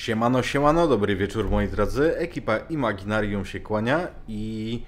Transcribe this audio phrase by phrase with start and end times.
[0.00, 2.16] Siemano, siemano, dobry wieczór moi drodzy.
[2.16, 4.82] Ekipa Imaginarium się kłania i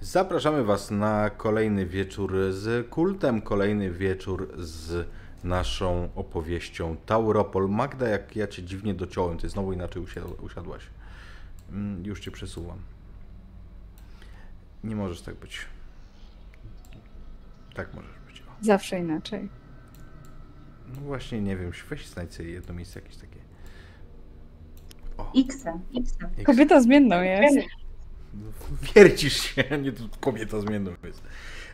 [0.00, 5.08] zapraszamy Was na kolejny wieczór z kultem, kolejny wieczór z
[5.44, 7.68] naszą opowieścią Tauropol.
[7.68, 10.02] Magda, jak ja Cię dziwnie dociąłem, Ty znowu inaczej
[10.42, 10.82] usiadłaś.
[11.70, 12.78] Mm, już Cię przesuwam.
[14.84, 15.58] Nie możesz tak być.
[17.74, 18.42] Tak możesz być.
[18.60, 19.48] Zawsze inaczej.
[20.94, 23.39] No właśnie, nie wiem, weź znajdź sobie jedno miejsce jakieś takie.
[25.36, 26.30] X-em, X-em.
[26.36, 26.44] X.
[26.44, 27.56] Kobieta zmienną jest.
[28.94, 31.22] Wiercisz się, nie to kobieta zmienną jest.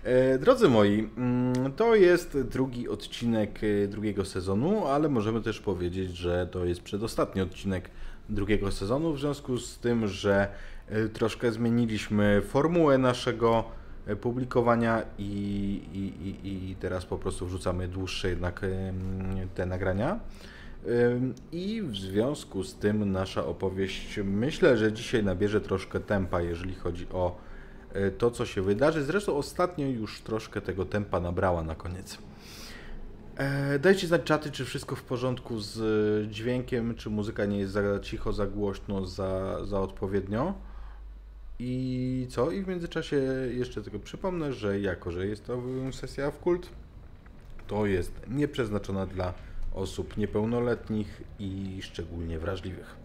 [0.04, 6.16] E, Drodzy moi, mm, to jest drugi odcinek e, drugiego sezonu, ale możemy też powiedzieć,
[6.16, 7.90] że to jest przedostatni odcinek
[8.28, 10.49] drugiego sezonu, w związku z tym, że
[10.88, 13.65] e, troszkę zmieniliśmy formułę naszego
[14.21, 15.32] publikowania i,
[15.93, 18.60] i, i, i teraz po prostu wrzucamy dłuższe jednak
[19.54, 20.21] te nagrania.
[21.52, 27.06] I w związku z tym nasza opowieść myślę, że dzisiaj nabierze troszkę tempa, jeżeli chodzi
[27.12, 27.38] o
[27.96, 29.04] y, to, co się wydarzy.
[29.04, 32.18] Zresztą ostatnio już troszkę tego tempa nabrała na koniec.
[33.37, 37.73] E, Dajcie znać czaty, czy wszystko w porządku z y, dźwiękiem, czy muzyka nie jest
[37.73, 40.54] za cicho, za głośno, za, za odpowiednio.
[41.59, 42.50] I co?
[42.50, 43.16] I w międzyczasie
[43.50, 45.62] jeszcze tylko przypomnę, że jako, że jest to
[45.93, 46.68] sesja w kult,
[47.66, 49.34] to jest nieprzeznaczona dla
[49.77, 52.96] osób niepełnoletnich i szczególnie wrażliwych.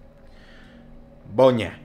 [1.34, 1.80] Bo nie.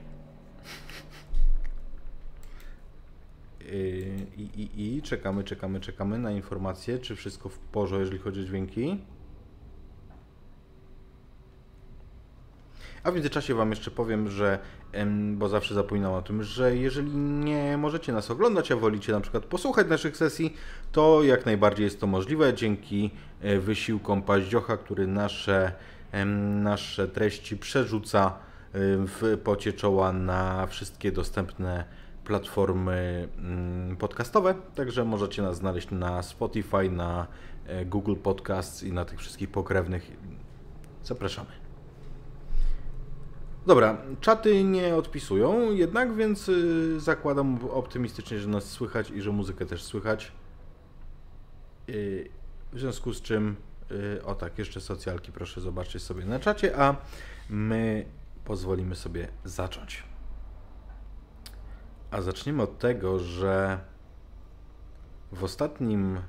[3.59, 8.41] Yy, I, i, I czekamy, czekamy, czekamy na informacje, czy wszystko w porządku, jeżeli chodzi
[8.41, 8.97] o dźwięki.
[13.03, 14.59] A w międzyczasie Wam jeszcze powiem, że,
[15.33, 19.45] bo zawsze zapominam o tym, że jeżeli nie możecie nas oglądać, a wolicie na przykład
[19.45, 20.53] posłuchać naszych sesji,
[20.91, 23.11] to jak najbardziej jest to możliwe dzięki
[23.41, 25.71] e, wysiłkom Paździocha, który nasze,
[26.63, 28.33] nasze treści przerzuca e,
[28.81, 31.85] w pocie czoła na wszystkie dostępne
[32.25, 37.27] platformy mm, podcastowe, także możecie nas znaleźć na Spotify, na
[37.67, 40.11] e, Google Podcasts i na tych wszystkich pokrewnych.
[41.03, 41.66] Zapraszamy.
[43.67, 49.65] Dobra, czaty nie odpisują jednak, więc y, zakładam optymistycznie, że nas słychać i że muzykę
[49.65, 50.31] też słychać.
[51.89, 52.29] Y,
[52.73, 53.55] w związku z czym,
[53.91, 56.95] y, o tak, jeszcze socjalki proszę zobaczyć sobie na czacie, a
[57.49, 58.05] my
[58.45, 60.03] pozwolimy sobie zacząć.
[62.11, 63.79] A zaczniemy od tego, że
[65.31, 66.19] w ostatnim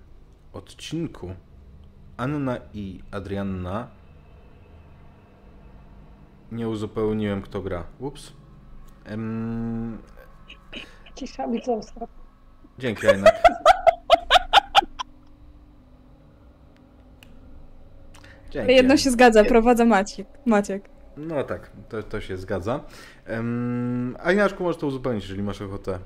[0.53, 1.34] odcinku
[2.16, 3.97] Anna i Adrianna
[6.69, 7.84] uzupełniłem, kto gra.
[7.98, 8.32] Ups.
[9.04, 9.98] Em,
[11.14, 12.06] Cisza widzowska.
[12.78, 13.34] dzięki, Ajnak.
[18.50, 18.64] Dzięki.
[18.64, 20.26] Ale jedno się zgadza, prowadza Maciek.
[20.47, 20.88] Maciek.
[21.16, 22.81] No tak, to, to się zgadza.
[23.31, 25.98] Um, a Inaczku możesz to uzupełnić, jeżeli masz ochotę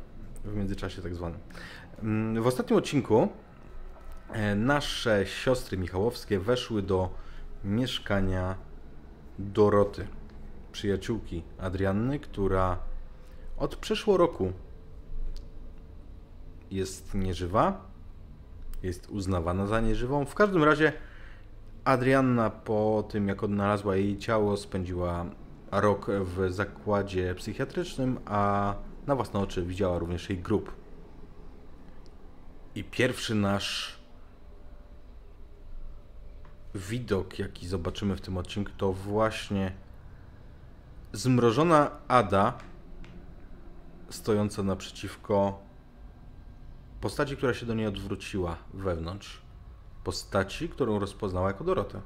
[0.44, 1.38] w międzyczasie tak zwanym.
[2.02, 3.28] Em, w ostatnim odcinku
[4.32, 7.10] e, nasze siostry Michałowskie weszły do
[7.64, 8.54] mieszkania
[9.38, 10.06] Doroty,
[10.72, 12.78] przyjaciółki Adrianny, która
[13.58, 14.52] od przeszło roku
[16.70, 17.80] jest nieżywa,
[18.82, 20.24] jest uznawana za nieżywą.
[20.24, 20.92] W każdym razie
[21.84, 25.26] Adrianna po tym, jak odnalazła jej ciało, spędziła
[25.70, 28.74] rok w zakładzie psychiatrycznym, a
[29.06, 30.74] na własne oczy widziała również jej grób.
[32.74, 33.98] I pierwszy nasz
[36.74, 39.72] widok, jaki zobaczymy w tym odcinku, to właśnie
[41.12, 42.58] zmrożona Ada
[44.10, 45.60] stojąca naprzeciwko
[47.00, 49.42] postaci, która się do niej odwróciła wewnątrz
[50.04, 52.00] postaci, którą rozpoznała jako Dorotę.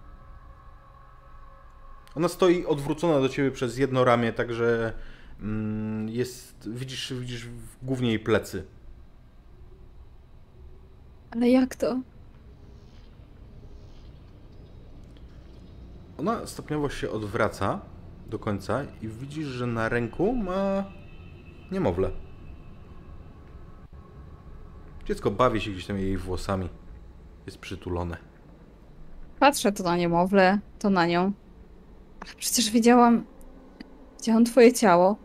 [2.14, 4.92] Ona stoi odwrócona do ciebie przez jedno ramię, także
[5.40, 7.48] mm, jest, widzisz, widzisz
[7.82, 8.64] głównie jej plecy.
[11.30, 12.00] Ale jak to?
[16.18, 17.80] Ona stopniowo się odwraca
[18.26, 20.84] do końca i widzisz, że na ręku ma
[21.72, 22.10] niemowlę.
[25.04, 26.68] Dziecko bawi się gdzieś tam jej włosami.
[27.46, 28.16] Jest przytulone.
[29.40, 31.32] Patrzę to na niemowlę, to na nią.
[32.20, 33.24] Ale przecież widziałam...
[34.18, 35.16] Widziałam twoje ciało.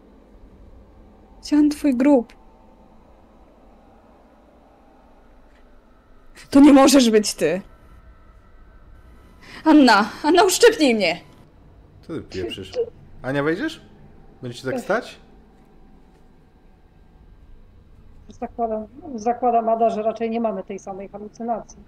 [1.43, 2.33] Widziałam twój grób.
[6.49, 7.61] To nie możesz być ty.
[9.65, 11.30] Anna, Anna, uszczypnij mnie!
[12.01, 12.71] Co ty pieprzysz?
[13.21, 13.81] Ania, wejdziesz?
[14.41, 15.19] Będziecie tak stać?
[18.29, 21.79] Zakładam, zakładam Ada, że raczej nie mamy tej samej halucynacji.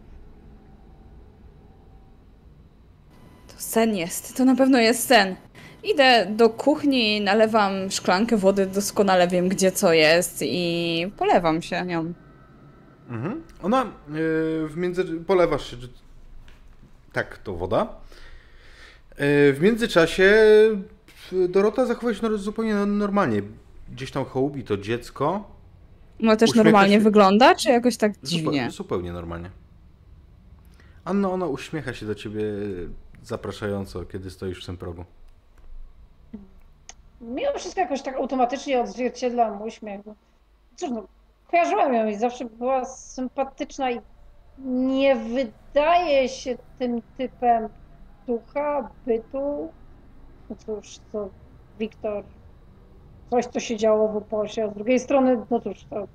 [3.47, 5.35] To sen jest, to na pewno jest sen.
[5.83, 12.13] Idę do kuchni, nalewam szklankę wody, doskonale wiem gdzie co jest i polewam się nią.
[13.09, 13.43] Mhm.
[13.63, 15.05] Ona yy, w między...
[15.05, 15.77] polewasz się.
[17.13, 17.95] Tak, to woda.
[19.19, 20.23] Yy, w międzyczasie
[21.31, 23.41] yy, Dorota zachowuje się no- zupełnie normalnie.
[23.91, 25.43] Gdzieś tam hołubi to dziecko.
[26.19, 26.99] No też Uśmiecha normalnie się.
[27.03, 28.71] wygląda, czy jakoś tak Zupe- dziwnie?
[28.71, 29.49] Zupełnie normalnie.
[31.05, 32.43] Anna, ona uśmiecha się do ciebie
[33.23, 35.05] zapraszająco, kiedy stoisz w tym progu.
[37.21, 40.01] Mimo wszystko jakoś tak automatycznie odzwierciedlam uśmiech.
[40.75, 41.07] Cóż, no,
[41.51, 44.01] kojarzyłam ją i zawsze była sympatyczna i
[44.67, 47.69] nie wydaje się tym typem
[48.27, 49.73] ducha, bytu.
[50.49, 51.29] No cóż, to
[51.79, 52.23] Wiktor,
[53.29, 56.07] coś co się działo w oposie, a z drugiej strony, no cóż, to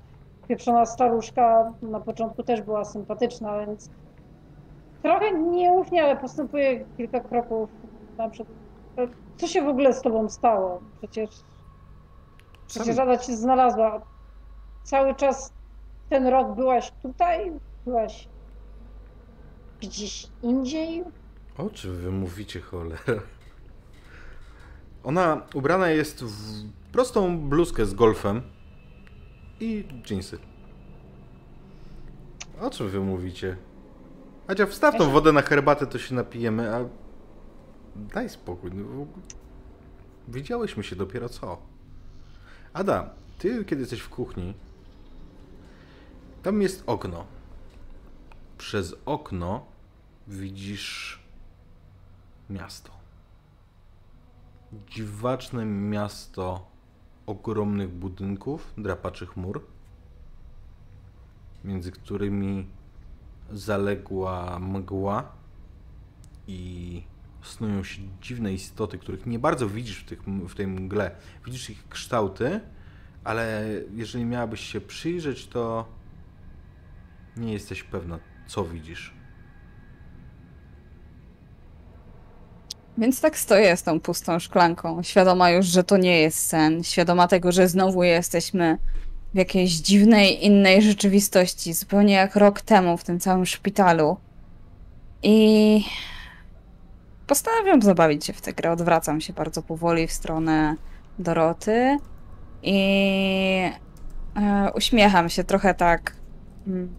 [0.47, 3.89] pieprzona staruszka na początku też była sympatyczna, więc
[5.01, 7.69] trochę nieufnie, ale postępuje kilka kroków
[8.17, 8.47] naprzód.
[9.37, 10.81] Co się w ogóle z tobą stało?
[10.97, 11.29] Przecież,
[12.67, 14.01] przecież Ada cię znalazła.
[14.83, 15.53] Cały czas
[16.09, 17.51] ten rok byłaś tutaj?
[17.85, 18.29] Byłaś
[19.81, 21.03] gdzieś indziej?
[21.59, 23.21] O czym wy mówicie, cholera?
[25.03, 28.41] Ona ubrana jest w prostą bluzkę z golfem
[29.59, 30.39] i dżinsy.
[32.61, 33.57] O czym wy mówicie?
[34.47, 36.85] Adzia, wstaw tą wodę na herbatę, to się napijemy, a...
[37.95, 38.71] Daj spokój.
[38.73, 39.07] No,
[40.27, 41.57] Widziałyśmy się dopiero co.
[42.73, 44.53] Ada, ty kiedy jesteś w kuchni,
[46.43, 47.25] tam jest okno.
[48.57, 49.65] Przez okno
[50.27, 51.19] widzisz
[52.49, 52.91] miasto.
[54.89, 56.67] Dziwaczne miasto
[57.25, 59.65] ogromnych budynków, drapaczych mur,
[61.63, 62.67] między którymi
[63.51, 65.31] zaległa mgła
[66.47, 67.03] i
[67.41, 71.15] snują się dziwne istoty, których nie bardzo widzisz w, tych, w tej mgle.
[71.45, 72.59] Widzisz ich kształty,
[73.23, 75.85] ale jeżeli miałabyś się przyjrzeć, to
[77.37, 79.18] nie jesteś pewna, co widzisz.
[82.99, 87.27] Więc tak stoję z tą pustą szklanką, świadoma już, że to nie jest sen, świadoma
[87.27, 88.77] tego, że znowu jesteśmy
[89.33, 94.17] w jakiejś dziwnej, innej rzeczywistości, zupełnie jak rok temu w tym całym szpitalu.
[95.23, 95.83] I
[97.27, 98.71] postanawiam zabawić się w tę grę.
[98.71, 100.75] Odwracam się bardzo powoli w stronę
[101.19, 101.97] Doroty
[102.63, 103.71] i
[104.35, 106.15] e, uśmiecham się trochę tak
[106.67, 106.95] mm,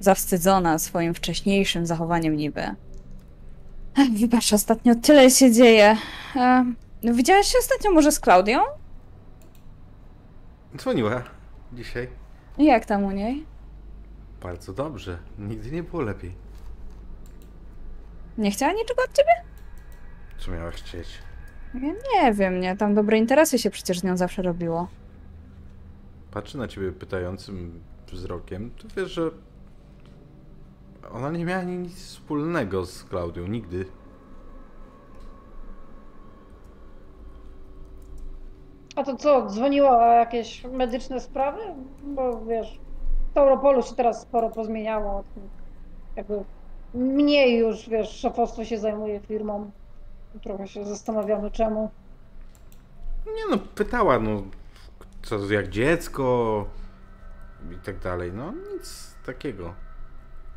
[0.00, 2.74] zawstydzona swoim wcześniejszym zachowaniem niby.
[3.96, 5.96] Wybacz, ostatnio tyle się dzieje.
[6.36, 6.64] E,
[7.02, 8.60] widziałaś się ostatnio może z Klaudią?
[10.76, 11.22] Dzwoniła
[11.72, 12.08] dzisiaj.
[12.58, 13.46] Jak tam u niej?
[14.42, 15.18] Bardzo dobrze.
[15.38, 16.34] Nigdy nie było lepiej.
[18.38, 19.32] Nie chciała niczego od ciebie?
[20.38, 21.08] Co miała chcieć?
[21.74, 21.80] Ja
[22.24, 22.76] nie wiem, nie.
[22.76, 24.88] Tam dobre interesy się przecież z nią zawsze robiło.
[26.30, 27.80] Patrzy na ciebie pytającym
[28.12, 29.30] wzrokiem, to wiesz, że
[31.10, 33.86] ona nie miała nic wspólnego z Klaudią, nigdy.
[38.96, 41.60] A to co, dzwoniła o jakieś medyczne sprawy?
[42.02, 42.80] Bo wiesz,
[43.30, 45.24] w Tauropolu się teraz sporo pozmieniało.
[46.16, 46.44] Jakby
[46.94, 49.70] mniej już, wiesz, szefostwo się zajmuje firmą.
[50.42, 51.90] Trochę się zastanawiamy czemu.
[53.26, 54.42] Nie no, pytała, no,
[55.22, 56.66] co, jak dziecko
[57.72, 58.32] i tak dalej.
[58.32, 59.74] No, nic takiego.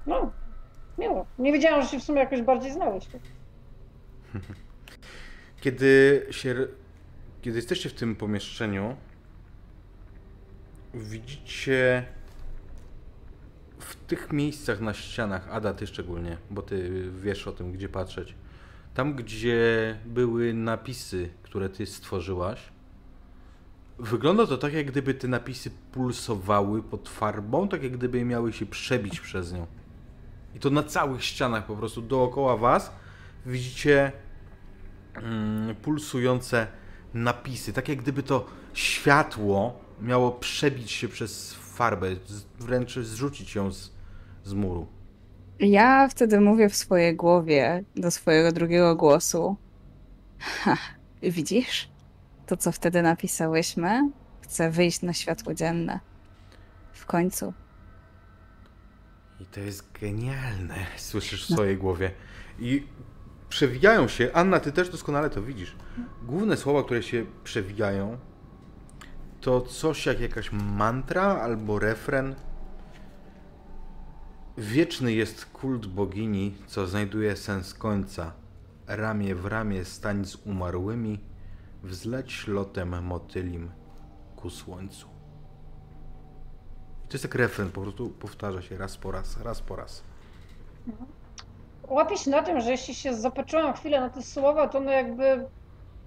[0.08, 0.32] No,
[0.98, 1.26] miło.
[1.40, 3.08] Nie wiedziałam, że się w sumie jakoś bardziej znałeś.
[5.62, 6.68] Kiedy się,
[7.42, 8.96] kiedy jesteście w tym pomieszczeniu,
[10.94, 12.06] widzicie
[13.80, 18.36] w tych miejscach na ścianach, Ada, ty szczególnie, bo ty wiesz o tym, gdzie patrzeć.
[18.94, 22.70] Tam, gdzie były napisy, które ty stworzyłaś,
[24.00, 28.66] wygląda to tak, jak gdyby te napisy pulsowały pod farbą, tak jak gdyby miały się
[28.66, 29.68] przebić przez nią.
[30.56, 32.92] I to na całych ścianach po prostu dookoła was
[33.46, 34.12] widzicie
[35.16, 36.68] mm, pulsujące
[37.14, 42.08] napisy, tak jak gdyby to światło miało przebić się przez farbę,
[42.60, 43.92] wręcz zrzucić ją z,
[44.44, 44.88] z muru.
[45.60, 49.58] Ja wtedy mówię w swojej głowie do swojego drugiego głosu.
[50.40, 50.78] Ha,
[51.24, 51.90] widzisz?
[52.46, 54.10] To, co wtedy napisałyśmy,
[54.42, 56.00] chce wyjść na światło dzienne.
[56.94, 57.54] W końcu.
[59.46, 62.12] I to jest genialne, słyszysz w swojej głowie.
[62.60, 62.88] I
[63.50, 65.76] przewijają się, Anna, ty też doskonale to widzisz.
[66.24, 68.18] Główne słowa, które się przewijają,
[69.42, 72.36] to coś jak jakaś mantra albo refren.
[74.58, 78.34] Wieczny jest kult bogini, co znajduje sens końca.
[78.88, 81.20] ramię w ramię stań z umarłymi,
[81.84, 83.72] wzleć lotem motylim
[84.36, 85.15] ku słońcu.
[87.06, 90.04] I to jest jak refren, po prostu powtarza się raz po raz, raz po raz.
[91.88, 95.46] Łapię się na tym, że jeśli się zapatrzyłam chwilę na te słowa, to one jakby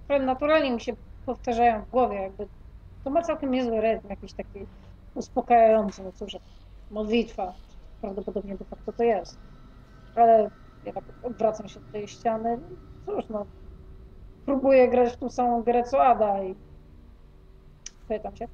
[0.09, 0.93] naturalnie mi się
[1.25, 2.15] powtarzają w głowie.
[2.15, 2.47] Jakby
[3.03, 4.65] to ma całkiem niezły rytm, jakiś taki
[5.15, 6.03] uspokajający.
[6.03, 6.37] No cóż,
[6.91, 7.53] modlitwa.
[8.01, 9.39] Prawdopodobnie de facto to jest.
[10.15, 10.51] Ale
[10.85, 12.59] ja tak odwracam się do tej ściany.
[13.05, 13.45] Cóż, no.
[14.45, 16.55] Próbuję grać w tą samą grę co Ada i
[18.07, 18.47] pytam się.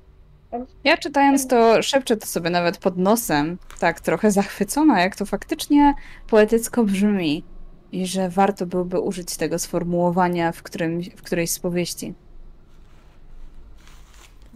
[0.83, 5.93] Ja czytając to szepczę to sobie nawet pod nosem, tak trochę zachwycona, jak to faktycznie
[6.27, 7.43] poetycko brzmi
[7.91, 12.13] i że warto byłoby użyć tego sformułowania w, którym, w którejś z powieści.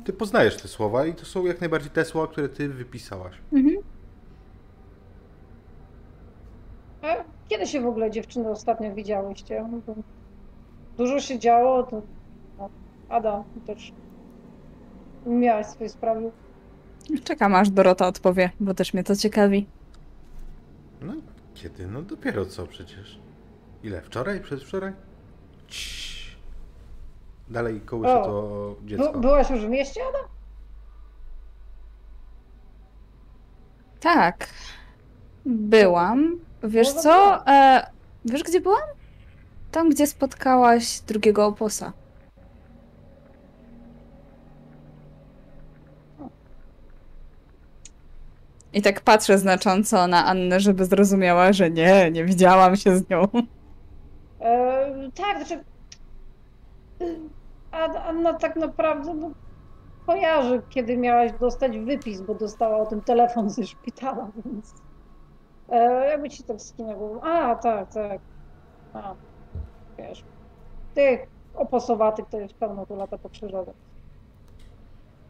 [0.06, 3.36] Ty poznajesz te słowa i to są jak najbardziej te słowa, które ty wypisałaś.
[3.54, 3.78] Mhm.
[7.02, 7.16] A
[7.48, 9.66] kiedy się w ogóle dziewczyny ostatnio widziałyście?
[9.72, 9.94] No
[10.98, 12.02] Dużo się działo, to
[12.58, 12.70] no,
[13.10, 13.94] Ada też
[15.30, 16.32] miałaś swoje sprawy.
[17.24, 19.68] Czekam aż Dorota odpowie, bo też mnie to ciekawi.
[21.02, 21.14] No
[21.54, 21.88] kiedy?
[21.88, 23.20] No dopiero co przecież.
[23.84, 24.02] Ile?
[24.02, 24.42] Wczoraj?
[24.42, 24.94] Przedwczoraj?
[25.68, 26.20] Ciii.
[27.50, 29.20] Dalej kołysze O, to By, dziecko.
[29.20, 30.28] byłaś już w mieście, Ada?
[34.00, 34.48] Tak,
[35.46, 36.40] byłam.
[36.64, 37.44] Wiesz co?
[37.48, 37.88] E,
[38.26, 38.82] wiesz gdzie byłam?
[39.72, 41.94] Tam, gdzie spotkałaś drugiego oposa.
[48.74, 53.28] I tak patrzę znacząco na Annę, żeby zrozumiała, że nie, nie widziałam się z nią.
[54.42, 55.64] E, tak, znaczy
[58.08, 59.32] Anna tak naprawdę no,
[60.06, 64.74] kojarzy, kiedy miałaś dostać wypis, bo dostała o tym telefon ze szpitala, więc
[65.70, 67.22] e, jakby ci tak skinę głową.
[67.22, 68.22] A, tak, tak.
[68.94, 69.16] A,
[69.98, 70.24] wiesz,
[70.96, 71.20] tych
[71.56, 73.74] oposowatych to jest pełno tu lata pokrzyżowe.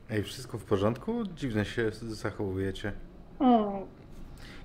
[0.10, 1.24] Ej, wszystko w porządku?
[1.24, 2.93] Dziwnie się zachowujecie.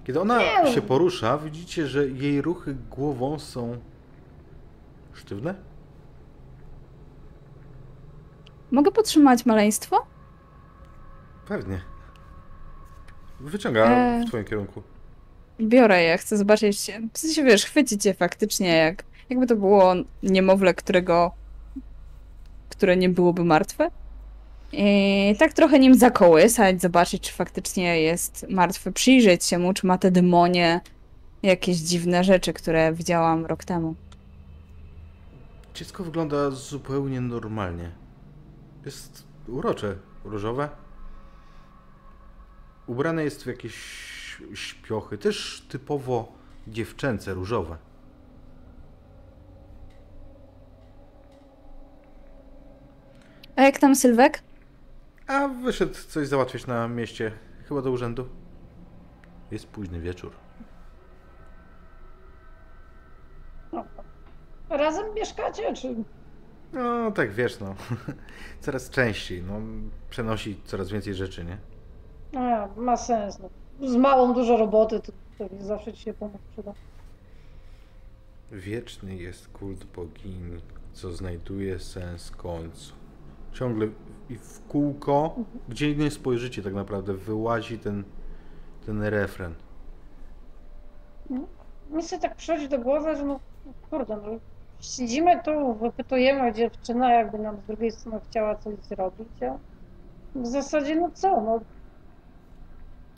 [0.05, 0.73] Kiedy ona Nie.
[0.73, 3.79] się porusza, widzicie, że jej ruchy głową są
[5.15, 5.55] sztywne?
[8.71, 10.07] Mogę podtrzymać maleństwo?
[11.49, 11.81] Pewnie.
[13.41, 14.23] Wyciąga E.
[14.25, 14.83] w twoim kierunku.
[15.61, 16.91] Biorę je, chcę zobaczyć.
[17.13, 21.31] W sensie, wiesz, chwycić je faktycznie, jak, jakby to było niemowlę, którego.
[22.71, 23.91] które nie byłoby martwe.
[24.77, 29.99] I tak trochę nim zakołysać, zobaczyć, czy faktycznie jest martwy, przyjrzeć się mu, czy ma
[29.99, 30.81] te demonie,
[31.43, 33.95] jakieś dziwne rzeczy, które widziałam rok temu.
[35.75, 37.91] Dziecko wygląda zupełnie normalnie.
[38.85, 40.69] Jest urocze, różowe.
[42.87, 43.75] Ubrane jest w jakieś
[44.55, 46.33] śpiochy, też typowo
[46.69, 47.77] dziewczęce, różowe.
[53.57, 54.43] A jak tam Sylwek?
[55.27, 57.33] A wyszedł coś załatwić na mieście,
[57.69, 58.29] chyba do urzędu.
[59.51, 60.33] Jest późny wieczór.
[64.71, 65.95] Razem mieszkacie, czy
[66.73, 67.75] No, tak wiesz, no.
[68.61, 69.61] Coraz częściej, no.
[70.11, 71.59] Przenosi coraz więcej rzeczy, nie?
[72.41, 73.39] A, ma sens.
[73.39, 73.49] No.
[73.89, 76.73] Z małą dużo roboty, to pewnie zawsze ci się pomóc przyda.
[78.53, 80.61] Wieczny jest kult bogini,
[80.93, 82.95] co znajduje sens końcu.
[83.53, 83.89] Ciągle
[84.31, 85.35] i w kółko,
[85.69, 88.05] gdzie nie spojrzycie tak naprawdę, wyłazi ten,
[88.87, 89.55] ten refren.
[91.91, 93.41] Mi się tak przychodzi do głowy, że no
[93.91, 94.39] kurde, no,
[94.81, 99.59] siedzimy tu, wypytujemy dziewczynę, jakby nam z drugiej strony chciała coś zrobić, a
[100.39, 101.61] w zasadzie no co, no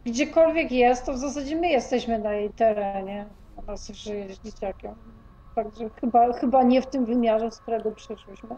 [0.04, 4.94] gdziekolwiek jest, to w zasadzie my jesteśmy na jej terenie, ona żyje z dzieciakiem.
[5.54, 8.48] Także chyba, chyba nie w tym wymiarze, z którego przyszłyśmy.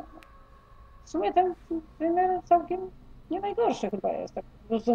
[1.09, 1.55] W sumie ten
[1.99, 2.81] wymiar całkiem
[3.31, 4.45] nie najgorszy chyba jest, tak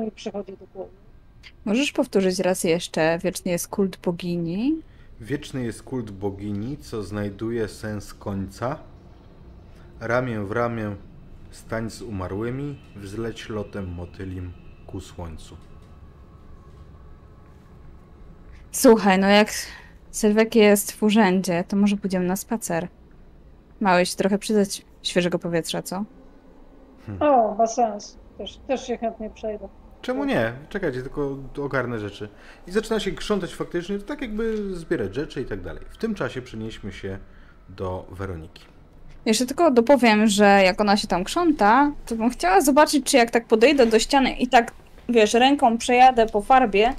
[0.05, 0.91] mi przychodzi do głowy.
[1.65, 3.20] Możesz powtórzyć raz jeszcze?
[3.24, 4.82] Wiecznie jest kult bogini.
[5.20, 8.79] Wieczny jest kult bogini, co znajduje sens końca.
[10.00, 10.96] Ramię w ramię
[11.51, 14.51] stań z umarłymi, wzleć lotem motylim
[14.88, 15.58] ku słońcu.
[18.72, 19.51] Słuchaj, no jak
[20.12, 22.88] Sylwek jest w urzędzie, to może pójdziemy na spacer.
[23.79, 26.03] Małeś się trochę przydać świeżego powietrza, co?
[27.19, 28.17] O, ma sens.
[28.38, 29.67] Też, też się chętnie przejdę.
[30.01, 30.53] Czemu nie?
[30.69, 32.29] Czekajcie, tylko ogarnę rzeczy.
[32.67, 35.83] I zaczyna się krzątać faktycznie, to tak jakby zbierać rzeczy i tak dalej.
[35.89, 37.19] W tym czasie przenieśmy się
[37.69, 38.63] do Weroniki.
[39.25, 43.31] Jeszcze tylko dopowiem, że jak ona się tam krząta, to bym chciała zobaczyć, czy jak
[43.31, 44.72] tak podejdę do ściany i tak,
[45.10, 46.93] wiesz, ręką przejadę po farbie,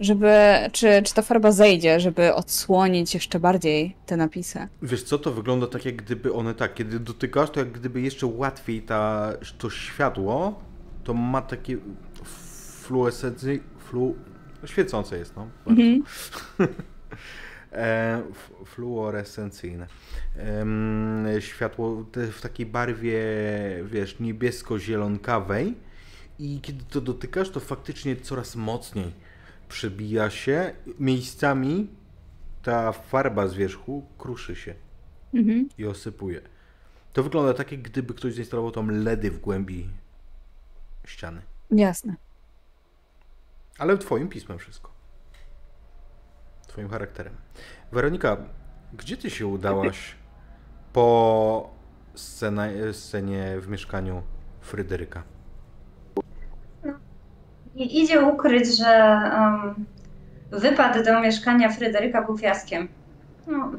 [0.00, 0.32] Żeby,
[0.72, 4.68] czy, czy ta farba zejdzie, żeby odsłonić jeszcze bardziej te napisy.
[4.82, 8.26] Wiesz co, to wygląda tak jak gdyby one tak, kiedy dotykasz, to jak gdyby jeszcze
[8.26, 10.62] łatwiej ta, to światło,
[11.04, 11.76] to ma takie
[12.82, 14.16] fluorescencje, flu,
[14.64, 15.48] świecące jest, no.
[15.66, 16.02] Mhm.
[17.72, 18.22] E,
[18.66, 19.86] fluorescencyjne.
[20.36, 23.20] Em, światło w takiej barwie,
[23.84, 25.74] wiesz, niebiesko-zielonkawej
[26.38, 29.12] i kiedy to dotykasz, to faktycznie coraz mocniej
[29.70, 30.74] przebija się.
[30.98, 31.88] Miejscami
[32.62, 34.74] ta farba z wierzchu kruszy się
[35.34, 35.68] Mhm.
[35.78, 36.40] i osypuje.
[37.12, 39.90] To wygląda tak, jak gdyby ktoś zainstalował tam LEDy w głębi
[41.06, 41.42] ściany.
[41.70, 42.16] Jasne.
[43.78, 44.90] Ale twoim pismem wszystko.
[46.66, 47.34] Twoim charakterem.
[47.92, 48.36] Weronika,
[48.92, 50.14] gdzie ty się udałaś
[50.92, 51.70] po
[52.14, 54.22] scena, scenie w mieszkaniu
[54.60, 55.22] Fryderyka?
[57.74, 59.86] I idzie ukryć, że um,
[60.50, 62.88] wypad do mieszkania Fryderyka był fiaskiem.
[63.46, 63.72] No,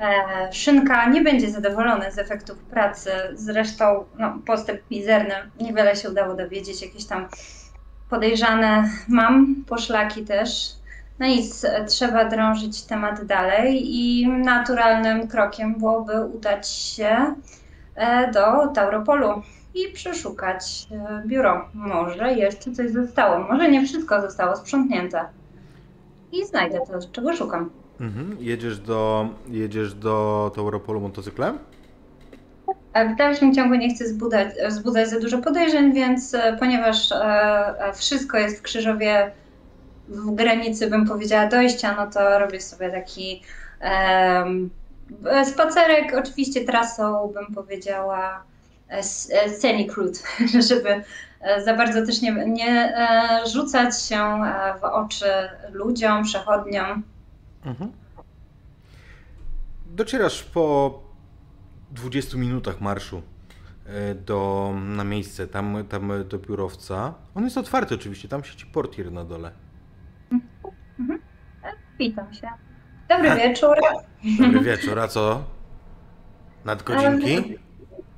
[0.00, 3.10] e, Szynka nie będzie zadowolony z efektów pracy.
[3.34, 5.34] Zresztą no, postęp mizerny.
[5.60, 6.82] Niewiele się udało dowiedzieć.
[6.82, 7.28] Jakieś tam
[8.10, 10.72] podejrzane mam, poszlaki też.
[11.18, 17.34] No nic, trzeba drążyć temat dalej i naturalnym krokiem byłoby udać się
[17.94, 19.42] e, do Tauropolu
[19.74, 21.68] i przeszukać e, biuro.
[21.74, 25.24] Może jeszcze coś zostało, może nie wszystko zostało sprzątnięte.
[26.32, 27.70] I znajdę to, czego szukam.
[28.00, 28.36] Mhm.
[28.40, 31.58] Jedziesz do, jedziesz do Tauropolu motocyklem?
[32.92, 37.92] E, W dalszym ciągu nie chcę zbudzać, wzbudzać za dużo podejrzeń, więc e, ponieważ e,
[37.94, 39.30] wszystko jest w Krzyżowie
[40.08, 43.42] w granicy, bym powiedziała, dojścia, no to robię sobie taki
[43.80, 44.44] e,
[45.44, 48.42] spacerek, oczywiście trasą, bym powiedziała,
[49.48, 50.18] scenic route,
[50.68, 51.02] żeby
[51.40, 55.26] e, za bardzo też nie, nie e, rzucać się e, w oczy
[55.72, 57.02] ludziom, przechodniom.
[57.64, 57.92] Mhm.
[59.86, 61.00] Docierasz po
[61.90, 63.22] 20 minutach marszu
[63.86, 67.14] e, do, na miejsce, tam, tam do biurowca.
[67.34, 69.50] On jest otwarty oczywiście, tam siedzi portier na dole.
[71.98, 72.48] Witam się.
[73.08, 73.76] Dobry wieczór.
[74.38, 75.44] Dobry wieczór, a co?
[76.64, 77.58] Nadgodzinki?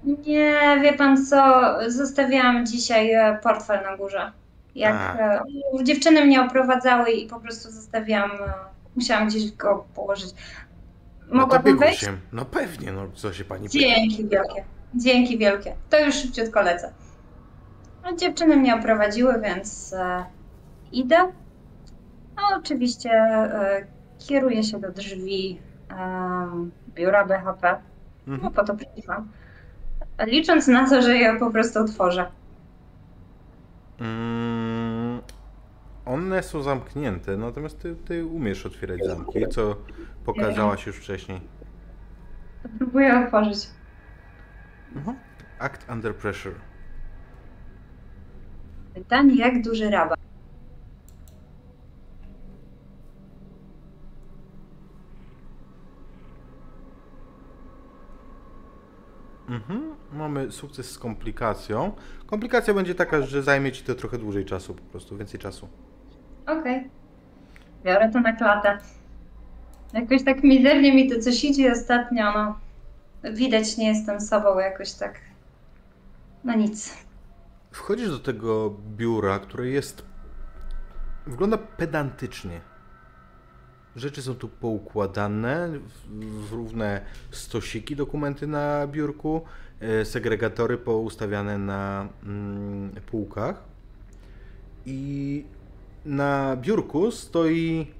[0.07, 4.33] Nie, wie pan co, zostawiłam dzisiaj e, portfel na górze.
[4.75, 5.14] Jak A.
[5.19, 5.45] e,
[5.85, 8.53] dziewczyny mnie oprowadzały i po prostu zostawiłam, e,
[8.97, 10.31] musiałam gdzieś go położyć.
[11.29, 12.01] No Mogłabym biegło wejść?
[12.01, 12.12] się.
[12.33, 13.79] No pewnie, no co się pani pyta.
[13.79, 14.64] Dzięki wielkie,
[14.95, 15.75] dzięki wielkie.
[15.90, 16.92] To już szybciutko lecę.
[18.05, 20.25] No, dziewczyny mnie oprowadziły, więc e,
[20.92, 21.16] idę.
[22.37, 23.87] No oczywiście e,
[24.29, 27.77] kieruję się do drzwi em, biura BHP.
[28.27, 28.53] No Mhm.
[28.53, 29.29] po to przyszłam.
[30.24, 32.31] Licząc na to, że je po prostu otworzę.
[34.00, 35.20] Mm,
[36.05, 39.76] one są zamknięte, natomiast ty, ty umiesz otwierać zamki, co
[40.24, 41.40] pokazałaś już wcześniej.
[42.62, 43.68] To próbuję otworzyć.
[44.96, 45.16] Mhm.
[45.59, 46.55] Act under pressure.
[48.94, 50.18] Pytanie, jak duży rabat?
[59.48, 59.95] Mhm.
[60.16, 61.92] Mamy sukces z komplikacją.
[62.26, 65.68] Komplikacja będzie taka, że zajmie ci to trochę dłużej czasu, po prostu więcej czasu.
[66.46, 66.90] Okej.
[67.85, 68.79] Biorę to na klatę.
[69.92, 72.59] Jakoś tak mizernie mi to coś idzie ostatnio, no.
[73.33, 75.20] Widać, nie jestem sobą jakoś tak.
[76.44, 76.94] No nic.
[77.70, 80.05] Wchodzisz do tego biura, które jest.
[81.26, 82.61] wygląda pedantycznie.
[83.96, 87.00] Rzeczy są tu poukładane w, w równe
[87.31, 89.44] stosiki, dokumenty na biurku,
[90.04, 93.64] segregatory poustawiane na mm, półkach.
[94.86, 95.44] I
[96.04, 97.92] na biurku stoi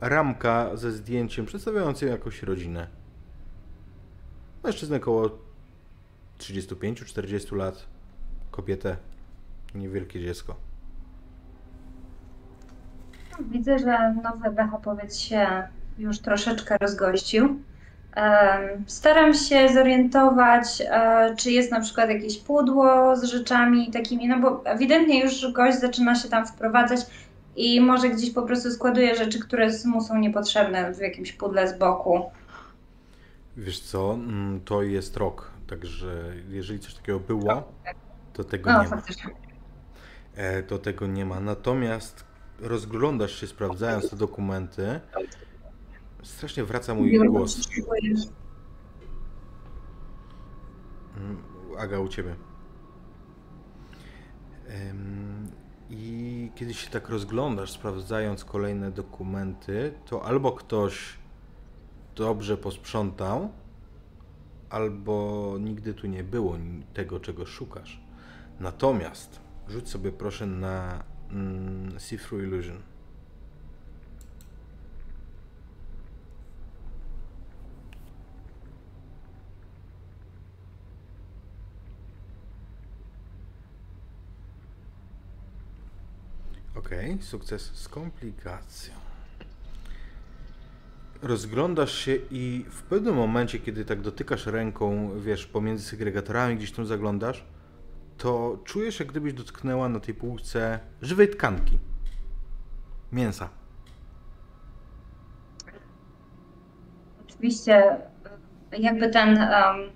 [0.00, 2.86] ramka ze zdjęciem przedstawiającym jakąś rodzinę.
[4.64, 5.30] Mężczyznę około
[6.38, 7.86] 35-40 lat
[8.50, 8.96] kobietę,
[9.74, 10.56] niewielkie dziecko.
[13.40, 17.60] Widzę, że nowy Bechopowiec się już troszeczkę rozgościł.
[18.86, 24.62] Staram się zorientować, e, czy jest na przykład jakieś pudło z rzeczami takimi, no bo
[24.64, 27.00] ewidentnie już gość zaczyna się tam wprowadzać
[27.56, 31.78] i może gdzieś po prostu składuje rzeczy, które mu są niepotrzebne w jakimś pudle z
[31.78, 32.30] boku.
[33.56, 37.72] Wiesz co, mm, to jest rok, także jeżeli coś takiego było,
[38.32, 38.96] to tego No, nie ma.
[38.96, 39.30] faktycznie.
[40.36, 41.40] E, To tego nie ma.
[41.40, 42.24] Natomiast
[42.60, 45.00] rozglądasz się, sprawdzając te dokumenty.
[46.24, 47.68] Strasznie wraca mój głos.
[51.16, 51.36] Mm,
[51.78, 52.36] Aga, u ciebie.
[55.90, 61.18] I kiedy się tak rozglądasz, sprawdzając kolejne dokumenty, to albo ktoś
[62.16, 63.50] dobrze posprzątał,
[64.70, 66.56] albo nigdy tu nie było
[66.94, 68.00] tego, czego szukasz.
[68.60, 72.93] Natomiast rzuć sobie proszę na mm, See Through Illusion.
[86.84, 88.94] Ok, sukces z komplikacją.
[91.22, 96.86] Rozglądasz się i w pewnym momencie, kiedy tak dotykasz ręką, wiesz, pomiędzy segregatorami, gdzieś tam
[96.86, 97.44] zaglądasz,
[98.18, 101.78] to czujesz, jak gdybyś dotknęła na tej półce żywej tkanki.
[103.12, 103.48] Mięsa.
[107.28, 107.96] Oczywiście,
[108.78, 109.90] jakby ten, um,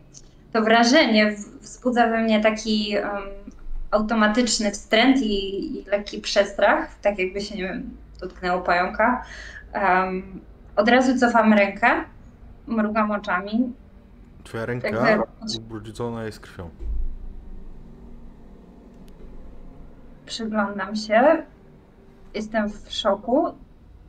[0.53, 3.22] to wrażenie wzbudza we mnie taki um,
[3.90, 9.24] automatyczny wstręt i, i, lekki przestrach, tak jakby się, nie wiem, dotknęło pająka.
[9.74, 10.40] Um,
[10.77, 12.05] od razu cofam rękę,
[12.66, 13.72] mrugam oczami.
[14.44, 15.27] Twoja ręka jakby...
[15.59, 16.70] ubrudzona jest krwią.
[20.27, 21.42] Przyglądam się.
[22.35, 23.46] Jestem w szoku.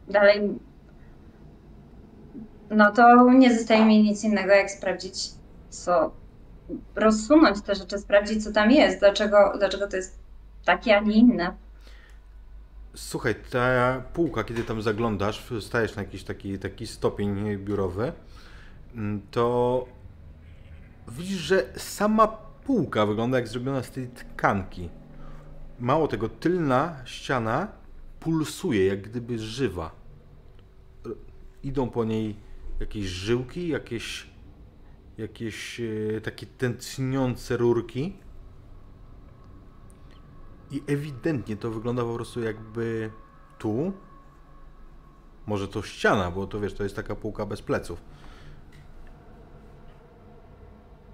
[0.08, 0.60] Dalej.
[2.70, 5.30] No to nie zostaje mi nic innego, jak sprawdzić,
[5.70, 6.12] co.
[6.96, 10.20] Rozsunąć te rzeczy, sprawdzić, co tam jest, dlaczego, dlaczego to jest
[10.66, 11.54] takie, a nie inne.
[12.96, 18.14] Słuchaj, ta półka, kiedy tam zaglądasz, stajesz na jakiś taki, taki stopień biurowy,
[18.96, 19.86] mm, to
[21.08, 22.28] widzisz, że sama
[22.66, 24.90] półka wygląda jak zrobiona z tej tkanki.
[25.80, 27.68] Mało tego, tylna ściana
[28.20, 29.92] pulsuje, jak gdyby żywa.
[31.64, 32.36] Idą po niej
[32.80, 34.29] jakieś żyłki, jakieś,
[35.20, 38.14] jakieś e, takie tętniące rurki.
[40.72, 43.12] I ewidentnie to wygląda po prostu jakby
[43.58, 43.94] tu.
[45.46, 48.02] Może to ściana, bo to wiesz, to jest taka półka bez pleców.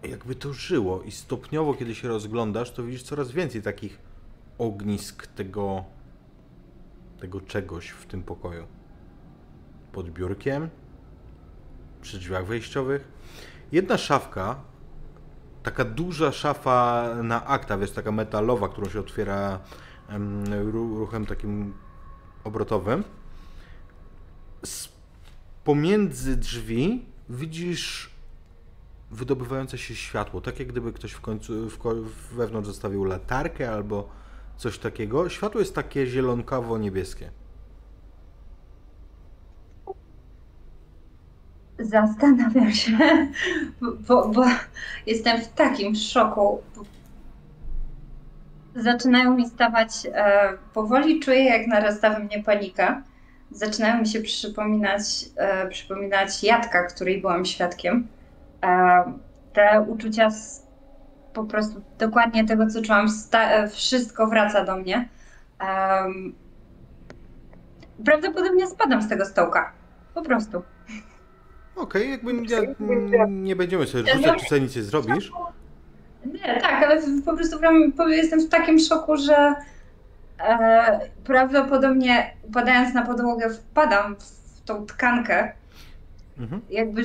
[0.04, 4.00] Jakby to żyło i stopniowo, kiedy się rozglądasz, to widzisz coraz więcej takich
[4.58, 5.84] ognisk tego,
[7.20, 8.68] tego czegoś w tym pokoju.
[9.92, 10.70] Pod biurkiem,
[12.02, 13.08] przy drzwiach wejściowych.
[13.76, 14.56] Jedna szafka,
[15.64, 19.60] taka duża szafa na akta, jest taka metalowa, którą się otwiera
[20.72, 21.74] ruchem takim
[22.44, 23.04] obrotowym.
[24.66, 24.90] Z
[25.64, 28.10] pomiędzy drzwi widzisz
[29.12, 31.78] wydobywające się światło, tak jak gdyby ktoś w końcu w,
[32.36, 34.10] wewnątrz zostawił latarkę albo
[34.58, 35.30] coś takiego.
[35.30, 37.30] Światło jest takie zielonkawo-niebieskie.
[41.80, 42.92] Zastanawiam się,
[44.08, 44.46] bo, bo
[45.06, 46.62] jestem w takim szoku.
[48.76, 53.02] Zaczynają mi stawać, e, powoli czuję, jak narasta we mnie panika.
[53.52, 55.02] Zaczynają mi się przypominać,
[55.36, 58.08] e, przypominać jadka, której byłam świadkiem.
[58.64, 59.04] E,
[59.54, 60.30] te uczucia
[61.34, 63.08] po prostu dokładnie tego, co czułam,
[63.72, 65.10] wszystko wraca do mnie.
[68.06, 69.72] Prawdopodobnie spadam z tego stołka.
[70.14, 70.64] Po prostu.
[71.76, 75.32] Okej, jakby nie, nie będziemy sobie rzucać, czy sobie nic nie zrobisz.
[76.26, 77.60] Nie, tak, ale po prostu
[78.10, 79.56] jestem w takim szoku, że
[80.40, 85.52] e, prawdopodobnie upadając na podłogę wpadam w tą tkankę.
[86.38, 86.62] Mhm.
[86.70, 87.02] Jakby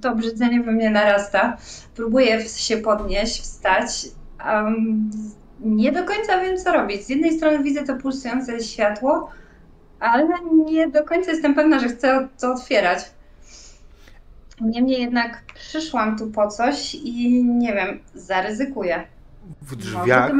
[0.00, 1.56] to obrzydzenie we mnie narasta.
[1.96, 4.08] Próbuję się podnieść, wstać.
[4.46, 5.10] Um,
[5.60, 7.04] nie do końca wiem, co robić.
[7.04, 9.30] Z jednej strony widzę to pulsujące światło,
[10.00, 10.28] ale
[10.66, 12.98] nie do końca jestem pewna, że chcę to otwierać.
[14.60, 19.04] Niemniej jednak przyszłam tu po coś i nie wiem, zaryzykuję.
[19.62, 20.32] W drzwiach,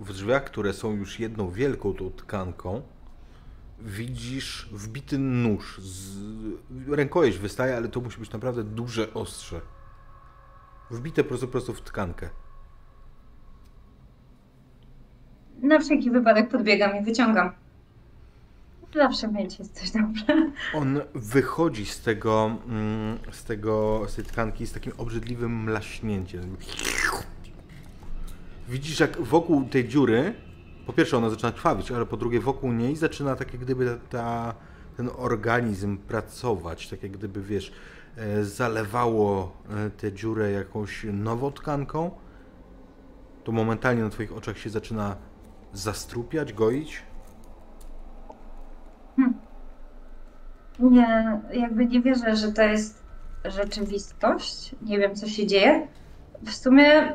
[0.00, 2.82] w drzwiach, które są już jedną wielką tą tkanką,
[3.80, 5.80] widzisz wbity nóż.
[5.82, 6.18] Z...
[6.88, 9.60] Rękojeść wystaje, ale to musi być naprawdę duże ostrze.
[10.90, 12.28] Wbite prosto, prosto w tkankę.
[15.62, 17.52] Na wszelki wypadek podbiegam i wyciągam.
[18.94, 20.52] Zawsze mieć jest coś dobrze.
[20.74, 26.56] On wychodzi z tego, mm, z tego, z tej tkanki z takim obrzydliwym mlaśnięciem.
[28.68, 30.34] Widzisz, jak wokół tej dziury
[30.86, 34.54] po pierwsze ona zaczyna krwawić, ale po drugie wokół niej zaczyna tak jak gdyby ta,
[34.96, 37.72] ten organizm pracować, tak jak gdyby wiesz,
[38.16, 42.10] e, zalewało e, tę dziurę jakąś nową tkanką,
[43.44, 45.16] to momentalnie na twoich oczach się zaczyna
[45.72, 47.02] zastrupiać, goić.
[49.16, 49.34] Hmm.
[50.78, 53.02] Nie, jakby nie wierzę, że to jest
[53.44, 54.74] rzeczywistość.
[54.82, 55.86] Nie wiem, co się dzieje.
[56.42, 57.12] W sumie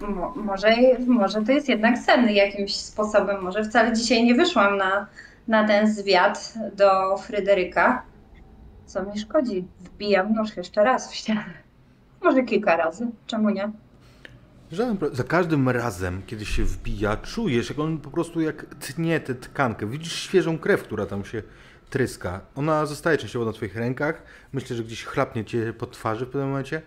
[0.00, 0.68] Mo, może,
[1.06, 3.42] może to jest jednak sen jakimś sposobem.
[3.42, 5.06] Może wcale dzisiaj nie wyszłam na,
[5.48, 8.02] na ten zwiat do Fryderyka.
[8.86, 9.68] Co mi szkodzi?
[9.80, 11.54] Wbijam nóż jeszcze raz w ścianę.
[12.22, 13.06] Może kilka razy.
[13.26, 13.70] Czemu nie?
[14.72, 14.98] Żaden.
[15.12, 19.86] Za każdym razem, kiedy się wbija, czujesz, jak on po prostu jak tnie tę tkankę.
[19.86, 21.42] Widzisz świeżą krew, która tam się
[21.90, 22.40] tryska.
[22.54, 24.22] Ona zostaje częściowo na twoich rękach.
[24.52, 26.82] Myślę, że gdzieś chlapnie cię po twarzy w pewnym momencie.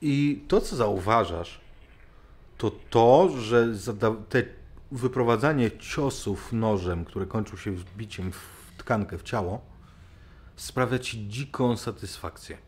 [0.00, 1.60] I to, co zauważasz,
[2.58, 3.68] to to, że
[4.28, 4.42] te
[4.92, 9.60] wyprowadzanie ciosów nożem, które kończą się wbiciem w tkankę, w ciało,
[10.56, 12.58] sprawia ci dziką satysfakcję.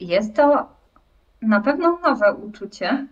[0.00, 0.68] Jest to
[1.42, 3.06] na pewno nowe uczucie.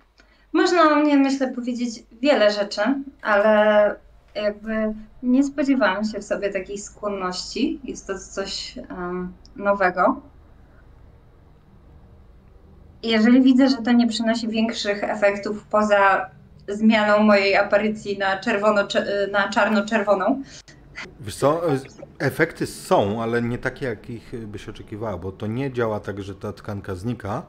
[0.53, 2.81] Można o mnie, myślę, powiedzieć wiele rzeczy,
[3.23, 3.95] ale
[4.35, 7.81] jakby nie spodziewałam się w sobie takiej skłonności.
[7.85, 10.21] Jest to coś um, nowego.
[13.03, 16.31] Jeżeli widzę, że to nie przynosi większych efektów poza
[16.69, 18.83] zmianą mojej aparycji na, czerwono,
[19.33, 20.43] na czarno-czerwoną,
[21.21, 21.63] Wiesz co,
[22.19, 26.53] efekty są, ale nie takie, jakich byś oczekiwała, bo to nie działa tak, że ta
[26.53, 27.43] tkanka znika,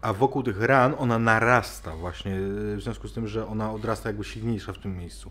[0.00, 2.32] a wokół tych ran ona narasta właśnie,
[2.76, 5.30] w związku z tym, że ona odrasta jakby silniejsza w tym miejscu.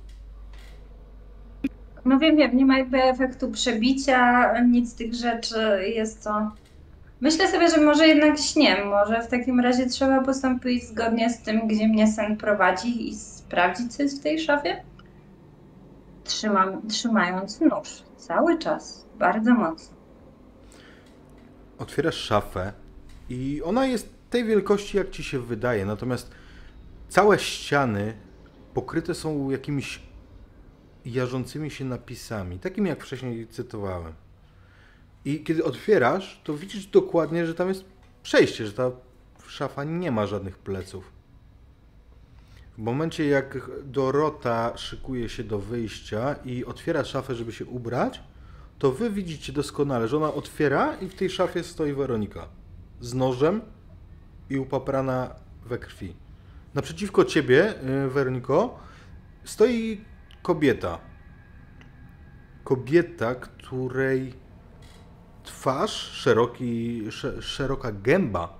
[2.05, 6.51] No wiem, wiem, nie ma jakby efektu przebicia, nic z tych rzeczy, jest to...
[7.21, 11.67] Myślę sobie, że może jednak śniem, może w takim razie trzeba postąpić zgodnie z tym,
[11.67, 14.83] gdzie mnie sen prowadzi i sprawdzić, co jest w tej szafie?
[16.25, 19.95] Trzymam, trzymając nóż cały czas, bardzo mocno.
[21.77, 22.73] Otwierasz szafę
[23.29, 26.31] i ona jest tej wielkości, jak ci się wydaje, natomiast
[27.09, 28.13] całe ściany
[28.73, 30.01] pokryte są jakimiś
[31.05, 34.13] jarzącymi się napisami, takimi jak wcześniej cytowałem.
[35.25, 37.85] I kiedy otwierasz, to widzisz dokładnie, że tam jest
[38.23, 38.91] przejście, że ta
[39.47, 41.14] szafa nie ma żadnych pleców.
[42.77, 48.23] W momencie jak Dorota szykuje się do wyjścia i otwiera szafę, żeby się ubrać,
[48.79, 52.47] to wy widzicie doskonale, że ona otwiera i w tej szafie stoi Weronika
[53.01, 53.61] z nożem
[54.49, 55.35] i upaprana
[55.65, 56.15] we krwi.
[56.73, 57.73] Naprzeciwko ciebie,
[58.05, 58.79] y, Weroniko,
[59.43, 60.01] stoi
[60.41, 60.99] kobieta.
[62.63, 64.33] Kobieta, której
[65.43, 67.03] twarz, szeroki,
[67.39, 68.57] szeroka gęba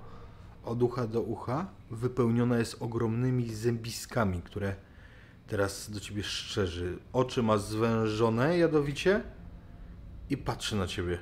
[0.63, 4.76] od ucha do ucha wypełniona jest ogromnymi zębiskami, które
[5.48, 6.98] teraz do ciebie szczerzy.
[7.13, 9.21] Oczy ma zwężone jadowicie
[10.30, 11.17] i patrzy na ciebie.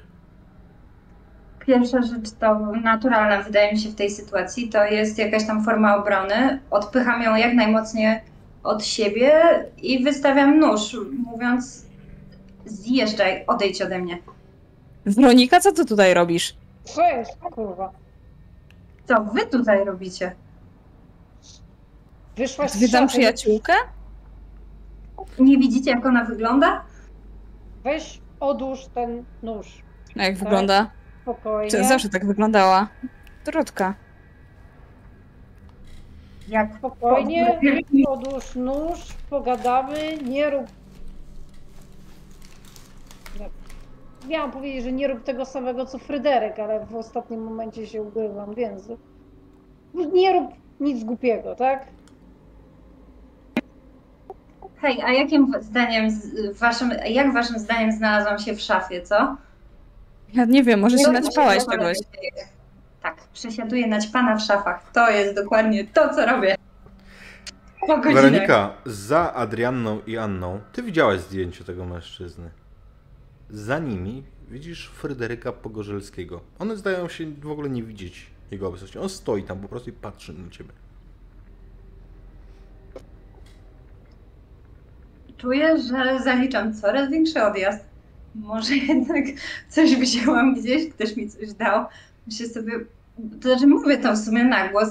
[1.59, 5.97] Pierwsza rzecz to naturalna, wydaje mi się, w tej sytuacji, to jest jakaś tam forma
[5.97, 6.59] obrony.
[6.71, 8.21] Odpycham ją jak najmocniej
[8.63, 9.41] od siebie
[9.81, 11.85] i wystawiam nóż, mówiąc:
[12.65, 14.17] Zjeżdżaj, odejdź ode mnie.
[15.05, 16.55] Weronika, co ty tutaj robisz?
[16.83, 17.91] Co jest, kurwa?
[19.07, 20.35] Co wy tutaj robicie?
[22.35, 23.73] Wyszłaś z Zwiedzam szafy, przyjaciółkę?
[25.39, 26.83] Nie widzicie, jak ona wygląda?
[27.83, 29.83] Weź, odłóż ten nóż.
[30.15, 30.43] No jak Tak.
[30.43, 30.89] wygląda?
[31.21, 31.71] Spokojnie.
[31.71, 32.87] Czy zawsze tak wyglądała.
[33.45, 33.93] Dorotka.
[36.47, 37.59] Jak Spokojnie,
[38.07, 40.65] odłóż nóż, pogadamy, nie rób...
[44.27, 48.53] Miałam powiedzieć, że nie rób tego samego co Fryderyk, ale w ostatnim momencie się ugrywam
[48.53, 48.99] w język.
[50.13, 51.87] Nie rób nic głupiego, tak?
[54.83, 56.09] Hej, a jakim zdaniem,
[56.59, 59.37] waszym, jak waszym zdaniem znalazłam się w szafie, co?
[60.33, 61.97] Ja nie wiem, może się Nie naćpałaś wiem, czegoś.
[63.01, 64.91] Tak, przesiaduję naćpana w szafach.
[64.91, 66.55] To jest dokładnie to, co robię.
[67.79, 68.23] Po godzinach.
[68.23, 72.49] Weronika, za Adrianną i Anną, ty widziałaś zdjęcie tego mężczyzny.
[73.49, 76.41] Za nimi widzisz Fryderyka Pogorzelskiego.
[76.59, 78.99] One zdają się w ogóle nie widzieć jego obecności.
[78.99, 80.82] On stoi tam po prostu i patrzy na ciebie.
[85.43, 87.85] Czuję, że zaliczam coraz większy odjazd.
[88.35, 89.25] Może jednak
[89.69, 91.85] coś wzięłam gdzieś, ktoś mi coś dał.
[92.27, 92.71] Myślę sobie,
[93.41, 94.89] to znaczy mówię to w sumie na głos.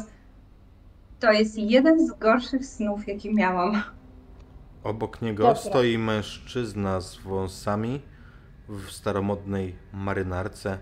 [1.20, 3.82] To jest jeden z gorszych snów, jaki miałam.
[4.84, 5.60] Obok niego Dobra.
[5.62, 8.02] stoi mężczyzna z wąsami
[8.68, 10.78] w staromodnej marynarce.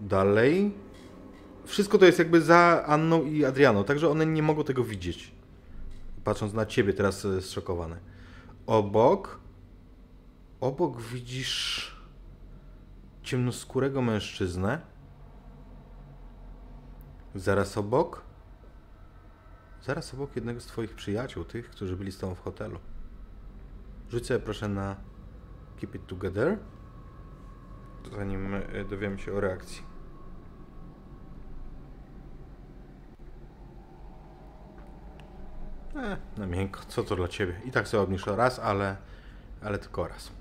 [0.00, 0.72] Dalej.
[1.64, 5.33] Wszystko to jest jakby za Anną i Adrianą, także one nie mogą tego widzieć.
[6.24, 7.98] Patrząc na ciebie teraz e, zszokowane.
[8.66, 9.40] Obok.
[10.60, 11.96] Obok widzisz
[13.22, 14.80] ciemnoskórego mężczyznę.
[17.34, 18.24] Zaraz obok
[19.84, 22.78] Zaraz obok jednego z Twoich przyjaciół, tych, którzy byli z Tobą w hotelu.
[24.22, 24.96] Sobie proszę na
[25.76, 26.58] Keep It Together,
[28.16, 29.93] zanim e, dowiemy się o reakcji.
[35.96, 37.54] E, na miękko, co to dla ciebie?
[37.64, 38.96] I tak sobie obniżę raz, ale,
[39.64, 40.32] ale tylko raz.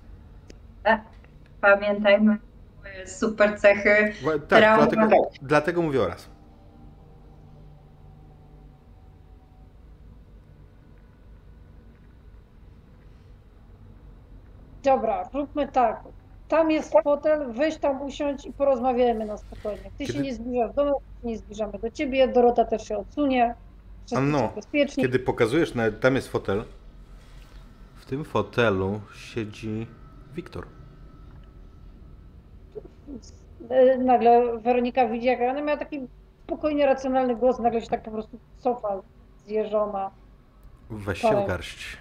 [1.62, 2.38] Pamiętajmy
[2.84, 4.14] moje super cechy.
[4.24, 4.86] Tak, Trauma.
[4.88, 6.30] dlatego, dlatego mówię o raz.
[14.84, 16.04] Dobra, róbmy tak.
[16.48, 19.92] Tam jest fotel, weź tam usiądź i porozmawiajmy na spokojnie.
[19.98, 22.88] Ty się Kiedy- nie zbliżasz do nas, my się nie zbliżamy do ciebie, Dorota też
[22.88, 23.56] się odsunie.
[24.06, 25.04] Są bezpieczni.
[25.04, 26.64] Kiedy pokazujesz, nawet tam jest fotel,
[27.96, 29.88] w tym fotelu siedzi
[30.36, 30.66] Wiktor.
[33.70, 36.08] E, Nagle Weronika widzi, jak ona miała taki
[36.44, 39.02] spokojnie racjonalny głos, nagle się tak po prostu cofa
[39.46, 40.12] zjeżona.
[40.90, 41.48] Weź się w Tak.
[41.48, 41.98] garść.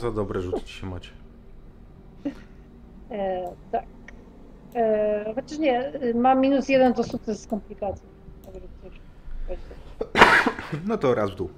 [0.00, 1.10] Za dobre rzuty ci się macie.
[3.10, 3.84] E, tak.
[4.74, 8.06] E, chociaż nie, ma minus jeden to sukces z komplikacji.
[10.86, 11.50] No to raz w dół.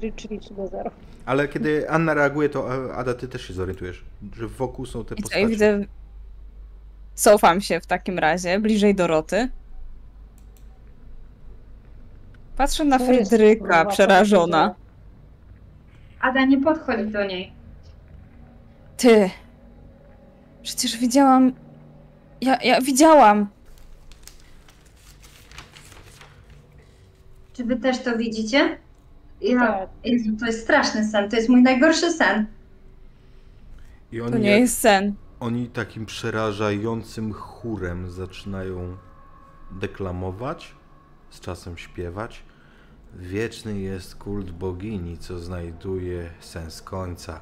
[0.00, 0.90] Czyli- Czyli 3 do 0.
[1.26, 4.04] Ale kiedy Anna reaguje, to e, Ada, ty też się zorientujesz,
[4.36, 5.46] że wokół są te I co, i postacie.
[5.46, 5.80] widzę...
[7.14, 9.48] Cofam się w takim razie, bliżej Doroty.
[12.56, 14.74] Patrzę na Fryderyka, przerażona.
[16.26, 17.52] Ada, nie podchodź do niej.
[18.96, 19.30] Ty.
[20.62, 21.52] Przecież widziałam.
[22.40, 23.46] Ja, ja widziałam.
[27.52, 28.78] Czy wy też to widzicie?
[29.40, 29.88] Ja, Tak.
[30.04, 32.46] Jezu, to jest straszny sen, to jest mój najgorszy sen.
[34.12, 35.14] I To oni, nie jest sen.
[35.40, 38.96] oni takim przerażającym chórem zaczynają
[39.70, 40.74] deklamować,
[41.30, 42.42] z czasem śpiewać.
[43.18, 47.40] Wieczny jest kult bogini, co znajduje sens końca.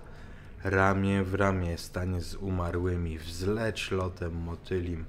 [0.64, 5.04] Ramię w ramię stanie z umarłymi, wzleć lotem motylim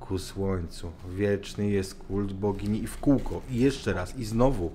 [0.00, 0.92] ku słońcu.
[1.08, 4.70] Wieczny jest kult bogini i w kółko, i jeszcze raz, i znowu.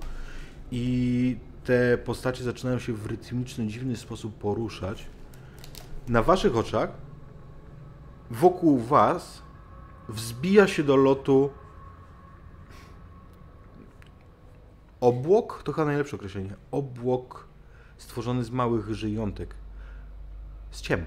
[0.72, 5.06] I te postacie zaczynają się w rytmiczny, dziwny sposób poruszać.
[6.08, 6.89] Na waszych oczach,
[8.32, 9.41] wokół was,
[10.10, 11.50] wzbija się do lotu
[15.04, 17.48] obłok, to chyba najlepsze określenie, obłok
[17.98, 19.56] stworzony z małych żyjątek,
[20.72, 21.06] z ciem.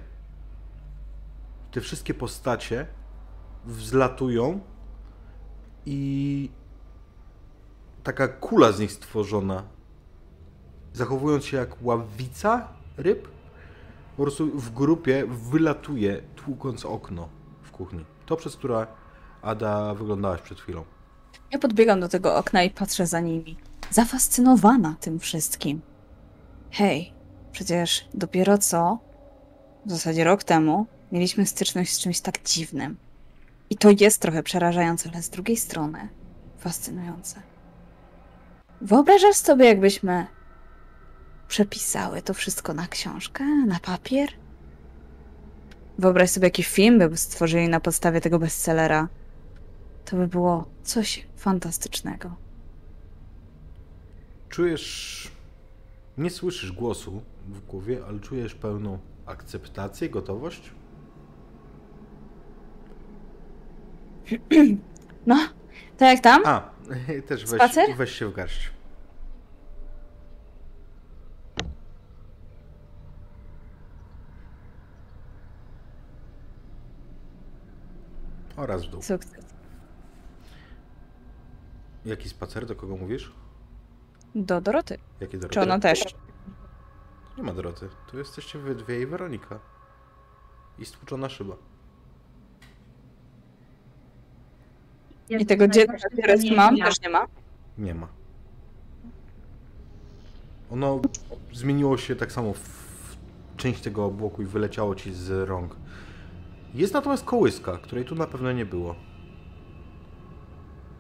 [1.71, 2.87] Te wszystkie postacie
[3.65, 4.61] wzlatują
[5.87, 6.51] i
[8.03, 9.63] taka kula z nich stworzona,
[10.93, 13.29] zachowując się jak ławica ryb,
[14.17, 17.29] po prostu w grupie wylatuje, tłukąc okno
[17.63, 18.05] w kuchni.
[18.27, 18.87] To, przez które
[19.43, 20.85] Ada wyglądałaś przed chwilą.
[21.53, 23.57] Ja podbiegam do tego okna i patrzę za nimi.
[23.91, 25.81] Zafascynowana tym wszystkim.
[26.71, 27.13] Hej,
[27.53, 28.99] przecież dopiero co,
[29.87, 32.97] w zasadzie rok temu, mieliśmy styczność z czymś tak dziwnym.
[33.71, 36.09] I to jest trochę przerażające, ale z drugiej strony
[36.59, 37.43] fascynujące.
[38.81, 40.27] Wyobrażasz sobie, jakbyśmy
[41.49, 44.29] przepisały to wszystko na książkę, na papier?
[45.99, 49.09] Wyobraź sobie, jaki film by stworzyli na podstawie tego bestsellera.
[50.05, 52.46] To by było coś fantastycznego.
[54.49, 55.31] Czujesz.
[56.19, 60.71] Nie słyszysz głosu w głowie, ale czujesz pełną akceptację, gotowość.
[65.27, 65.49] No,
[65.99, 66.43] to jak tam?
[66.45, 66.71] A,
[67.29, 67.97] też weź, Spacer?
[67.97, 68.71] weź się w garść.
[78.57, 79.03] Oraz w dół.
[79.03, 79.45] Sukces.
[82.05, 82.67] Jaki spacer?
[82.67, 83.33] Do kogo mówisz?
[84.37, 84.99] Do Doroty.
[85.21, 85.55] Jakie Doroty?
[85.55, 86.05] Czy ona też?
[87.37, 87.89] Nie ma Doroty.
[88.11, 89.61] Tu jesteście wy dwie i Weronika.
[90.79, 91.57] I stłuczona szyba.
[95.29, 97.27] I tego dziecka, które mam, też nie ma?
[97.79, 98.09] Nie ma.
[100.71, 101.01] Ono
[101.53, 103.17] zmieniło się tak samo w
[103.57, 105.77] część tego obłoku i wyleciało ci z rąk.
[106.75, 108.95] Jest natomiast kołyska, której tu na pewno nie było.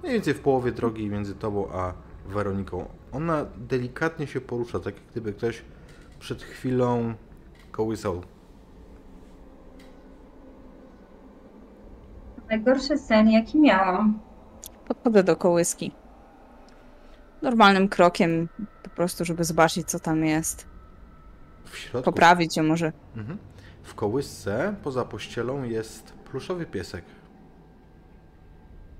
[0.02, 1.92] Mniej więcej w połowie drogi między tobą a
[2.26, 2.88] Weroniką.
[3.16, 5.62] Ona delikatnie się porusza, tak jak gdyby ktoś
[6.18, 7.14] przed chwilą
[7.70, 8.22] kołysał.
[12.48, 14.20] Najgorszy sen, jaki miałam.
[14.88, 15.92] Podchodzę do kołyski.
[17.42, 18.48] Normalnym krokiem,
[18.82, 20.66] po prostu, żeby zobaczyć, co tam jest.
[21.64, 22.92] W środku Poprawić ją może.
[23.16, 23.38] Mhm.
[23.82, 27.04] W kołysce poza pościelą jest pluszowy piesek.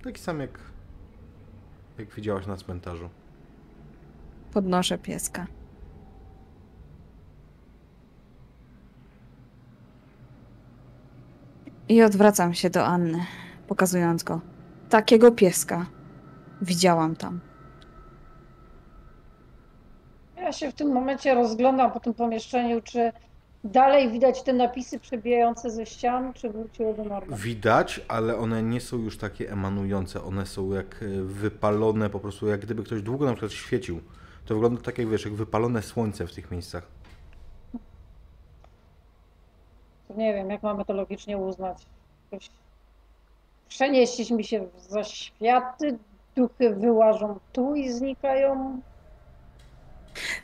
[0.04, 0.58] Taki sam jak
[1.98, 3.08] jak widziałaś na cmentarzu.
[4.56, 5.46] Podnoszę pieska.
[11.88, 13.18] I odwracam się do Anny,
[13.66, 14.40] pokazując go.
[14.88, 15.86] Takiego pieska
[16.62, 17.40] widziałam tam.
[20.36, 23.12] Ja się w tym momencie rozglądam po tym pomieszczeniu, czy
[23.64, 27.36] dalej widać te napisy przebijające ze ścian, czy wróciły do normy.
[27.36, 30.22] Widać, ale one nie są już takie emanujące.
[30.22, 34.00] One są jak e, wypalone, po prostu jak gdyby ktoś długo na przykład świecił.
[34.46, 36.86] To wygląda tak jak wiesz, jak wypalone słońce w tych miejscach.
[40.16, 41.86] Nie wiem, jak mamy to logicznie uznać.
[42.32, 42.50] Jakoś
[43.68, 45.98] Przenieśliśmy mi się za światy,
[46.36, 48.80] duchy wyłażą tu i znikają.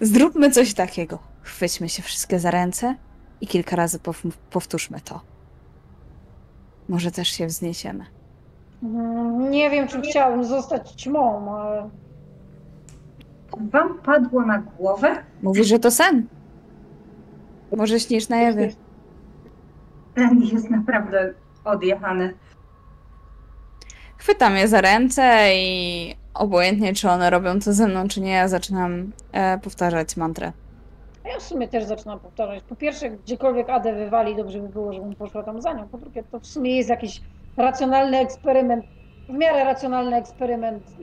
[0.01, 1.19] Zróbmy coś takiego.
[1.43, 2.97] Chwyćmy się wszystkie za ręce
[3.41, 5.21] i kilka razy pow- powtórzmy to.
[6.89, 8.07] Może też się wzniesiemy.
[8.83, 11.91] Mm, Nie wiem, czy chciałabym zostać ćmą, ale
[13.61, 15.17] Wam padło na głowę?
[15.43, 16.27] Mówisz, że to sen?
[17.77, 18.73] Może śnisz na jawie.
[20.15, 21.35] Ten jest naprawdę
[21.65, 22.35] odjechany.
[24.19, 28.49] Chwytam je za ręce i obojętnie, czy one robią to ze mną, czy nie, ja
[28.49, 30.53] zaczynam e, powtarzać mantrę.
[31.25, 32.63] A Ja w sumie też zaczynam powtarzać.
[32.63, 35.89] Po pierwsze, gdziekolwiek Adę wywali, dobrze by było, żebym poszła tam za nią.
[35.89, 37.21] Po drugie, to w sumie jest jakiś
[37.57, 38.85] racjonalny eksperyment,
[39.29, 40.97] w miarę racjonalny eksperyment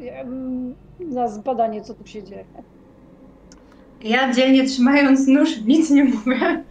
[1.00, 2.46] na zbadanie, co tu się dzieje.
[4.02, 6.64] Ja dzielnie trzymając nóż, nic nie mówię.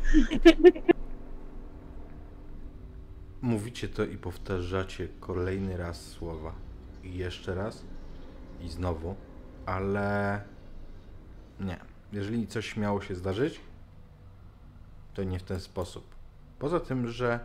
[3.43, 6.53] Mówicie to i powtarzacie kolejny raz słowa.
[7.05, 7.85] I jeszcze raz.
[8.61, 9.15] I znowu.
[9.67, 10.41] Ale
[11.61, 11.77] nie.
[12.13, 13.61] Jeżeli coś miało się zdarzyć,
[15.15, 16.15] to nie w ten sposób.
[16.59, 17.41] Poza tym, że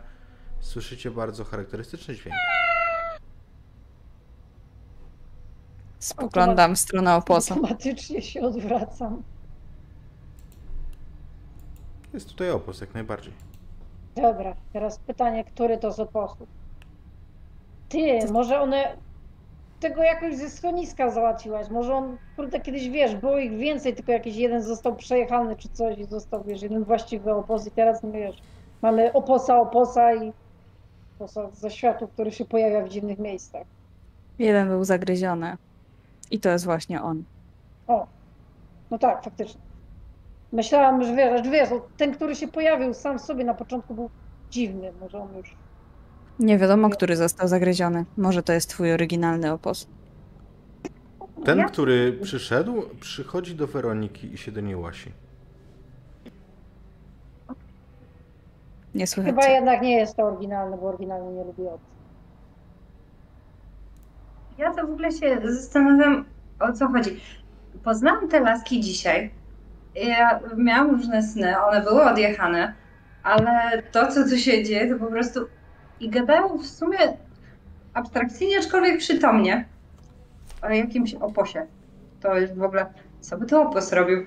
[0.60, 2.34] słyszycie bardzo charakterystyczny dźwięk.
[6.04, 7.54] Spoglądam w stronę oposa.
[7.54, 9.22] Automatycznie się odwracam.
[12.14, 13.32] Jest tutaj opos, jak najbardziej.
[14.16, 16.48] Dobra, teraz pytanie, który to z oposów?
[17.88, 18.96] Ty, może one
[19.80, 21.68] tego jakoś ze schroniska załatwiłaś.
[21.68, 25.98] Może on, kurde, kiedyś wiesz, było ich więcej, tylko jakiś jeden został przejechany czy coś
[25.98, 28.42] i został, wiesz, jeden właściwy opos i teraz nie wiesz.
[28.82, 30.32] Mamy oposa, oposa i
[31.16, 33.66] oposa ze światu, który się pojawia w dziwnych miejscach.
[34.38, 35.56] Jeden był zagryziony.
[36.34, 37.24] I to jest właśnie on.
[37.86, 38.06] O,
[38.90, 39.60] no tak, faktycznie.
[40.52, 44.10] Myślałam, że wiesz, że wiesz, ten, który się pojawił sam w sobie na początku był
[44.50, 45.56] dziwny, może on już
[46.38, 48.04] Nie wiadomo, który został zagryziony.
[48.16, 49.86] Może to jest twój oryginalny opos.
[51.44, 55.12] Ten, Ja- który przyszedł, przychodzi do Weroniki i się do niej łasi.
[58.94, 59.34] Nie słychać.
[59.34, 61.93] Chyba jednak nie jest to oryginalny, bo oryginalnie nie lubię obcych.
[64.58, 66.24] Ja to w ogóle się zastanawiam,
[66.60, 67.20] o co chodzi.
[67.84, 69.30] Poznałam te laski dzisiaj.
[69.94, 72.74] Ja miałam różne sny, one były odjechane,
[73.22, 75.40] ale to, co tu się dzieje, to po prostu...
[76.00, 76.98] I gadają w sumie
[77.94, 79.64] abstrakcyjnie, aczkolwiek przytomnie
[80.62, 81.66] o jakimś oposie.
[82.20, 82.86] To jest w ogóle...
[83.20, 84.24] Co by to opos robił?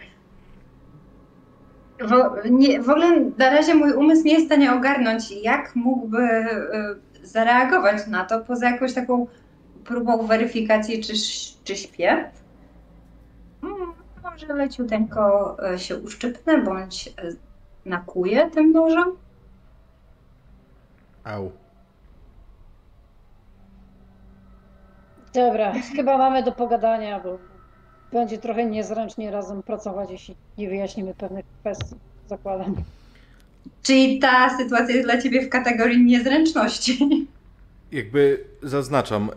[2.00, 6.24] W, nie, w ogóle na razie mój umysł nie jest w stanie ogarnąć, jak mógłby
[7.24, 9.28] y, zareagować na to, poza jakąś taką
[9.88, 11.14] próbą weryfikacji, czy,
[11.64, 12.32] czy śpię.
[13.64, 17.12] Mm, Może leciuteńko e, się uszczypnę, bądź e,
[17.86, 19.12] nakuję tym nożem.
[21.24, 21.52] Au.
[25.34, 27.38] Dobra, chyba mamy do pogadania, bo
[28.12, 31.96] będzie trochę niezręcznie razem pracować, jeśli nie wyjaśnimy pewnych kwestii,
[32.28, 32.76] zakładam.
[33.84, 37.00] Czyli ta sytuacja jest dla ciebie w kategorii niezręczności.
[37.92, 39.30] Jakby zaznaczam,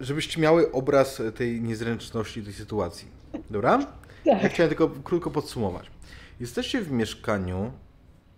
[0.00, 3.08] żebyście miały obraz tej niezręczności tej sytuacji.
[3.50, 3.86] Dobra?
[4.24, 4.52] Ja Tak.
[4.52, 5.90] chciałem tylko krótko podsumować.
[6.40, 7.72] Jesteście w mieszkaniu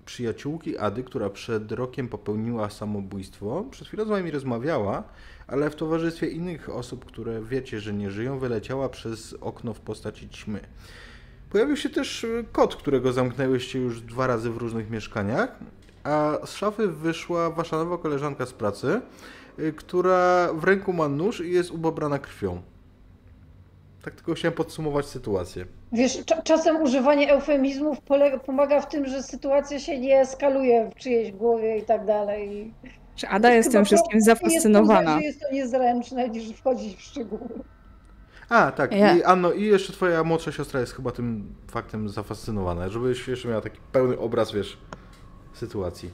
[0.07, 3.65] przyjaciółki Ady, która przed rokiem popełniła samobójstwo.
[3.71, 5.03] Przed chwilą z wami rozmawiała,
[5.47, 10.29] ale w towarzystwie innych osób, które wiecie, że nie żyją, wyleciała przez okno w postaci
[10.29, 10.61] ćmy.
[11.51, 15.59] Pojawił się też kot, którego zamknęłyście już dwa razy w różnych mieszkaniach,
[16.05, 19.01] a z szafy wyszła wasza nowa koleżanka z pracy,
[19.59, 22.63] y, która w ręku ma nóż i jest ubobrana krwią.
[24.05, 25.65] Tak tylko chciałem podsumować sytuację.
[25.93, 30.95] Wiesz, cza- czasem używanie eufemizmów polega, pomaga w tym, że sytuacja się nie eskaluje w
[30.95, 32.75] czyjejś głowie i tak dalej.
[33.17, 35.15] Czy Ada jest tym wszystkim zafascynowana.
[35.15, 37.49] Jest, jest to niezręczne niż wchodzić w szczegóły.
[38.49, 38.93] A, tak.
[38.93, 43.49] Ja- I Anno, i jeszcze twoja młodsza siostra jest chyba tym faktem zafascynowana, żebyś jeszcze
[43.49, 44.79] miała taki pełny obraz, wiesz,
[45.55, 46.11] sytuacji.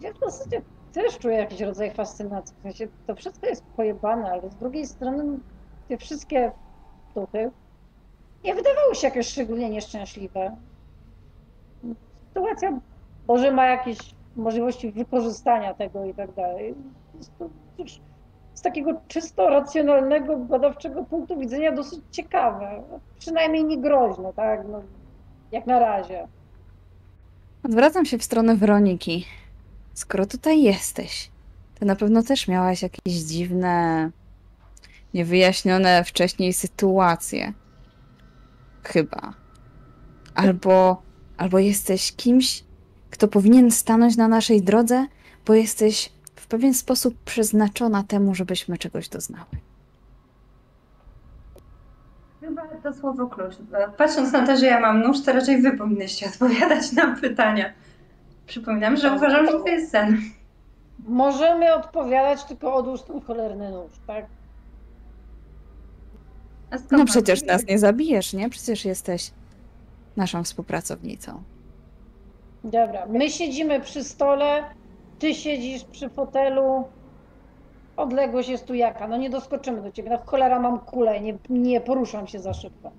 [0.00, 0.62] Ja w zasadzie
[0.92, 2.56] też czuję jakiś rodzaj fascynacji.
[2.58, 5.38] W sensie to wszystko jest pojebane, ale z drugiej strony
[5.88, 6.52] te wszystkie
[7.14, 7.50] duchy
[8.44, 10.56] nie wydawały się jakoś szczególnie nieszczęśliwe.
[12.28, 12.80] Sytuacja
[13.28, 13.98] może ma jakieś
[14.36, 16.74] możliwości wykorzystania tego i tak dalej.
[18.54, 22.82] Z takiego czysto racjonalnego, badawczego punktu widzenia dosyć ciekawe.
[23.18, 24.68] Przynajmniej nie groźne, tak?
[24.68, 24.82] No,
[25.52, 26.28] jak na razie.
[27.62, 29.26] Odwracam się w stronę Weroniki.
[29.94, 31.30] Skoro tutaj jesteś,
[31.78, 34.10] to na pewno też miałaś jakieś dziwne,
[35.14, 37.52] niewyjaśnione wcześniej sytuacje.
[38.82, 39.34] Chyba.
[40.34, 41.02] Albo,
[41.36, 42.64] albo jesteś kimś,
[43.10, 45.06] kto powinien stanąć na naszej drodze,
[45.46, 49.69] bo jesteś w pewien sposób przeznaczona temu, żebyśmy czegoś doznały.
[52.50, 53.54] Chyba to słowo klucz.
[53.96, 57.72] Patrząc na to, że ja mam nóż, to raczej wy powinnyście odpowiadać na pytania.
[58.46, 60.18] Przypominam, że uważam, że to jest sen.
[61.08, 64.26] Możemy odpowiadać, tylko odłóż ten cholerny nóż, tak?
[66.90, 68.50] No przecież nas nie zabijesz, nie?
[68.50, 69.30] Przecież jesteś
[70.16, 71.42] naszą współpracownicą.
[72.64, 74.64] Dobra, my siedzimy przy stole,
[75.18, 76.84] ty siedzisz przy fotelu.
[78.00, 79.08] Odległość jest tu jaka?
[79.08, 80.10] No nie doskoczymy do ciebie.
[80.10, 82.92] No cholera mam kulę, nie, nie poruszam się za szybko.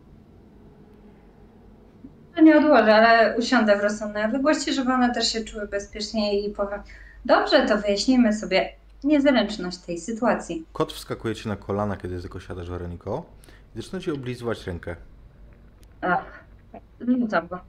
[2.35, 6.49] To nie odłożę, ale usiądę w rozsądnej odległości, żeby one też się czuły bezpiecznie i
[6.49, 6.81] powiem,
[7.25, 8.73] dobrze, to wyjaśnijmy sobie
[9.03, 10.65] niezręczność tej sytuacji.
[10.73, 13.25] Kot wskakuje ci na kolana, kiedy tylko siadasz, Weroniko.
[13.75, 14.95] I zaczyna ci oblizywać rękę.
[16.01, 16.43] Ach,
[16.99, 17.59] rzucam go.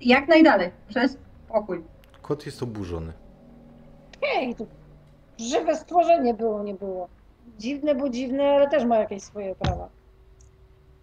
[0.00, 1.16] Jak najdalej, przez
[1.48, 1.82] pokój.
[2.22, 3.12] Kot jest oburzony.
[4.22, 4.66] Hej, tu
[5.42, 7.08] żywe stworzenie było, nie było.
[7.58, 9.88] Dziwne, bo dziwne, ale też ma jakieś swoje prawa.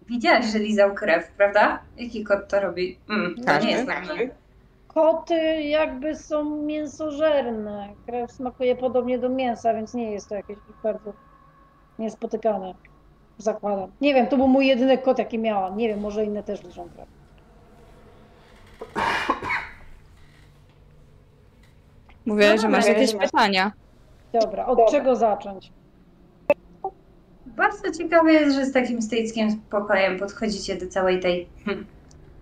[0.06, 1.80] Widziałaś, że lizał krew, prawda?
[1.96, 2.98] Jaki kot to robi?
[3.10, 3.66] Mm, to Każdy.
[3.66, 4.30] nie jest mnie.
[4.88, 7.88] Koty jakby są mięsożerne.
[8.06, 11.12] Krew smakuje podobnie do mięsa, więc nie jest to jakieś bardzo
[11.98, 12.74] niespotykane.
[13.38, 13.90] Zakładam.
[14.00, 15.76] Nie wiem, to był mój jedyny kot, jaki miałam.
[15.76, 17.08] Nie wiem, może inne też liczą krew.
[22.26, 23.72] Mówię, No że masz jakieś pytania.
[24.32, 25.72] Dobra, od czego zacząć?
[27.46, 31.86] Bardzo ciekawe jest, że z takim stoickim spokojem podchodzicie do całej tej hm,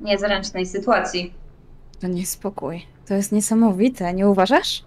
[0.01, 1.34] niezręcznej sytuacji.
[2.01, 2.86] To nie spokój.
[3.07, 4.84] To jest niesamowite, nie uważasz?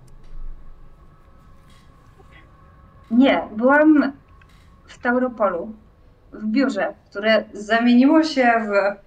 [3.11, 4.13] Nie, byłam
[4.87, 5.73] w Tauropolu,
[6.33, 9.01] w biurze, które zamieniło się w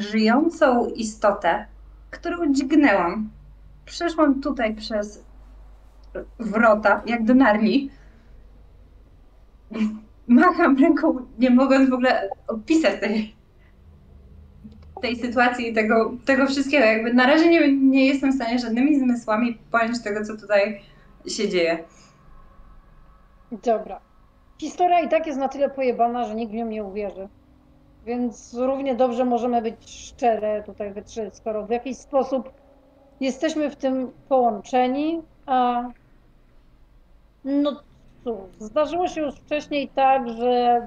[0.00, 1.66] żyjącą istotę,
[2.10, 3.30] którą dźgnęłam.
[3.84, 5.24] Przeszłam tutaj przez
[6.38, 7.90] wrota, jak do Narni.
[10.28, 13.34] Macham ręką, nie mogąc w ogóle opisać tej,
[15.02, 16.84] tej sytuacji i tego, tego wszystkiego.
[16.84, 20.80] Jakby na razie nie, nie jestem w stanie żadnymi zmysłami pojąć tego, co tutaj
[21.26, 21.84] się dzieje.
[23.52, 24.00] Dobra.
[24.60, 27.28] Historia i tak jest na tyle pojebana, że nikt w nią nie uwierzy.
[28.06, 32.50] Więc równie dobrze możemy być szczere tutaj we trzy, skoro w jakiś sposób
[33.20, 35.84] jesteśmy w tym połączeni, a
[37.46, 37.82] no
[38.24, 40.86] cóż, zdarzyło się już wcześniej tak, że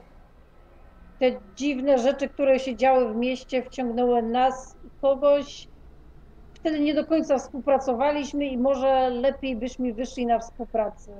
[1.19, 5.67] te dziwne rzeczy, które się działy w mieście, wciągnęły nas i kogoś.
[6.53, 11.11] Wtedy nie do końca współpracowaliśmy i może lepiej byśmy wyszli na współpracę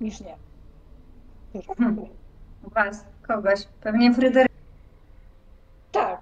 [0.00, 0.36] niż nie.
[1.78, 2.06] Hmm.
[2.62, 4.52] Was, kogoś, pewnie Fryderyk.
[5.92, 6.20] Tak.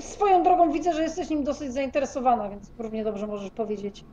[0.00, 4.04] Swoją drogą widzę, że jesteś nim dosyć zainteresowana, więc równie dobrze możesz powiedzieć,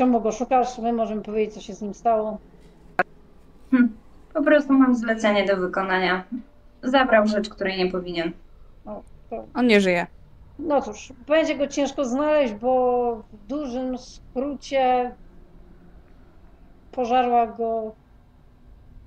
[0.00, 0.78] czemu go szukasz.
[0.78, 2.38] My możemy powiedzieć, co się z nim stało.
[3.70, 3.96] Hm.
[4.34, 6.24] Po prostu mam zlecenie do wykonania.
[6.82, 8.32] Zabrał rzecz, której nie powinien.
[8.86, 10.06] O, to, On nie żyje.
[10.58, 15.14] no cóż, będzie go ciężko znaleźć, bo w dużym skrócie
[16.92, 17.94] pożarła go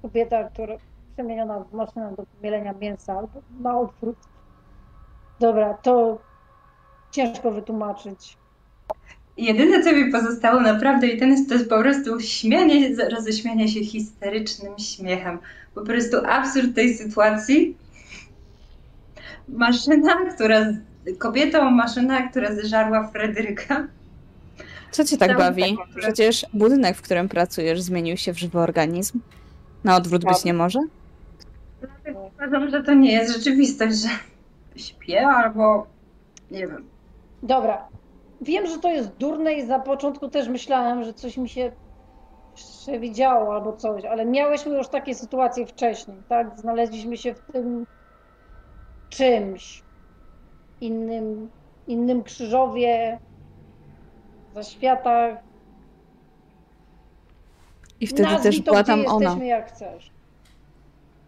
[0.01, 0.75] kobieta, która
[1.13, 4.17] przemieniona w maszynę do mielenia mięsa, albo na odwrót.
[5.39, 6.17] Dobra, to
[7.11, 8.37] ciężko wytłumaczyć.
[9.37, 13.85] Jedyne, co mi pozostało naprawdę i ten jest, to jest po prostu śmianie, roześmianie się
[13.85, 15.39] histerycznym śmiechem.
[15.75, 17.77] Po prostu absurd tej sytuacji.
[19.49, 20.65] Maszyna, która...
[21.17, 23.87] Kobietą maszyna, która zeżarła Fryderyka.
[24.91, 25.77] Co cię tak Cały bawi?
[25.89, 29.19] który- Przecież budynek, w którym pracujesz, zmienił się w żywy organizm.
[29.83, 30.79] Na odwrót być nie może?
[32.35, 34.07] Uważam, że to nie jest rzeczywistość, że
[34.75, 35.87] śpię albo...
[36.51, 36.85] Nie wiem.
[37.43, 37.87] Dobra.
[38.43, 41.71] Wiem, że to jest durne i za początku też myślałem, że coś mi się
[42.55, 46.59] przewidziało albo coś, ale miałyśmy już takie sytuacje wcześniej, tak?
[46.59, 47.87] Znaleźliśmy się w tym
[49.09, 49.83] czymś
[50.81, 51.49] innym,
[51.87, 53.19] innym krzyżowie,
[54.53, 55.37] zaświatach.
[57.99, 59.23] I wtedy Nazwij też to, była gdzie tam ona.
[59.23, 60.11] jesteśmy jak chcesz.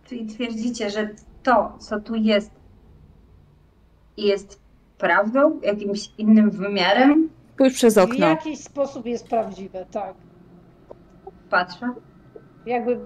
[0.05, 1.09] Czyli twierdzicie, że
[1.43, 2.51] to, co tu jest,
[4.17, 4.64] jest
[4.97, 7.29] prawdą, jakimś innym wymiarem?
[7.53, 8.27] Spójrz przez W okno.
[8.27, 10.13] jakiś sposób jest prawdziwe, tak.
[11.49, 11.93] Patrzę.
[12.65, 12.99] Jakby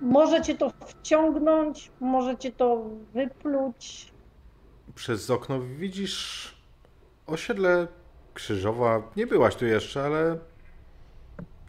[0.00, 4.12] możecie to wciągnąć, możecie to wypluć.
[4.94, 6.54] Przez okno widzisz
[7.26, 7.86] osiedle
[8.34, 9.02] Krzyżowa.
[9.16, 10.38] Nie byłaś tu jeszcze, ale.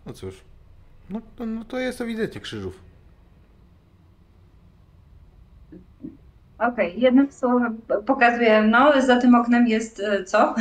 [0.06, 0.42] No cóż.
[1.10, 2.84] No, no, no to jest ewidentnie Krzyżów.
[6.60, 10.56] Okej, jednym słowem pokazuję, no za tym oknem jest e, co?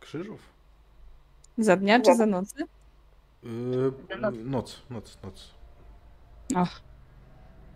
[0.00, 0.40] Krzyżów?
[1.58, 2.54] Za dnia czy za nocy?
[3.42, 3.92] Yy,
[4.44, 4.82] Noc.
[4.90, 5.50] noc, noc.
[6.56, 6.80] Och,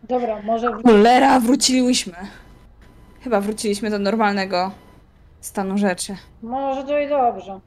[0.03, 2.15] Dobra, może cholera, wróciliśmy.
[3.21, 4.71] Chyba wróciliśmy do normalnego
[5.41, 6.17] stanu rzeczy.
[6.43, 7.61] Może to i dobrze.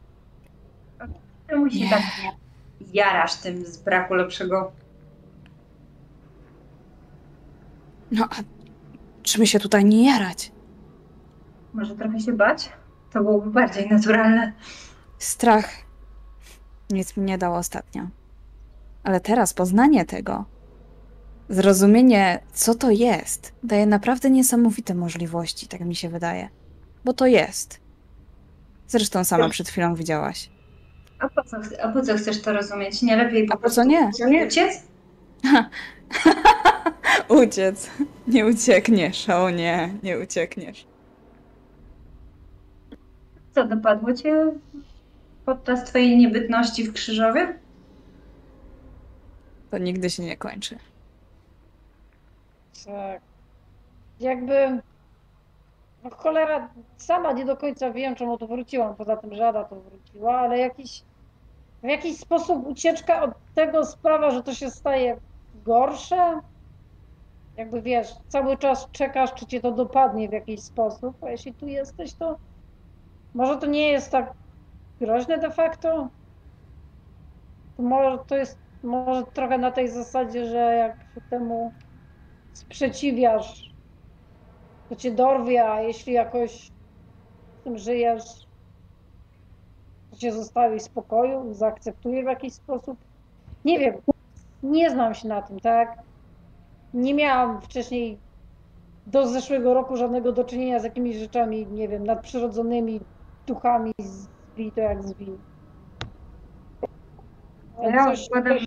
[1.49, 1.89] Czemu się Nie.
[1.89, 2.01] tak
[2.93, 4.71] jarasz tym z braku lepszego?
[8.11, 8.35] No a
[9.23, 10.51] czy my się tutaj nie jarać?
[11.73, 12.69] Może trochę się bać?
[13.13, 14.53] To byłoby bardziej naturalne.
[15.17, 15.69] Strach
[16.89, 18.07] nic mi nie dał ostatnio.
[19.03, 20.45] Ale teraz poznanie tego,
[21.49, 26.49] zrozumienie, co to jest, daje naprawdę niesamowite możliwości, tak mi się wydaje.
[27.05, 27.79] Bo to jest.
[28.87, 30.49] Zresztą sama przed chwilą widziałaś.
[31.19, 33.01] A po co, a po co chcesz to rozumieć?
[33.01, 34.09] Nie lepiej po A po co nie?
[34.47, 34.83] uciec?
[37.43, 37.89] Uciec.
[38.27, 40.85] Nie uciekniesz, o nie, nie uciekniesz.
[43.55, 44.53] Co dopadło cię
[45.45, 47.59] podczas twojej niebytności w Krzyżowie?
[49.71, 50.77] To nigdy się nie kończy.
[52.85, 53.21] Tak.
[54.19, 54.81] Jakby.
[56.03, 58.95] No cholera, sama nie do końca wiem, czemu tu wróciłam.
[58.95, 61.03] Poza tym, że Ada tu wróciła, ale jakiś,
[61.83, 65.17] w jakiś sposób ucieczka od tego sprawa, że to się staje
[65.63, 66.39] gorsze.
[67.57, 71.67] Jakby wiesz, cały czas czekasz, czy cię to dopadnie w jakiś sposób, a jeśli tu
[71.67, 72.37] jesteś, to
[73.33, 74.33] może to nie jest tak
[74.99, 76.09] groźne de facto.
[77.77, 81.71] To może to jest może trochę na tej zasadzie, że jak się temu
[82.53, 83.71] sprzeciwiasz,
[84.89, 88.23] to cię dorwie, a jeśli jakoś z tym żyjesz,
[90.11, 92.99] to cię zostawi w spokoju, zaakceptuje w jakiś sposób.
[93.65, 94.01] Nie wiem,
[94.63, 95.97] nie znam się na tym, tak?
[96.93, 98.17] Nie miałam wcześniej
[99.07, 103.01] do zeszłego roku żadnego do czynienia z jakimiś rzeczami, nie wiem, nadprzyrodzonymi
[103.47, 104.97] duchami, zwij to jak.
[107.79, 108.57] Ale Ja coś- odkładam,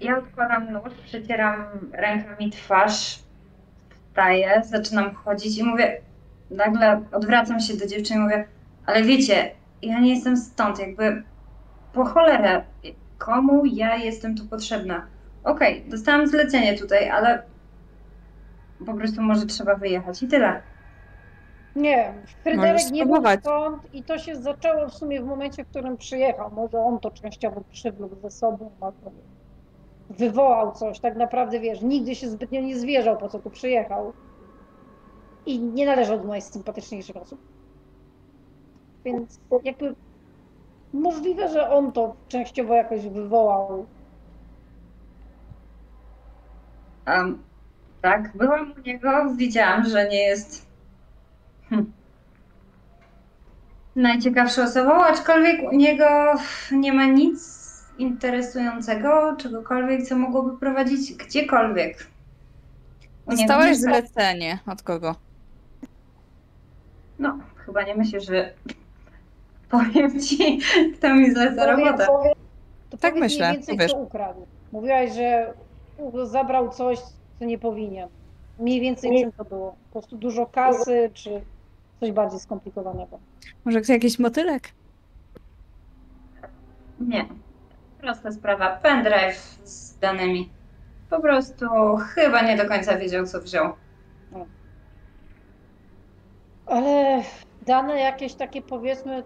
[0.00, 3.18] ja odkładam nóż, przecieram rękami twarz,
[3.90, 6.00] wstaję, zaczynam chodzić i mówię,
[6.50, 8.48] nagle odwracam się do dziewczyny i mówię,
[8.86, 9.50] ale wiecie,
[9.82, 11.22] ja nie jestem stąd, jakby
[11.92, 12.64] po cholerę,
[13.18, 15.06] komu ja jestem tu potrzebna?
[15.44, 17.42] Okej, dostałam zlecenie tutaj, ale
[18.86, 20.62] po prostu może trzeba wyjechać i tyle.
[21.76, 22.14] Nie,
[22.44, 26.50] Fryderyk nie był stąd i to się zaczęło w sumie w momencie, w którym przyjechał.
[26.50, 29.10] Może on to częściowo przywlókł ze sobą, albo
[30.10, 31.00] wywołał coś.
[31.00, 34.12] Tak naprawdę, wiesz, nigdy się zbytnio nie zwierzał, po co tu przyjechał.
[35.46, 37.40] I nie należał do najsympatyczniejszych osób.
[39.04, 39.94] Więc jakby
[40.92, 43.86] możliwe, że on to częściowo jakoś wywołał.
[47.06, 47.42] Um,
[48.02, 50.66] tak, byłam u niego, widziałam, że nie jest
[51.70, 51.92] hm,
[53.96, 56.34] najciekawszą osobą, aczkolwiek u niego
[56.72, 57.66] nie ma nic
[57.98, 62.06] interesującego, czegokolwiek, co mogłoby prowadzić gdziekolwiek.
[63.26, 64.58] Mieszka- zlecenie.
[64.66, 65.14] Od kogo?
[67.18, 68.52] No, chyba nie myślisz, że
[69.70, 70.60] powiem ci,
[70.98, 72.06] kto mi zleca robotę.
[72.90, 73.92] To Tak myślę, mniej więcej, wiesz.
[73.92, 74.46] co ukradł.
[74.72, 75.54] Mówiłaś, że
[76.24, 76.98] zabrał coś,
[77.38, 78.08] co nie powinien.
[78.58, 79.76] Mniej więcej czym to było?
[79.86, 81.40] Po prostu dużo kasy, czy
[82.00, 83.18] coś bardziej skomplikowanego?
[83.64, 84.68] Może jakiś motylek?
[87.00, 87.26] Nie.
[88.00, 88.76] Prosta sprawa.
[88.76, 90.50] Pendrive z danymi.
[91.10, 91.66] Po prostu
[92.14, 93.72] chyba nie do końca wiedział, co wziął.
[96.66, 97.22] Ale
[97.66, 99.22] dane jakieś takie powiedzmy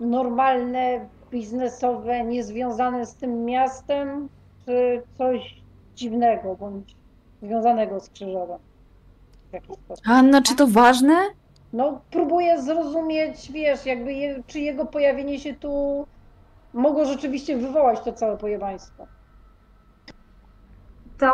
[0.00, 4.28] normalne, biznesowe, niezwiązane z tym miastem,
[4.66, 5.62] czy coś
[5.94, 6.96] dziwnego, bądź
[7.42, 8.58] związanego z Krzyżowem
[9.50, 10.04] w jakiś sposób?
[10.08, 11.14] Anna, czy to ważne?
[11.72, 16.06] No, próbuję zrozumieć, wiesz, jakby je, czy jego pojawienie się tu
[16.72, 19.06] mogło rzeczywiście wywołać to całe pojebaństwo.
[21.18, 21.32] To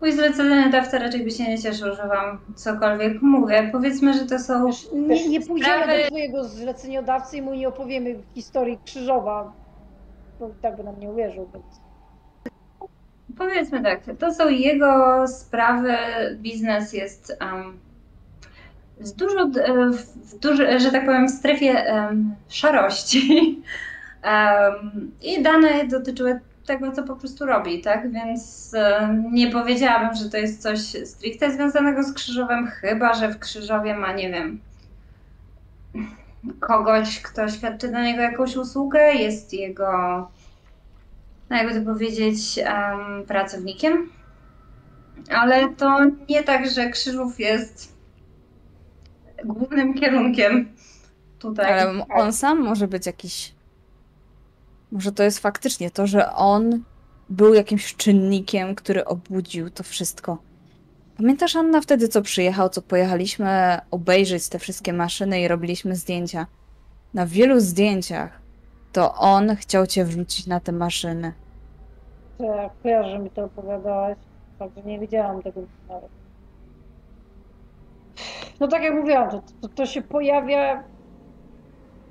[0.00, 3.68] Mój zleceniodawca raczej by się nie cieszył, że wam cokolwiek mówię.
[3.72, 4.70] Powiedzmy, że to są...
[4.92, 9.52] Nie, nie pójdziemy Sprawy- do twojego zleceniodawcy i mu nie opowiemy historii Krzyżowa.
[10.40, 11.64] Bo i tak by nam nie uwierzył, więc...
[13.38, 15.94] Powiedzmy tak, to są jego sprawy,
[16.34, 17.78] biznes jest um,
[19.00, 23.22] z dużo, e, w duży, że tak powiem, w strefie em, szarości.
[24.22, 26.40] Em, I dane dotyczyły
[26.70, 28.12] tego, co po prostu robi, tak?
[28.12, 33.38] Więc e, nie powiedziałabym, że to jest coś stricte związanego z Krzyżowem, chyba że w
[33.38, 34.60] Krzyżowie ma, nie wiem,
[36.60, 40.28] kogoś, kto świadczy dla niego jakąś usługę, jest jego
[41.50, 44.10] no jakby to powiedzieć, em, pracownikiem.
[45.30, 45.98] Ale to
[46.28, 47.96] nie tak, że Krzyżów jest
[49.44, 50.68] głównym kierunkiem
[51.38, 51.72] tutaj.
[51.72, 53.52] Ale on sam może być jakiś.
[54.92, 56.84] Może to jest faktycznie to, że on
[57.28, 60.38] był jakimś czynnikiem, który obudził to wszystko.
[61.16, 66.46] Pamiętasz, Anna, wtedy co przyjechał, co pojechaliśmy obejrzeć te wszystkie maszyny i robiliśmy zdjęcia?
[67.14, 68.40] Na wielu zdjęciach
[68.92, 71.32] to on chciał cię wrzucić na te maszyny.
[72.38, 74.16] Tak, kojarzę, mi to opowiadałaś.
[74.58, 76.10] Także nie wiedziałam tego nawet.
[78.60, 80.84] No tak jak mówiłam, to, to, to się pojawia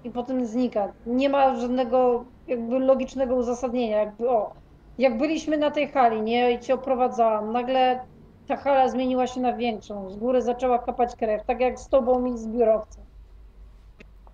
[0.03, 0.93] i potem znika.
[1.05, 3.97] Nie ma żadnego jakby logicznego uzasadnienia.
[3.97, 4.53] Jakby, o,
[4.97, 7.99] jak byliśmy na tej hali, nie, i cię oprowadzałam, nagle
[8.47, 10.09] ta hala zmieniła się na większą.
[10.09, 13.03] Z góry zaczęła kapać krew, tak jak z tobą i z biurowcem.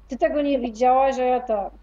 [0.08, 1.74] Ty tego nie widziałaś, a ja tak.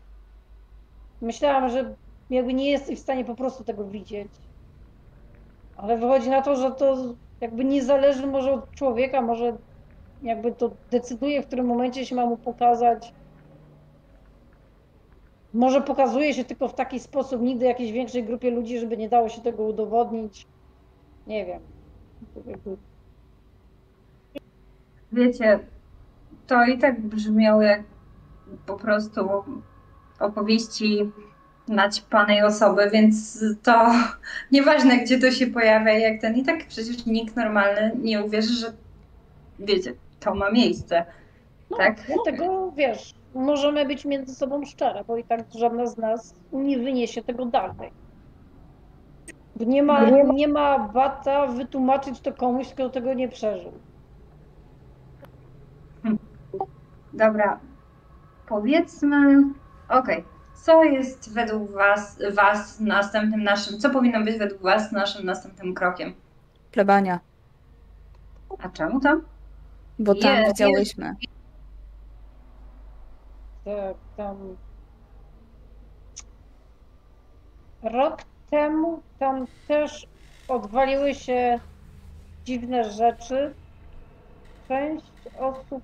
[1.20, 1.94] Myślałam, że
[2.30, 4.28] jakby nie jesteś w stanie po prostu tego widzieć.
[5.76, 6.96] Ale wychodzi na to, że to
[7.40, 9.56] jakby nie zależy może od człowieka, może
[10.22, 13.12] jakby to decyduje, w którym momencie się ma mu pokazać.
[15.54, 19.28] Może pokazuje się tylko w taki sposób, nigdy jakiejś większej grupie ludzi, żeby nie dało
[19.28, 20.46] się tego udowodnić.
[21.26, 21.60] Nie wiem.
[25.12, 25.58] Wiecie,
[26.46, 27.82] to i tak brzmiało jak
[28.66, 29.28] po prostu
[30.20, 31.12] opowieści
[31.68, 33.92] naćpanej osoby, więc to
[34.52, 38.52] nieważne, gdzie to się pojawia i jak ten, i tak przecież nikt normalny nie uwierzy,
[38.52, 38.72] że
[39.58, 41.04] wiecie, to ma miejsce.
[41.70, 41.96] No, Tak.
[42.06, 47.22] Dlatego wiesz, możemy być między sobą szczere, bo i tak żadna z nas nie wyniesie
[47.22, 47.90] tego dalej.
[49.56, 53.72] Bo nie ma, nie ma bata wytłumaczyć to komuś, kto tego nie przeżył.
[57.12, 57.60] Dobra,
[58.48, 59.42] powiedzmy,
[59.88, 60.24] okej,
[60.64, 66.14] co jest według was, was następnym naszym, co powinno być według was naszym następnym krokiem?
[66.70, 67.20] Plebania,
[68.58, 69.22] A czemu tam?
[69.98, 71.14] bo tam Je- widziałyśmy.
[74.16, 74.56] Tam.
[77.82, 80.06] Rok temu tam też
[80.48, 81.60] odwaliły się
[82.44, 83.54] dziwne rzeczy.
[84.68, 85.82] Część osób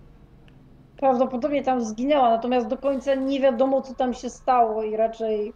[0.97, 5.53] prawdopodobnie tam zginęła, natomiast do końca nie wiadomo, co tam się stało i raczej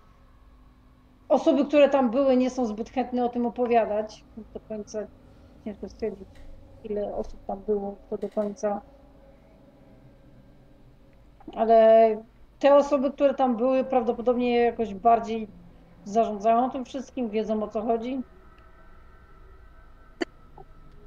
[1.28, 4.24] osoby, które tam były, nie są zbyt chętne o tym opowiadać.
[4.54, 4.98] Do końca
[5.64, 6.28] ciężko stwierdzić,
[6.84, 8.80] ile osób tam było, to do końca.
[11.57, 12.16] Ale
[12.59, 15.48] te osoby, które tam były, prawdopodobnie jakoś bardziej
[16.05, 18.22] zarządzają tym wszystkim, wiedzą o co chodzi.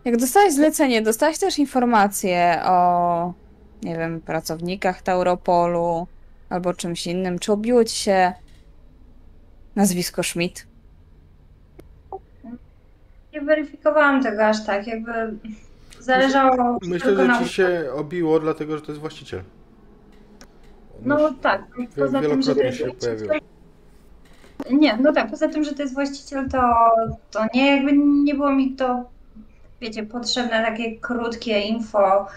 [0.06, 3.34] Jak dostałeś zlecenie, dostałeś też informacje o,
[3.84, 6.08] nie wiem, pracownikach Tauropolu
[6.50, 7.40] albo czymś innym.
[7.40, 8.34] Czy obiło ci się
[9.76, 10.68] nazwisko Schmidt?
[13.34, 15.12] Nie weryfikowałam tego aż tak, jakby
[16.00, 17.40] zależało Myślę, tylko że na...
[17.40, 19.44] ci się obiło, dlatego że to jest właściciel.
[21.02, 21.64] No tak,
[21.96, 23.28] poza tym, że to wielokrotnie jest się właściciel...
[23.28, 23.46] pojawił.
[24.72, 26.62] Nie, no tak, poza tym, że to jest właściciel, to,
[27.32, 29.04] to nie, jakby nie było mi to,
[29.82, 32.28] wiecie, potrzebne takie krótkie info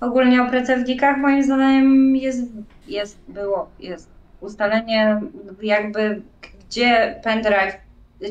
[0.00, 1.18] ogólnie o pracownikach.
[1.18, 2.42] Moim zdaniem jest,
[2.88, 4.08] jest, było, jest
[4.40, 5.20] ustalenie
[5.62, 6.22] jakby
[6.68, 7.76] gdzie pendrive,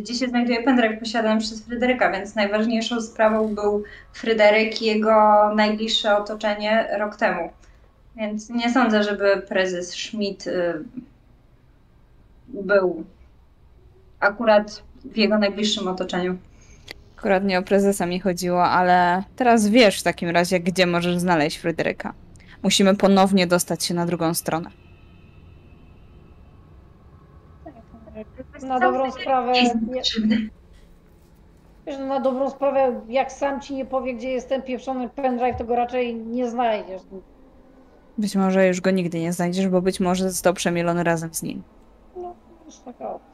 [0.02, 5.12] gdzie się znajduje pendrive posiadany przez Fryderyka, więc najważniejszą sprawą był Fryderyk i jego
[5.56, 7.50] najbliższe otoczenie rok temu.
[8.20, 10.84] Więc nie sądzę, żeby prezes Schmidt y,
[12.48, 13.04] był
[14.20, 16.38] akurat w jego najbliższym otoczeniu.
[17.18, 21.58] Akurat nie o prezesa mi chodziło, ale teraz wiesz w takim razie, gdzie możesz znaleźć
[21.58, 22.14] Fryderyka.
[22.64, 24.70] Musimy ponownie dostać się na drugą stronę.
[28.62, 29.54] Na dobrą sprawę,
[29.94, 30.22] wiesz,
[32.00, 35.66] no na dobrą sprawę, jak sam ci nie powie, gdzie jest ten pieprzony pendrive, to
[35.66, 37.02] go raczej nie znajdziesz.
[38.20, 41.64] Być może już go nigdy nie znajdziesz, bo być może został przemielony razem z nim.
[42.16, 43.30] No, jest taka opcja.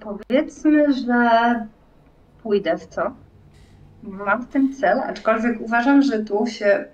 [0.00, 1.66] powiedzmy, że
[2.42, 3.12] pójdę w to.
[4.02, 6.84] Mam w tym cel, aczkolwiek uważam, że tu się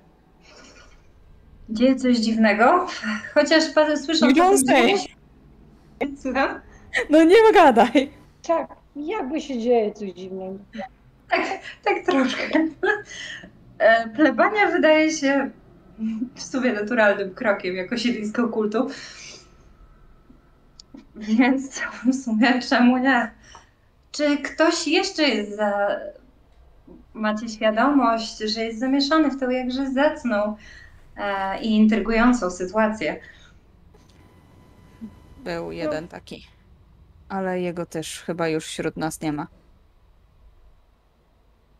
[1.68, 2.86] dzieje coś dziwnego.
[3.34, 3.64] Chociaż
[4.04, 5.16] słyszę gdzieś.
[6.22, 6.60] Słucham?
[7.10, 8.10] No nie gadaj.
[8.46, 10.58] Tak, jakby się dzieje coś dziwnego.
[11.32, 12.44] Tak, tak troszkę.
[13.78, 15.50] E, Plebania wydaje się
[16.34, 18.88] w sumie naturalnym krokiem jako siedlisko kultu.
[21.16, 23.30] Więc w sumie czemu nie?
[24.12, 26.00] Czy ktoś jeszcze jest za...
[27.14, 30.56] Macie świadomość, że jest zamieszany w tą jakże zacną
[31.16, 33.20] e, i intrygującą sytuację?
[35.44, 36.46] Był jeden taki.
[37.28, 39.46] Ale jego też chyba już wśród nas nie ma.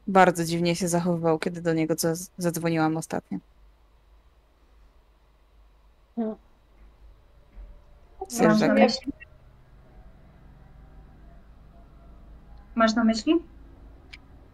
[0.07, 1.94] Bardzo dziwnie się zachowywał, kiedy do niego
[2.38, 3.38] zadzwoniłam ostatnio.
[8.40, 9.12] Masz na myśli?
[12.74, 13.34] Masz na myśli?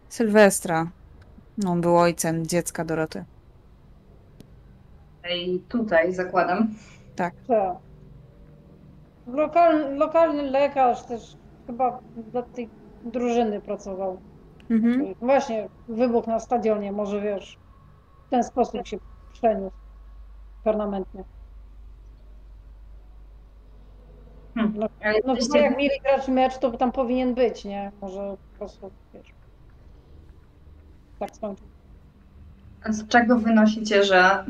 [0.09, 0.91] Sylwestra.
[1.57, 3.25] No, On był ojcem dziecka Doroty.
[5.35, 6.75] I tutaj zakładam.
[7.15, 7.33] Tak.
[9.27, 11.37] Lokalny, lokalny lekarz też
[11.67, 11.99] chyba
[12.31, 12.69] dla tej
[13.05, 14.19] drużyny pracował.
[14.69, 15.15] Mhm.
[15.21, 17.59] Właśnie wybuch na stadionie, może wiesz,
[18.27, 18.97] w ten sposób się
[19.33, 19.75] przeniósł
[20.63, 21.23] permanentnie.
[24.53, 24.73] Hmm.
[24.77, 27.91] No, Ale no chyba jak mieli grać mecz, to tam powinien być, nie?
[28.01, 29.33] Może po prostu, wiesz,
[31.19, 31.67] tak skończył.
[32.83, 34.45] A Z czego wynosicie, że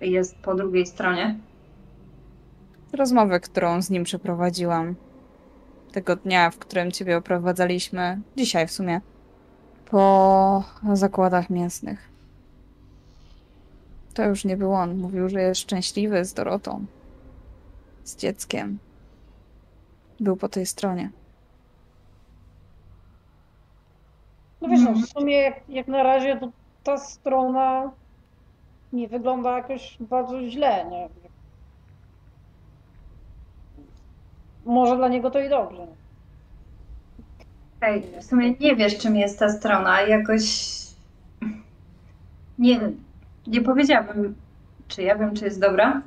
[0.00, 1.38] jest po drugiej stronie?
[2.92, 4.94] Rozmowę, którą z nim przeprowadziłam.
[5.92, 8.20] Tego dnia, w którym ciebie oprowadzaliśmy.
[8.36, 9.00] Dzisiaj w sumie.
[9.94, 12.08] Po zakładach mięsnych.
[14.14, 14.98] To już nie był on.
[14.98, 16.86] Mówił, że jest szczęśliwy z Dorotą.
[18.04, 18.78] Z dzieckiem.
[20.20, 21.10] Był po tej stronie.
[24.60, 25.06] No wiesz, no, Mhm.
[25.06, 26.48] w sumie jak, jak na razie to
[26.84, 27.90] ta strona
[28.92, 31.08] nie wygląda jakoś bardzo źle, nie?
[34.64, 35.86] Może dla niego to i dobrze.
[37.84, 40.02] Hej, w sumie nie wiesz, czym jest ta strona.
[40.02, 40.74] Jakoś
[42.58, 42.80] nie,
[43.46, 44.34] nie powiedziałabym,
[44.88, 46.02] czy ja wiem, czy jest dobra.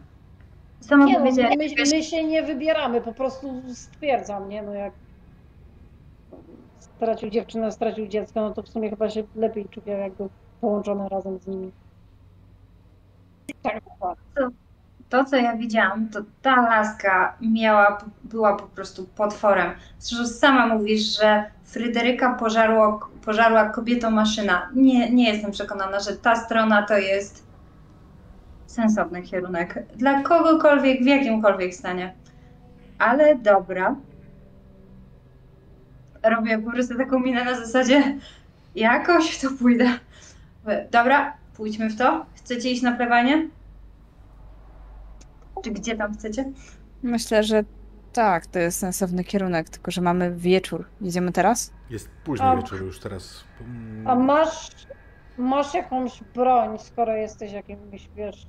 [0.82, 1.26] Sama Nie, no,
[1.58, 4.62] my, my się nie wybieramy, po prostu stwierdzam, nie?
[4.62, 4.94] No jak
[6.80, 10.30] stracił dziewczynę, stracił dziecko, no to w sumie chyba się lepiej czuje jakby
[10.62, 11.72] połączone razem z nimi.
[13.62, 14.67] Tak, dokładnie.
[15.10, 19.72] To, co ja widziałam, to ta laska miała, była po prostu potworem.
[20.00, 24.70] Zresztą sama mówisz, że Fryderyka pożarło, pożarła kobieto maszyna.
[24.76, 27.48] Nie, nie jestem przekonana, że ta strona to jest
[28.66, 29.84] sensowny kierunek.
[29.96, 32.14] Dla kogokolwiek, w jakimkolwiek stanie.
[33.00, 33.96] Ale dobra.
[36.24, 38.18] Robię po prostu taką minę na zasadzie
[38.76, 39.86] jakoś w to pójdę.
[40.92, 42.26] Dobra, pójdźmy w to.
[42.36, 43.48] Chcecie iść na plewanie?
[45.64, 46.52] Czy gdzie tam chcecie?
[47.04, 47.64] Myślę, że
[48.14, 50.86] tak, to jest sensowny kierunek, tylko że mamy wieczór.
[51.02, 51.74] Idziemy teraz?
[51.90, 53.44] Jest późny A- wieczór już teraz.
[53.62, 54.70] Mm, A masz,
[55.38, 58.48] masz jakąś broń, skoro jesteś jakimś, wiesz...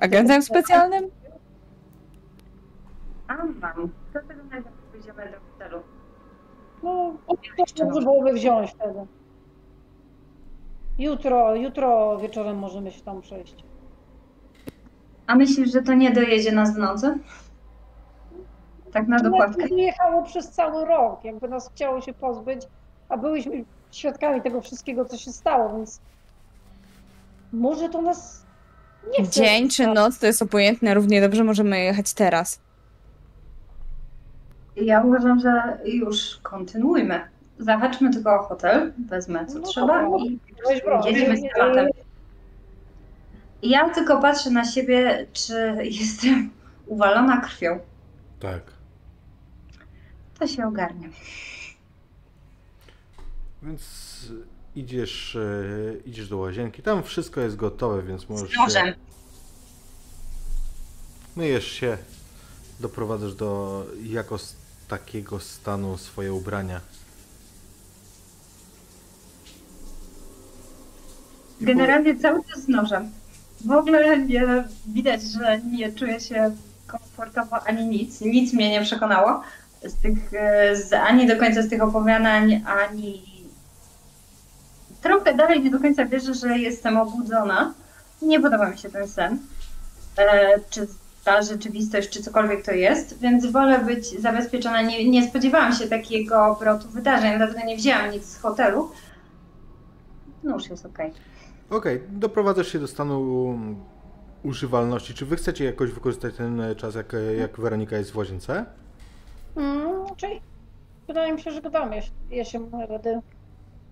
[0.00, 1.10] Agentem specjalnym?
[3.28, 3.90] A mam.
[4.12, 5.82] Do tego najpierw pójdziemy do hotelu.
[6.82, 7.16] No,
[7.76, 9.06] to może byłoby wziąć wtedy.
[10.98, 13.64] Jutro, jutro wieczorem możemy się tam przejść.
[15.26, 17.18] A myślisz, że to nie dojedzie nas w nocy?
[18.92, 19.64] Tak na dokładkę.
[19.70, 22.62] Nie jechało przez cały rok, jakby nas chciało się pozbyć,
[23.08, 26.00] a byliśmy świadkami tego wszystkiego, co się stało, więc
[27.52, 28.46] może to nas
[29.18, 29.40] nie chce.
[29.40, 32.60] Dzień czy noc to jest obojętne, równie dobrze możemy jechać teraz.
[34.76, 37.20] Ja uważam, że już kontynuujmy.
[37.58, 40.18] Zahaczmy tylko o hotel, wezmę co No trzeba dobra.
[40.24, 40.40] i
[41.06, 41.86] jedziemy z tematem.
[43.62, 46.50] Ja tylko patrzę na siebie, czy jestem
[46.86, 47.78] uwalona krwią.
[48.40, 48.62] Tak.
[50.38, 51.08] To się ogarnie.
[53.62, 53.82] Więc
[54.76, 56.82] idziesz, e, idziesz do łazienki.
[56.82, 58.50] Tam wszystko jest gotowe, więc możesz.
[58.68, 58.94] Z Się,
[61.36, 61.98] myjesz się,
[62.80, 64.38] doprowadzasz do jako
[64.88, 66.80] takiego stanu swoje ubrania.
[71.60, 73.10] I po- Generalnie cały czas z nożem.
[73.64, 76.50] W ogóle nie widać, że nie czuję się
[76.86, 78.20] komfortowo ani nic.
[78.20, 79.40] Nic mnie nie przekonało.
[79.84, 83.22] Z tych, e, z, ani do końca z tych opowiadań, ani.
[85.02, 87.74] Trochę dalej nie do końca wierzę, że jestem obudzona.
[88.22, 89.38] Nie podoba mi się ten sen.
[90.18, 90.86] E, czy
[91.24, 94.82] ta rzeczywistość, czy cokolwiek to jest, więc wolę być zabezpieczona.
[94.82, 98.90] Nie, nie spodziewałam się takiego obrotu wydarzeń, dlatego nie wzięłam nic z hotelu.
[100.42, 101.12] No już jest okej.
[101.70, 103.58] Okej, doprowadzasz się do stanu
[104.42, 105.14] używalności.
[105.14, 108.66] Czy wy chcecie jakoś wykorzystać ten czas, jak, jak Weronika jest w łazience?
[109.56, 110.40] Mm, czyli
[111.06, 113.20] wydaje mi się, że gadamy, jeśli ja się będę.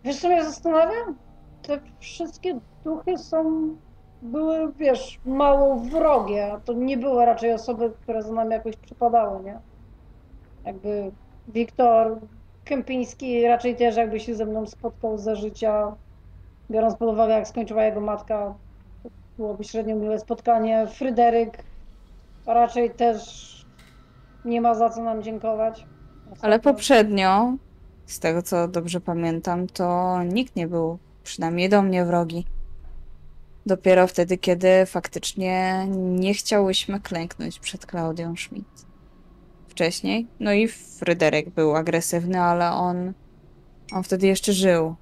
[0.05, 1.15] Wiesz co mnie zastanawia?
[1.63, 3.69] Te wszystkie duchy są,
[4.23, 9.45] były, wiesz, mało wrogie, a to nie były raczej osoby, które za nami jakoś przypadały,
[9.45, 9.59] nie?
[10.65, 11.11] Jakby
[11.49, 12.19] Wiktor
[12.65, 15.97] Kępiński raczej też jakby się ze mną spotkał za życia,
[16.75, 18.55] biorąc pod uwagę jak skończyła jego matka,
[19.39, 20.87] byłoby średnio miłe spotkanie.
[20.87, 21.65] Fryderyk
[22.47, 23.65] raczej też
[24.45, 25.87] nie ma za co nam dziękować.
[26.43, 27.55] Ale poprzednio,
[28.07, 32.47] z tego co dobrze pamiętam, to nikt nie był, przynajmniej do mnie wrogi.
[33.67, 38.87] Dopiero wtedy, kiedy faktycznie nie chciałyśmy klęknąć przed Klaudią Schmidt.
[39.69, 40.27] Wcześniej.
[40.41, 43.13] No i Fryderyk był agresywny, ale on,
[43.93, 44.95] on wtedy jeszcze żył.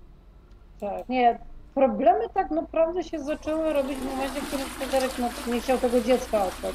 [0.80, 1.51] Tak, nie.
[1.74, 6.00] Problemy tak naprawdę się zaczęły robić w momencie, w którym Fryderyk no, nie chciał tego
[6.00, 6.74] dziecka oddać.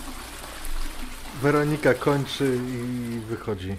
[1.41, 3.75] Weronika kończy i wychodzi.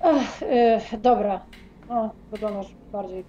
[0.00, 0.42] Ech,
[0.92, 1.40] y, dobra.
[1.88, 3.24] O, wyglądasz bardziej.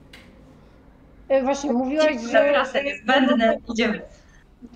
[1.31, 2.49] Y, właśnie, mówiłaś, że...
[2.51, 4.01] trasę niezbędne, idziemy.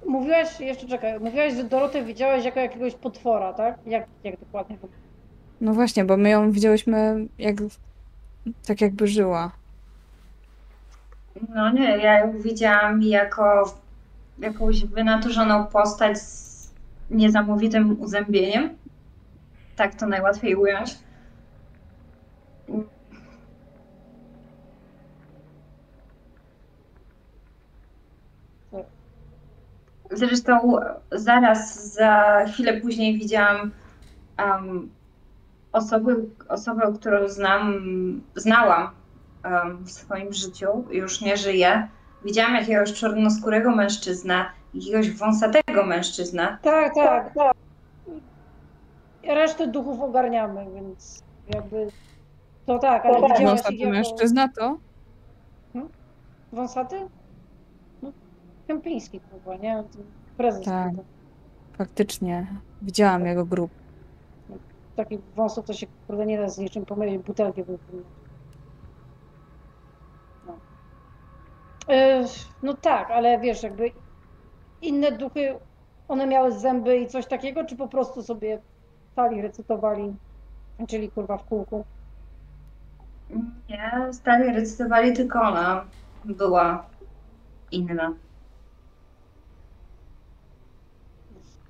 [0.06, 3.78] Mówiłaś, jeszcze czekaj, mówiłaś, że Dorotę widziałaś jako jakiegoś potwora, tak?
[3.86, 4.78] Jak, jak dokładnie
[5.62, 7.56] No właśnie, bo my ją widziałyśmy jak,
[8.68, 9.52] tak jakby żyła.
[11.42, 13.74] No nie, ja ją widziałam jako
[14.40, 16.72] jakąś wynaturzoną postać z
[17.10, 18.78] niesamowitym uzębieniem.
[19.76, 20.98] Tak to najłatwiej ująć.
[30.12, 30.76] Zresztą
[31.12, 33.72] zaraz za chwilę później widziałam
[34.46, 34.90] um,
[35.72, 36.16] osobę,
[36.48, 37.82] osobę, którą znam,
[38.36, 38.90] znałam
[39.84, 41.88] w swoim życiu, już nie żyje.
[42.26, 46.58] Widziałam jakiegoś czarnoskórego mężczyznę, jakiegoś wąsatego mężczyznę.
[46.62, 47.54] Tak, tak, tak.
[49.24, 51.24] Resztę duchów ogarniamy, więc
[51.56, 51.88] jakby...
[52.66, 53.92] To tak, ale widziałaś ich Wąsaty jako...
[53.92, 54.78] mężczyzna to?
[56.54, 56.96] Wąsaty?
[58.02, 58.12] No,
[58.68, 59.84] Kępiński chyba, nie?
[60.38, 60.66] Prezes.
[60.66, 60.90] Tak.
[60.90, 61.04] chyba.
[61.78, 62.48] Faktycznie.
[62.82, 63.72] Widziałam jego grób.
[64.96, 68.08] Takich wąsów to się kurde nie da z niczym pomylić, butelki wypłynąć.
[70.48, 70.54] No.
[70.54, 70.58] E,
[72.64, 73.92] no tak, ale wiesz, jakby
[74.82, 75.56] inne duchy,
[76.08, 78.60] one miały zęby i coś takiego, czy po prostu sobie
[79.12, 80.16] stali, recytowali,
[80.88, 81.86] czyli kurwa w kółku?
[83.70, 85.86] Nie, stali recytowali, tylko ona
[86.26, 86.86] była
[87.72, 88.14] inna.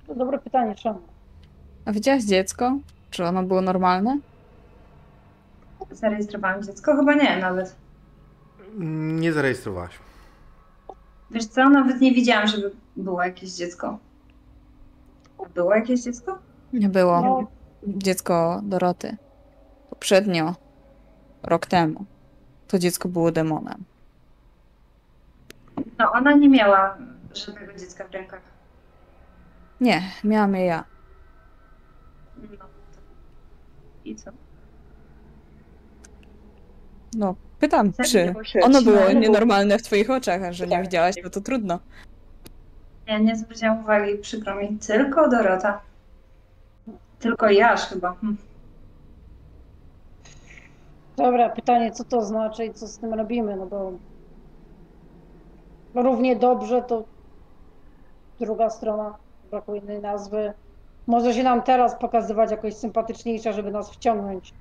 [0.06, 1.00] To dobre pytanie, czemu?
[1.84, 2.78] A widziałaś dziecko?
[3.10, 4.18] Czy ono było normalne?
[5.90, 6.96] Zarejestrowałam dziecko?
[6.96, 7.76] Chyba nie nawet.
[8.78, 9.98] Nie zarejestrowałaś.
[11.30, 13.98] Wiesz co, nawet nie widziałam, żeby było jakieś dziecko.
[15.54, 16.38] Było jakieś dziecko?
[16.72, 17.20] Nie było.
[17.20, 17.46] No,
[17.86, 19.16] Dziecko Doroty.
[19.90, 20.54] Poprzednio.
[21.42, 22.04] Rok temu.
[22.68, 23.84] To dziecko było demonem.
[25.98, 26.98] No, ona nie miała
[27.34, 28.40] żadnego dziecka w rękach.
[29.80, 30.84] Nie, miałam je ja.
[32.36, 32.66] No.
[34.04, 34.30] I co?
[37.14, 40.82] No, pytam, czy ono było nienormalne w twoich oczach, a że nie Tak.
[40.82, 41.78] widziałaś, no to trudno.
[43.06, 44.78] Ja nie zwróciłam uwagi, przykro mi.
[44.86, 45.80] Tylko Dorota.
[47.18, 48.14] Tylko ja aż chyba.
[48.14, 48.36] Hm.
[51.16, 53.92] Dobra, pytanie, co to znaczy i co z tym robimy, no bo
[55.94, 57.04] równie dobrze to
[58.40, 59.14] druga strona,
[59.50, 60.52] brakuje innej nazwy,
[61.06, 64.54] może się nam teraz pokazywać jakoś sympatyczniejsza, żeby nas wciągnąć.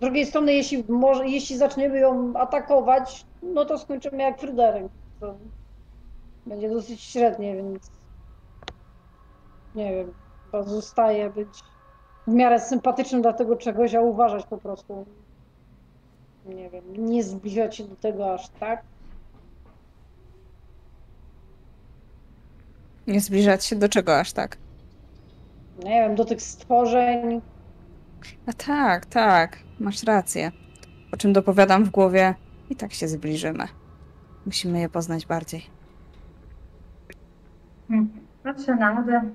[0.00, 4.86] Z drugiej strony, jeśli, może, jeśli zaczniemy ją atakować, no to skończymy jak Fryderyk.
[6.46, 7.90] Będzie dosyć średnie, więc
[9.74, 10.12] nie wiem,
[10.44, 11.48] chyba zostaje być
[12.26, 15.06] w miarę sympatycznym dla tego czegoś, a uważać po prostu.
[16.46, 18.82] Nie wiem, nie zbliżać się do tego aż tak.
[23.06, 24.56] Nie zbliżać się do czego aż tak.
[25.84, 27.40] Nie wiem, do tych stworzeń.
[28.46, 30.52] A tak, tak, masz rację.
[31.10, 32.34] Po czym dopowiadam w głowie,
[32.70, 33.64] i tak się zbliżymy.
[34.46, 35.62] Musimy je poznać bardziej.
[37.88, 38.10] Hm.
[38.42, 39.30] Patrzę na Adę.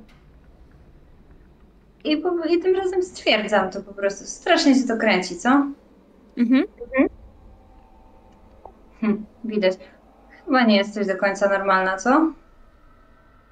[2.03, 4.25] I, po, I tym razem stwierdzam to po prostu.
[4.25, 5.67] Strasznie się to kręci, co?
[6.37, 6.63] Mhm.
[9.01, 9.73] Hm, widać.
[10.45, 12.31] Chyba nie jesteś do końca normalna, co?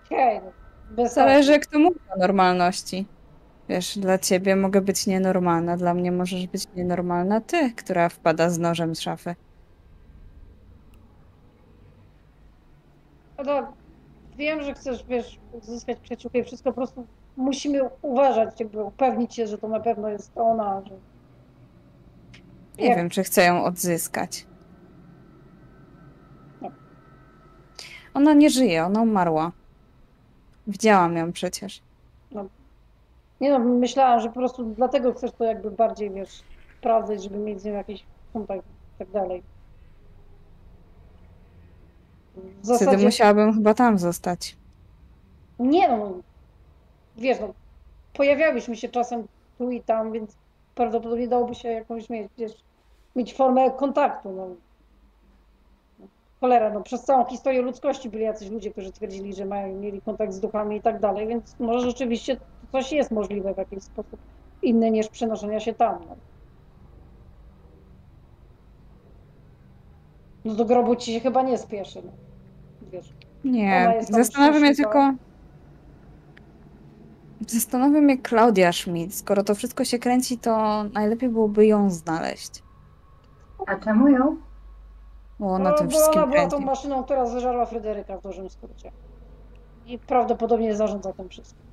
[0.09, 0.51] Hej, no,
[0.95, 3.05] bez Zależy, kto mówi o normalności.
[3.69, 8.59] Wiesz, dla ciebie mogę być nienormalna, dla mnie możesz być nienormalna ty, która wpada z
[8.59, 9.35] nożem z szafy.
[13.45, 13.73] No,
[14.37, 17.07] wiem, że chcesz, wiesz, uzyskać przyjaciółkę i wszystko, po prostu
[17.37, 20.95] musimy uważać, jakby upewnić się, że to na pewno jest ona, że...
[22.77, 24.45] Nie Jak- wiem, czy chcę ją odzyskać.
[26.61, 26.71] No.
[28.13, 29.51] Ona nie żyje, ona umarła.
[30.67, 31.81] Widziałam ją przecież.
[33.43, 36.43] Nie no, myślałam, że po prostu dlatego chcesz to jakby bardziej, wiesz,
[36.77, 38.65] sprawdzać, żeby mieć z nią jakiś kontakt
[38.95, 39.43] i tak dalej.
[42.35, 44.57] W Wtedy zasadzie, musiałabym chyba tam zostać.
[45.59, 46.21] nie no,
[47.17, 47.53] wiesz, no,
[48.13, 49.27] pojawiałyśmy się czasem
[49.57, 50.37] tu i tam, więc
[50.75, 52.53] prawdopodobnie dałoby się jakąś mieć, wiesz,
[53.15, 54.55] mieć formę kontaktu, no.
[56.39, 60.33] Cholera, no przez całą historię ludzkości byli jacyś ludzie, którzy twierdzili, że mają, mieli kontakt
[60.33, 62.37] z duchami i tak dalej, więc może rzeczywiście
[62.73, 64.19] coś jest możliwe w jakiś sposób
[64.61, 65.99] inny niż przenoszenia się tam.
[66.09, 66.15] No,
[70.45, 72.11] no do grobu ci się chyba nie spieszy, no.
[72.91, 73.13] Wiesz.
[73.45, 74.91] Ona Nie, zastanawia mnie szczęśliwa.
[74.91, 75.13] tylko.
[77.47, 79.15] Zastanawia mnie Klaudia Schmidt.
[79.15, 82.63] Skoro to wszystko się kręci, to najlepiej byłoby ją znaleźć.
[83.67, 84.37] A czemu ją?
[85.39, 86.55] Bo na No, tym bo wszystkim ona była kręci.
[86.57, 88.91] tą maszyną, która zeżarła Fryderyka w dużym skrócie.
[89.85, 91.72] I prawdopodobnie zarządza tym wszystkim.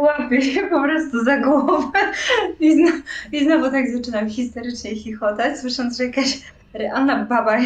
[0.00, 1.98] Łapię się po prostu za głowę
[2.60, 2.90] i, zno,
[3.32, 6.40] i znowu tak zaczynam histerycznie chichotać, słysząc, że jakaś
[6.74, 7.58] realna baba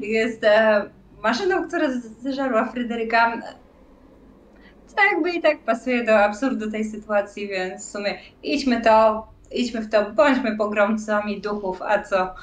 [0.00, 0.82] jest e,
[1.22, 1.88] maszyną, która
[2.22, 3.42] zeżarła Fryderyka.
[4.86, 9.80] Co jakby i tak pasuje do absurdu tej sytuacji, więc w sumie idźmy to, idźmy
[9.80, 12.34] w to, bądźmy pogromcami duchów, a co?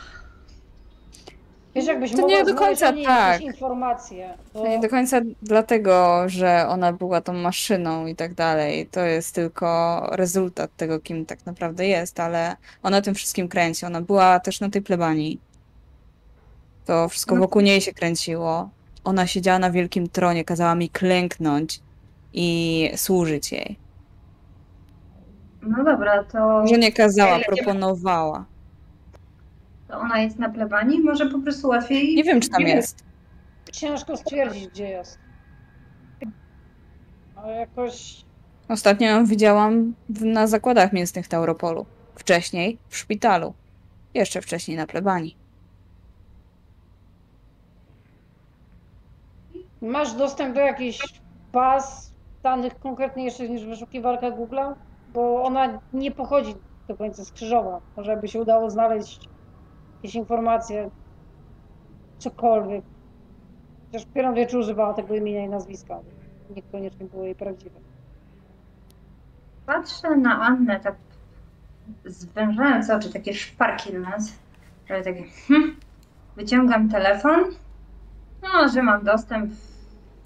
[1.76, 3.42] Wiesz, jakbyś To mogła nie do końca tak.
[3.42, 4.34] informacje.
[4.54, 4.60] To...
[4.62, 8.88] To nie do końca dlatego, że ona była tą maszyną i tak dalej.
[8.88, 13.86] To jest tylko rezultat tego, kim tak naprawdę jest, ale ona tym wszystkim kręci.
[13.86, 15.40] Ona była też na tej plebanii.
[16.86, 17.42] To wszystko No.
[17.42, 18.70] wokół niej się kręciło.
[19.04, 21.80] Ona siedziała na wielkim tronie, kazała mi klęknąć
[22.34, 23.80] i służyć jej.
[25.62, 28.46] No dobra, to, Że nie kazała, proponowała.
[29.96, 32.16] To ona jest na plebanii, może po prostu łatwiej...
[32.16, 33.04] Nie wiem, czy tam jest.
[33.72, 35.20] Ciężko stwierdzić, gdzie jest.
[37.36, 38.26] Ale jakoś...
[38.70, 41.86] Ostatnio ją widziałam w, na zakładach mięsnych Tauropolu.
[42.16, 43.54] Wcześniej w szpitalu.
[44.14, 45.38] Jeszcze wcześniej na plebanii.
[49.82, 51.22] Masz dostęp do jakichś
[51.54, 52.12] baz
[52.44, 54.74] danych konkretniejszych niż wyszukiwarka Google'a?
[55.14, 56.56] Bo ona nie pochodzi
[56.88, 57.82] do końca z Krzyżowa.
[57.98, 59.30] Może by się udało znaleźć
[60.06, 60.90] jakieś informacje,
[62.18, 62.86] cokolwiek.
[63.86, 66.00] Chociaż Pieron wie, czy używała tego imienia i nazwiska.
[66.56, 67.80] Niekoniecznie było jej prawdziwe.
[69.66, 70.96] Patrzę na Annę tak
[72.06, 74.34] zwężając oczy, takie szparki na nas.
[74.90, 75.76] Ale takie, hm,
[76.36, 77.44] wyciągam telefon,
[78.44, 79.54] no, że mam dostęp,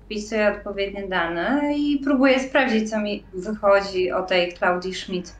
[0.05, 5.35] wpisuję odpowiednie dane i próbuję sprawdzić, co mi wychodzi o tej Klaudii Schmidt.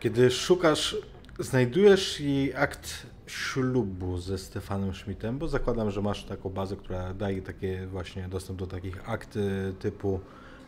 [0.00, 0.96] Kiedy szukasz,
[1.38, 7.42] znajdujesz jej akt ślubu ze Stefanem Schmidtem, bo zakładam, że masz taką bazę, która daje
[7.42, 10.20] takie właśnie dostęp do takich akt y, typu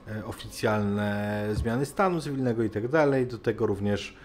[0.08, 4.16] e, oficjalne zmiany stanu cywilnego i tak dalej, do tego również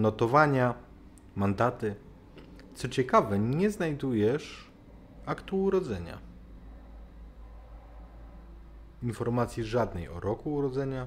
[0.00, 0.74] notowania,
[1.36, 1.94] mandaty.
[2.74, 4.70] Co ciekawe, nie znajdujesz
[5.26, 6.18] aktu urodzenia.
[9.02, 11.06] Informacji żadnej o roku urodzenia.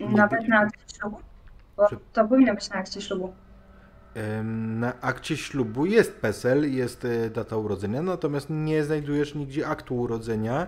[0.00, 0.68] Nawet na
[0.98, 1.31] ślubu?
[1.76, 3.32] Bo Czy- to powinno być na akcie ślubu.
[4.42, 10.66] Na akcie ślubu jest PESEL, jest e, data urodzenia, natomiast nie znajdujesz nigdzie aktu urodzenia,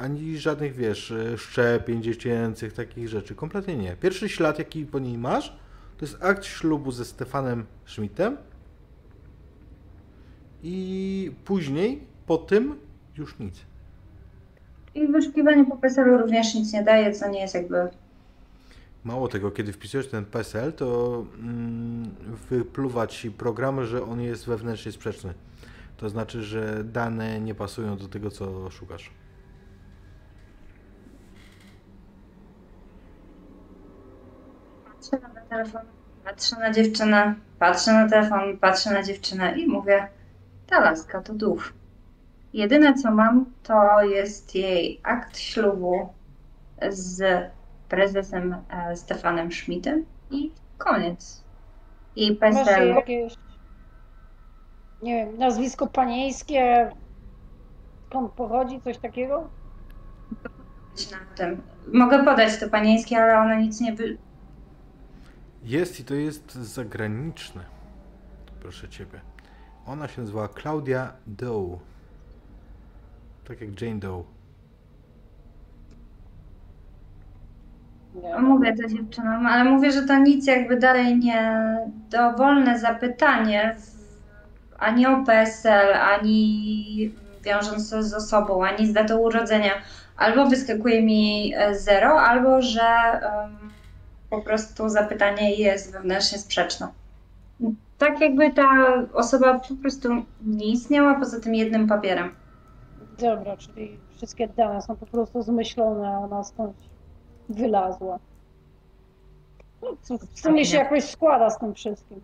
[0.00, 3.34] ani żadnych, wiesz, e, szczepień dziecięcych, takich rzeczy.
[3.34, 3.96] Kompletnie nie.
[3.96, 5.56] Pierwszy ślad, jaki po niej masz,
[5.98, 8.36] to jest akt ślubu ze Stefanem Schmidtem
[10.62, 12.78] i później, po tym,
[13.18, 13.54] już nic.
[14.94, 17.88] I wyszukiwanie po PESEL-u również nic nie daje, co nie jest jakby
[19.06, 22.14] Mało tego, kiedy wpisujesz ten PESEL, to mm,
[22.50, 25.34] wypluwa ci program, że on jest wewnętrznie sprzeczny.
[25.96, 29.10] To znaczy, że dane nie pasują do tego, co szukasz.
[34.84, 35.82] Patrzę na telefon,
[36.24, 40.08] patrzę na dziewczynę, patrzę na telefon, patrzę na dziewczynę i mówię,
[40.66, 41.72] ta laska to duch.
[42.52, 46.08] Jedyne co mam, to jest jej akt ślubu
[46.90, 47.46] z
[47.88, 51.44] prezesem e, Stefanem Schmidtem i koniec.
[52.16, 52.88] i Masz PESEL.
[52.88, 53.34] jakieś,
[55.02, 56.90] nie wiem, nazwisko panieńskie,
[58.08, 59.48] skąd pochodzi, coś takiego?
[61.12, 61.62] na tym.
[61.92, 64.18] Mogę podać to panieńskie, ale ono nic nie wy...
[65.62, 67.64] Jest i to jest zagraniczne.
[68.60, 69.20] Proszę ciebie.
[69.86, 71.78] Ona się nazywa Claudia Doe.
[73.48, 74.24] Tak jak Jane Doe.
[78.40, 81.60] Mówię to dziewczynom, ale mówię, że to nic jakby dalej nie
[82.10, 83.76] dowolne zapytanie,
[84.78, 89.72] ani o PESEL, ani wiążąc z osobą, ani z datą urodzenia.
[90.16, 93.56] Albo wyskakuje mi e, zero, albo że em,
[94.30, 96.88] po prostu zapytanie jest wewnętrznie sprzeczne.
[97.98, 98.68] Tak jakby ta
[99.12, 100.08] osoba po prostu
[100.42, 102.34] nie istniała poza tym jednym papierem.
[103.18, 106.95] Dobra, czyli wszystkie dane są po prostu zmyślone, ona skądś
[107.48, 108.18] wylazła.
[109.82, 112.20] No, co, w sumie się jakoś składa z tym wszystkim.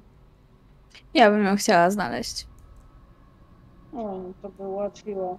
[1.14, 2.46] Ja bym ją chciała znaleźć.
[3.92, 5.38] No, to by ułatwiło.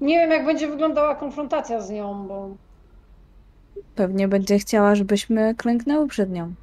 [0.00, 2.48] Nie wiem, jak będzie wyglądała konfrontacja z nią, bo
[3.94, 6.54] Pewnie będzie chciała, żebyśmy klęknęły przed nią.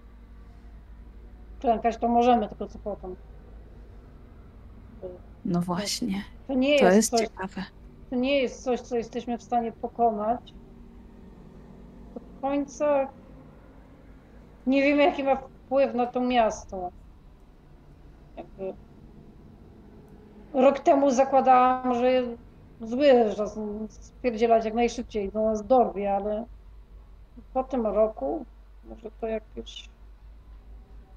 [1.60, 3.15] klękać to możemy, tylko co potem.
[5.45, 7.64] No właśnie, To nie to jest, jest coś, ciekawe.
[8.14, 10.53] To nie jest coś, co jesteśmy w stanie pokonać.
[12.14, 13.07] Do końca
[14.68, 16.91] nie wiemy, jaki ma wpływ na to miasto.
[18.38, 18.73] Jakby...
[20.53, 22.23] Rok temu zakładałam, że
[22.81, 23.45] zły, że
[23.90, 26.45] spierdzielać jak najszybciej do nas dorwie, ale
[27.53, 28.45] po tym roku
[28.90, 29.90] może to jakieś...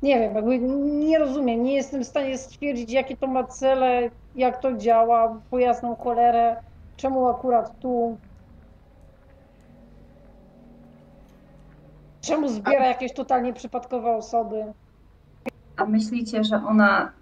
[0.02, 4.60] Nie wiem, jakby nie rozumiem, nie jestem w stanie stwierdzić, jakie to ma cele, jak
[4.60, 6.56] to działa, po jasną cholerę,
[6.96, 8.18] czemu akurat tu.
[12.20, 14.64] Czemu zbiera jakieś totalnie przypadkowe osoby?
[15.76, 17.12] A myślicie, że ona,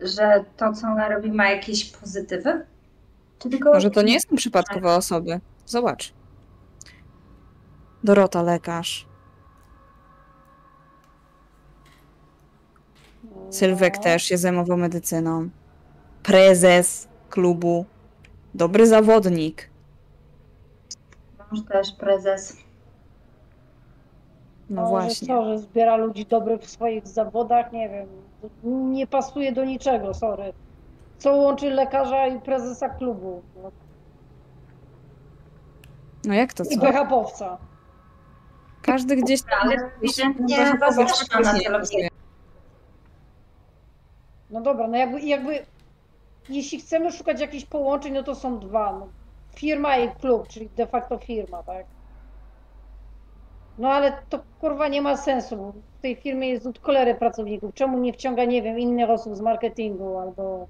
[0.00, 2.66] że to, co ona robi, ma jakieś pozytywy?
[3.38, 5.40] Czy tylko Może to nie są przypadkowe osoby.
[5.66, 6.12] Zobacz.
[8.04, 9.06] Dorota, lekarz.
[13.50, 14.02] Sylwek No.
[14.02, 15.48] też się zajmował medycyną.
[16.22, 17.84] Prezes klubu.
[18.54, 19.70] Dobry zawodnik.
[21.52, 22.56] mąż też prezes?
[24.70, 25.28] No Może właśnie.
[25.28, 28.06] Co, że zbiera ludzi dobrych w swoich zawodach, nie wiem.
[28.92, 30.52] Nie pasuje do niczego, sorry.
[31.18, 33.42] Co łączy lekarza i prezesa klubu?
[33.62, 33.70] No,
[36.24, 36.80] No jak to I co?
[36.80, 37.56] BHP-owca.
[38.82, 39.58] Każdy gdzieś tam...
[39.60, 41.80] Ale ewidentnie na.
[44.50, 45.66] No dobra, no jakby, jakby
[46.48, 48.92] jeśli chcemy szukać jakichś połączeń, no to są dwa.
[48.92, 49.08] No,
[49.54, 51.86] firma i klub, czyli de facto firma, tak?
[53.78, 55.72] No ale to kurwa nie ma sensu.
[55.98, 57.74] W tej firmie jest od kolery pracowników.
[57.74, 60.66] Czemu nie wciąga, nie wiem, innych osób z marketingu albo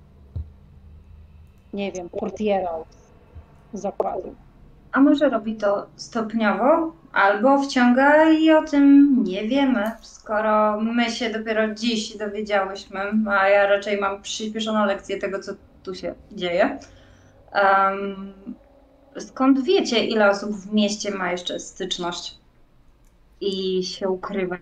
[1.73, 2.71] nie wiem, portiera
[3.73, 4.35] z zakładu.
[4.93, 11.31] A może robi to stopniowo, albo wciąga i o tym nie wiemy, skoro my się
[11.31, 15.53] dopiero dziś dowiedziałyśmy, a ja raczej mam przyspieszoną lekcję tego, co
[15.83, 16.79] tu się dzieje.
[17.53, 18.33] Em,
[19.19, 22.39] skąd wiecie, ile osób w mieście ma jeszcze styczność
[23.41, 24.57] i się ukrywa?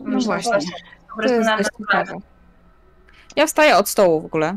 [0.00, 0.60] No właśnie.
[0.60, 0.66] że
[1.08, 2.14] po To prostu jest na dość ciekawe.
[3.36, 4.56] Ja wstaję od stołu w ogóle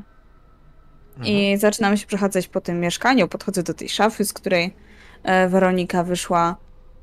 [1.18, 1.36] Mhm.
[1.38, 3.28] i zaczynam się przechadzać po tym mieszkaniu.
[3.28, 4.73] Podchodzę do tej szafy, z której
[5.23, 6.56] e, Weronika wyszła.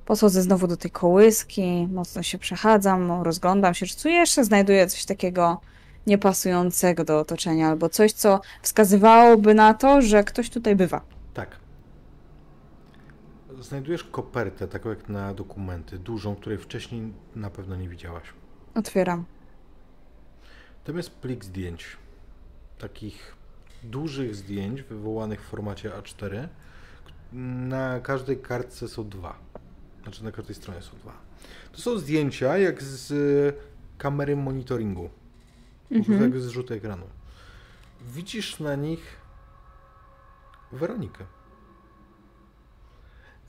[0.09, 5.05] Podchodzę znowu do tej kołyski, mocno się przechadzam, rozglądam się, czy tu jeszcze znajduję coś
[5.05, 5.61] takiego
[6.07, 11.01] niepasującego do otoczenia, albo coś, co wskazywałoby na to, że ktoś tutaj bywa.
[11.35, 11.57] Tak.
[13.61, 18.25] Znajdujesz kopertę, taką jak na dokumenty, dużą, której wcześniej na pewno nie widziałaś.
[18.75, 19.25] Otwieram.
[20.85, 21.97] Tam jest plik zdjęć.
[22.79, 23.37] Takich
[23.83, 26.49] dużych zdjęć wywołanych w formacie A4.
[27.33, 29.49] Na każdej kartce są dwa.
[30.09, 31.13] Znaczy na każdej stronie są dwa.
[31.73, 33.13] To są zdjęcia jak z
[33.99, 35.11] kamery monitoringu.
[35.89, 36.33] Prostu Mhm.
[36.33, 37.07] jak z rzutu ekranu.
[38.01, 39.17] Widzisz na nich
[40.73, 41.25] Weronikę.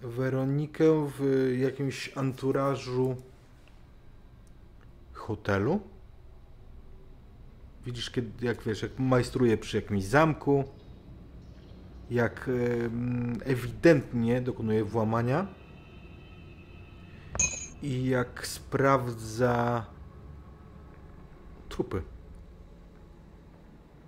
[0.01, 3.15] Weronikę w jakimś anturażu
[5.13, 5.79] hotelu.
[7.85, 10.63] Widzisz, kiedy, jak wiesz, jak majstruje przy jakimś zamku,
[12.11, 12.49] jak
[13.45, 15.47] ewidentnie dokonuje włamania
[17.81, 19.85] i jak sprawdza
[21.69, 22.01] trupy.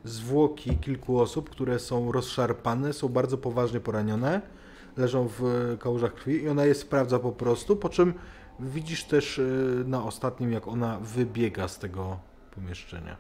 [0.03, 4.41] Zwłoki kilku osób, które są rozszarpane, są bardzo poważnie poranione,
[4.97, 5.43] leżą w
[5.79, 8.13] kałużach krwi i ona je sprawdza po prostu, po czym
[8.61, 12.19] Widzisz też y, na ostatnim, jak ona wybiega z tego
[12.55, 13.17] pomieszczenia.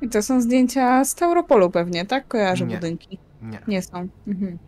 [0.00, 2.28] I to są zdjęcia z Tauropolu pewnie, tak?
[2.28, 2.74] Kojarzę Nie.
[2.74, 3.18] budynki.
[3.42, 3.60] Nie.
[3.68, 4.08] Nie są.
[4.26, 4.58] Mhm.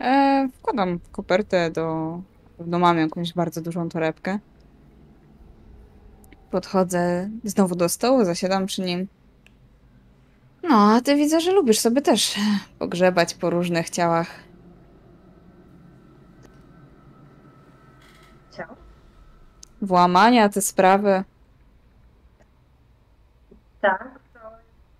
[0.00, 2.20] E, wkładam kopertę do...
[2.66, 4.38] No mam jakąś bardzo dużą torebkę.
[6.50, 9.08] Podchodzę znowu do stołu, zasiadam przy nim.
[10.62, 12.34] No, a ty widzę, że lubisz sobie też
[12.78, 14.30] pogrzebać po różnych ciałach.
[18.56, 18.76] Ciao.
[19.82, 21.24] Włamania, te sprawy.
[23.80, 24.18] Tak.
[24.34, 24.40] To...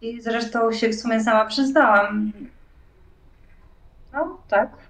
[0.00, 2.32] I zresztą się w sumie sama przyznałam.
[4.12, 4.87] No, tak.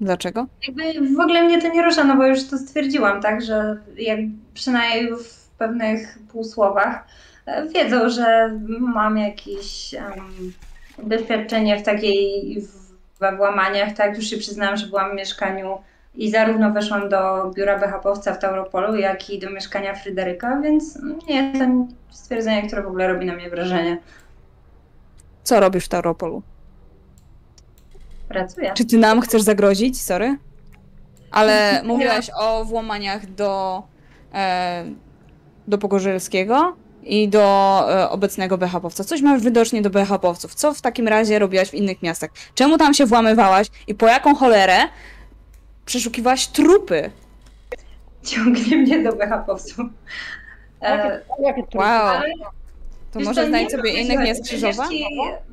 [0.00, 0.46] Dlaczego?
[0.66, 4.18] Jakby w ogóle mnie to nie rusza, no bo już to stwierdziłam, tak, że jak
[4.54, 7.04] przynajmniej w pewnych półsłowach
[7.46, 10.52] e, wiedzą, że mam jakieś em,
[10.98, 12.56] doświadczenie w takiej,
[13.20, 15.78] we włamaniach, tak, już się przyznałam, że byłam w mieszkaniu
[16.14, 20.98] i zarówno weszłam do biura BHP-owca w Tauropolu, jak i do mieszkania Fryderyka, więc
[21.28, 23.98] nie jest to stwierdzenie, które w ogóle robi na mnie wrażenie.
[25.44, 26.42] Co robisz w Tauropolu?
[28.28, 28.72] Pracuję.
[28.74, 30.02] Czy ty nam chcesz zagrozić?
[30.02, 30.36] Sorry.
[31.30, 33.82] Ale mówiłaś o włamaniach do,
[34.34, 34.84] e,
[35.68, 39.04] do Pogorzelskiego i do e, obecnego BHP-owca.
[39.04, 40.54] Coś masz widocznie do BHP-owców.
[40.54, 42.30] Co w takim razie robiłaś w innych miastach?
[42.54, 44.76] Czemu tam się włamywałaś i po jaką cholerę
[45.86, 47.10] przeszukiwałaś trupy?
[48.22, 49.86] Ciągnie mnie do BHP-owców.
[50.80, 51.80] E, Jakie, jakie trudne.
[51.80, 52.08] Wow.
[52.08, 52.28] ale
[53.12, 54.82] To Wiesz może znajdź sobie innych słuchaj, miast krzyżowa?
[54.82, 55.04] Ja ci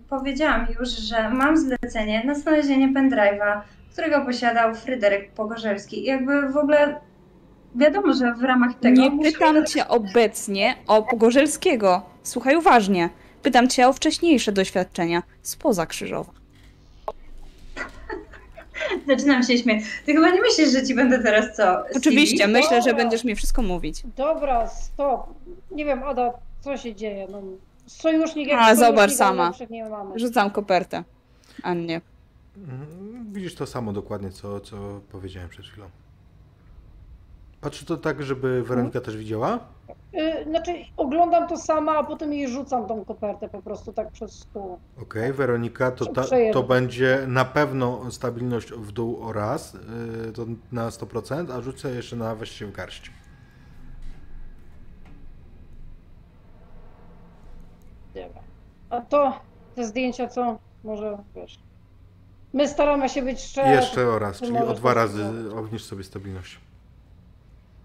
[0.10, 3.62] powiedziałam już, że mam zlecenie na znalezienie pendrive'a,
[3.94, 6.00] którego posiadał Fryderyk Pogorzelski.
[6.00, 7.00] I jakby w ogóle
[7.76, 9.02] wiadomo, że w ramach tego...
[9.02, 12.02] Nie muszę- pytam cię obecnie o Pogorzelskiego.
[12.24, 13.10] Słuchaj uważnie.
[13.44, 16.32] Pytam cię o wcześniejsze doświadczenia spoza krzyżowa.
[19.08, 19.84] Zaczynam się śmiać.
[20.06, 21.84] Ty chyba nie myślisz, że ci będę teraz co?
[21.98, 22.54] Oczywiście, CV?
[22.54, 23.04] myślę, że Dobra.
[23.04, 24.04] będziesz mi wszystko mówić.
[24.18, 25.28] Dobra, stop.
[25.72, 26.34] Nie wiem, Ada,
[26.66, 27.28] co się dzieje?
[27.32, 27.42] No,
[27.88, 29.46] sojusznik jak A, sojusznik, zobacz sama.
[29.48, 30.20] lepszych nie mamy.
[30.20, 31.04] Rzucam kopertę.
[31.64, 32.02] Annie.
[32.58, 34.76] Mhm, Widzisz to samo dokładnie, co, co
[35.12, 35.86] powiedziałem przed chwilą.
[37.62, 39.60] Patrzę to tak, żeby Weronika też widziała?
[40.14, 44.32] Y, Znaczy, oglądam to sama, a potem jej rzucam tą kopertę po prostu tak przez
[44.32, 44.80] stół.
[45.02, 46.24] Okej, Weronika, to, ta,
[46.54, 49.74] to będzie na pewno stabilność w dół o raz,
[50.26, 53.12] yy, to na 100%, a rzucę jeszcze na weź się w garść.
[58.16, 58.42] Dobra.
[58.90, 59.40] A to,
[59.76, 60.58] te zdjęcia co?
[60.84, 61.60] Może, wiesz...
[62.54, 63.70] My staramy się być szczerzy.
[63.70, 65.54] Jeszcze o raz, czyli o dwa razy zrobić.
[65.54, 66.60] obniż sobie stabilność.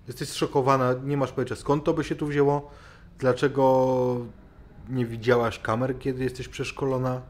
[0.06, 2.70] Jesteś zszokowana, nie masz pojęcia skąd to by się tu wzięło,
[3.18, 4.16] dlaczego
[4.88, 7.20] nie widziałaś kamer, kiedy jesteś przeszkolona,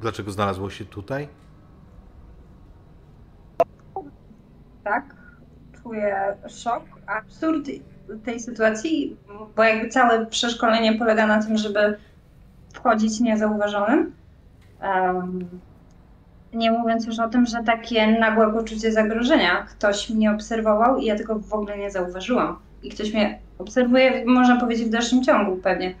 [0.00, 1.28] dlaczego znalazło się tutaj?
[4.84, 5.16] Tak,
[5.82, 7.68] czuję szok, absurd
[8.24, 9.16] tej sytuacji,
[9.56, 11.98] bo jakby całe przeszkolenie polega na tym, żeby
[12.72, 14.12] wchodzić niezauważonym.
[14.80, 15.48] Em,
[16.52, 19.62] nie mówiąc już o tym, że takie nagłe poczucie zagrożenia.
[19.62, 22.58] Ktoś mnie obserwował i ja tego w ogóle nie zauważyłam.
[22.82, 25.94] I ktoś mnie obserwuje, można powiedzieć, w dalszym ciągu pewnie.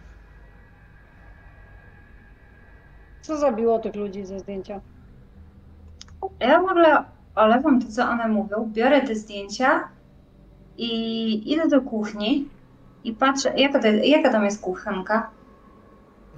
[3.22, 4.80] Co zabiło tych ludzi ze zdjęcia?
[6.40, 7.04] Ja w ogóle
[7.34, 9.88] olewam to, co one mówią, biorę te zdjęcia
[10.78, 12.48] i idę do kuchni
[13.04, 15.30] i patrzę, jaka, to, jaka tam jest kuchenka.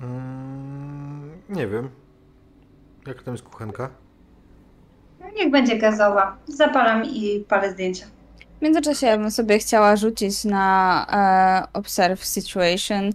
[0.03, 1.91] Mm, nie wiem.
[3.07, 3.91] Jak tam jest kuchenka?
[5.21, 6.37] No, Niech będzie gazowa.
[6.47, 8.07] Zapalam i palę zdjęcia.
[8.59, 11.07] W międzyczasie ja bym sobie chciała rzucić na
[11.73, 13.11] e, Observe Situation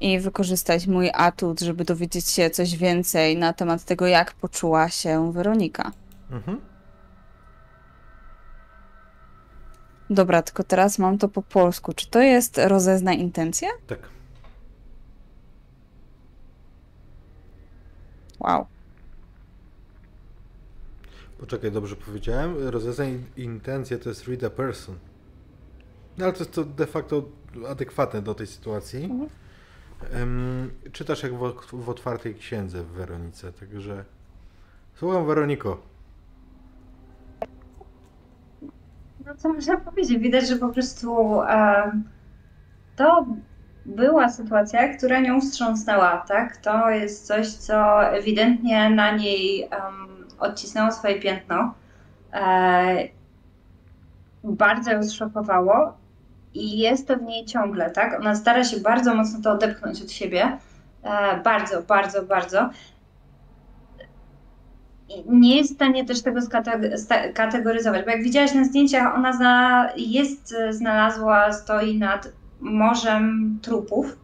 [0.00, 5.32] i wykorzystać mój atut, żeby dowiedzieć się coś więcej na temat tego, jak poczuła się
[5.32, 5.92] Weronika.
[6.30, 6.60] Mhm.
[10.10, 11.92] Dobra, tylko teraz mam to po polsku.
[11.92, 13.68] Czy to jest rozezna intencja?
[13.86, 13.98] Tak.
[18.40, 18.66] Wow.
[21.38, 22.68] Poczekaj, dobrze powiedziałem.
[22.68, 24.98] Rozeznanie intencja to jest read a person.
[26.18, 27.28] No ale to jest to de facto
[27.68, 29.04] adekwatne do tej sytuacji.
[29.04, 29.30] Mhm.
[30.12, 34.04] Em, czytasz jak w, w otwartej księdze w Weronice, także...
[34.94, 35.93] Słucham Weroniko.
[39.26, 40.18] No co można powiedzieć?
[40.18, 42.04] Widać, że po prostu em,
[42.96, 43.26] to
[43.86, 46.56] była sytuacja, która nią wstrząsnęła, tak?
[46.56, 49.70] To jest coś, co ewidentnie na niej em,
[50.38, 51.74] odcisnęło swoje piętno.
[52.32, 53.08] E,
[54.44, 55.96] bardzo ją zszokowało
[56.54, 58.20] i jest to w niej ciągle, tak?
[58.20, 60.58] Ona stara się bardzo mocno to odepchnąć od siebie.
[61.02, 62.70] E, bardzo, bardzo, bardzo.
[65.26, 69.92] Nie jest w stanie też tego skate- sta- kategoryzować, bo jak widziałaś na zdjęciach, ona
[69.96, 74.16] jest, e, znalazła, stoi nad morzem trupów,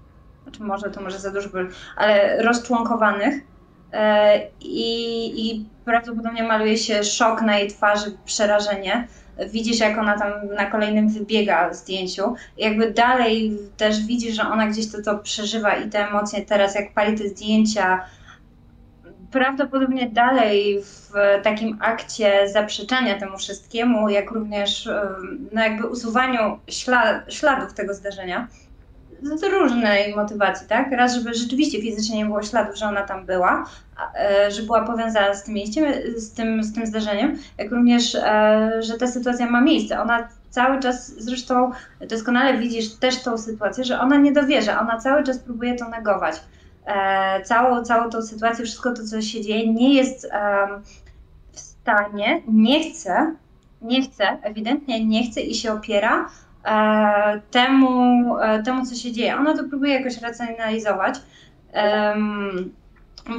[0.43, 1.48] znaczy może to może za dużo,
[1.97, 3.35] ale rozczłonkowanych
[3.93, 9.09] e, i, i prawdopodobnie maluje się szok na jej twarzy, przerażenie.
[9.52, 12.35] Widzisz, jak ona tam na kolejnym wybiega zdjęciu.
[12.59, 16.94] Jakby dalej też widzisz, że ona gdzieś to, to przeżywa i te emocje teraz, jak
[16.94, 18.05] pali te zdjęcia,
[19.32, 21.12] prawdopodobnie dalej w
[21.43, 24.89] takim akcie zaprzeczania temu wszystkiemu, jak również
[25.52, 28.48] no jakby usuwaniu ślad, śladów tego zdarzenia
[29.23, 30.93] z różnej motywacji, tak?
[30.93, 33.66] Raz, żeby rzeczywiście fizycznie nie było śladów, że ona tam była,
[34.15, 35.85] e, że była powiązana z tym miejscem,
[36.16, 40.01] z tym, z tym zdarzeniem, jak również, e, że ta sytuacja ma miejsce.
[40.01, 41.70] Ona cały czas, zresztą
[42.09, 46.40] doskonale widzisz też tą sytuację, że ona nie dowierza, ona cały czas próbuje to negować.
[46.86, 50.31] E, całą, całą tą sytuację, wszystko to, co się dzieje, nie jest
[51.52, 53.35] w stanie, nie chce,
[53.82, 56.28] nie chce, ewidentnie nie chce i się opiera
[56.65, 59.36] E, temu, e, temu, co się dzieje.
[59.36, 61.15] Ona to próbuje jakoś racjonalizować.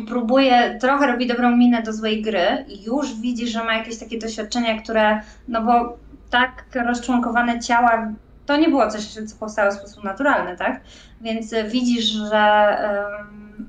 [0.07, 4.19] próbuje, trochę robi dobrą minę do złej gry i już widzi, że ma jakieś takie
[4.19, 5.97] doświadczenia, które, no bo
[6.29, 8.11] tak rozczłonkowane ciała
[8.51, 10.81] to nie było coś, co powstało w sposób naturalny, tak?
[11.21, 12.77] Więc widzisz, że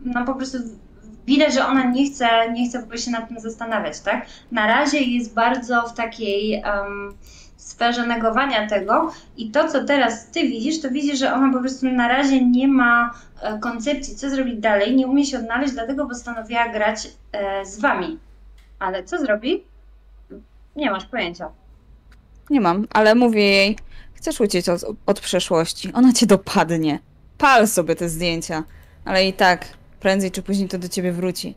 [0.05, 0.59] no po prostu
[1.27, 4.27] widać, że ona nie chce, nie chce w ogóle się nad tym zastanawiać, tak?
[4.53, 7.17] Na razie jest bardzo w takiej um,
[7.57, 11.87] sferze negowania tego i to, co teraz ty widzisz, to widzisz, że ona po prostu
[11.89, 16.69] na razie nie ma e, koncepcji, co zrobić dalej, nie umie się odnaleźć, dlatego postanowiła
[16.69, 18.19] grać e, z wami.
[18.79, 19.65] Ale co zrobi?
[20.77, 21.49] Nie masz pojęcia.
[22.51, 23.79] Nie mam, ale mówię jej,
[24.15, 26.99] chcesz uciec od, od przeszłości, ona cię dopadnie.
[27.39, 28.65] Pal sobie te zdjęcia,
[29.05, 29.67] ale i tak,
[30.01, 31.55] prędzej czy później to do ciebie wróci.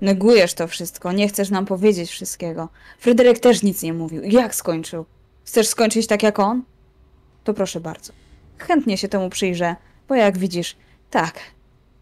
[0.00, 2.68] Negujesz to wszystko, nie chcesz nam powiedzieć wszystkiego.
[2.98, 4.22] Fryderyk też nic nie mówił.
[4.22, 5.04] Jak skończył?
[5.44, 6.62] Chcesz skończyć tak jak on?
[7.44, 8.12] To proszę bardzo.
[8.58, 9.76] Chętnie się temu przyjrzę,
[10.08, 10.76] bo jak widzisz,
[11.10, 11.40] tak,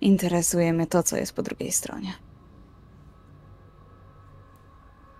[0.00, 2.12] interesuje mnie to, co jest po drugiej stronie.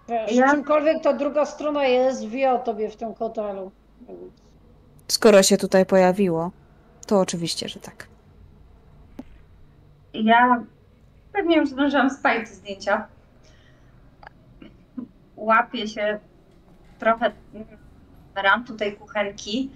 [0.08, 3.70] Wiesz, Ja- czymkolwiek ta druga strona jest, wie o tobie w tym hotelu.
[5.08, 6.50] Skoro się tutaj pojawiło,
[7.06, 8.06] to oczywiście, że tak.
[10.14, 10.62] Ja
[11.32, 13.06] pewnie już zdążyłam spalić zdjęcia.
[15.36, 16.18] Łapię się
[16.98, 17.32] trochę
[18.34, 19.70] ramtu tej kuchenki.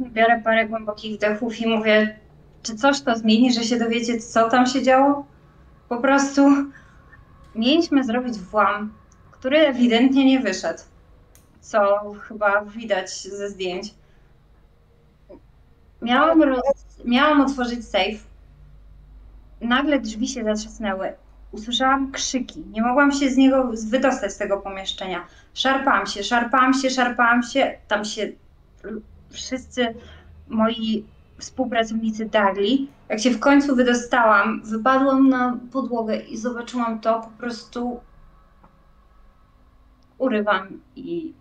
[0.00, 2.18] Biorę parę głębokich wdechów i mówię,
[2.62, 5.26] czy coś to zmieni, że się dowiecie, co tam się działo?
[5.88, 6.40] Po prostu
[7.58, 8.92] mieliśmy zrobić włam,
[9.30, 10.82] który ewidentnie nie wyszedł,
[11.60, 13.94] co chyba widać ze zdjęć.
[16.02, 16.62] Miałam, roz...
[17.04, 18.18] Miałam otworzyć safe,
[19.60, 21.12] nagle drzwi się zatrzasnęły.
[21.52, 22.64] Usłyszałam krzyki.
[22.72, 25.26] Nie mogłam się z niego wydostać z tego pomieszczenia.
[25.54, 27.78] Szarpałam się, szarpałam się, szarpałam się.
[27.88, 28.32] Tam się
[29.30, 29.94] wszyscy
[30.48, 31.04] moi
[31.38, 32.88] współpracownicy darli.
[33.08, 38.00] Jak się w końcu wydostałam, wypadłam na podłogę i zobaczyłam to po prostu
[40.18, 41.32] urywam i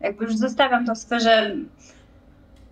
[0.00, 1.56] jakby już zostawiam to w sferze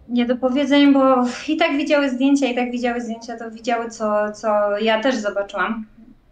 [0.08, 5.00] niedopowiedzeń, bo i tak widziały zdjęcia, i tak widziały zdjęcia, to widziały, co, co ja
[5.00, 5.86] też zobaczyłam.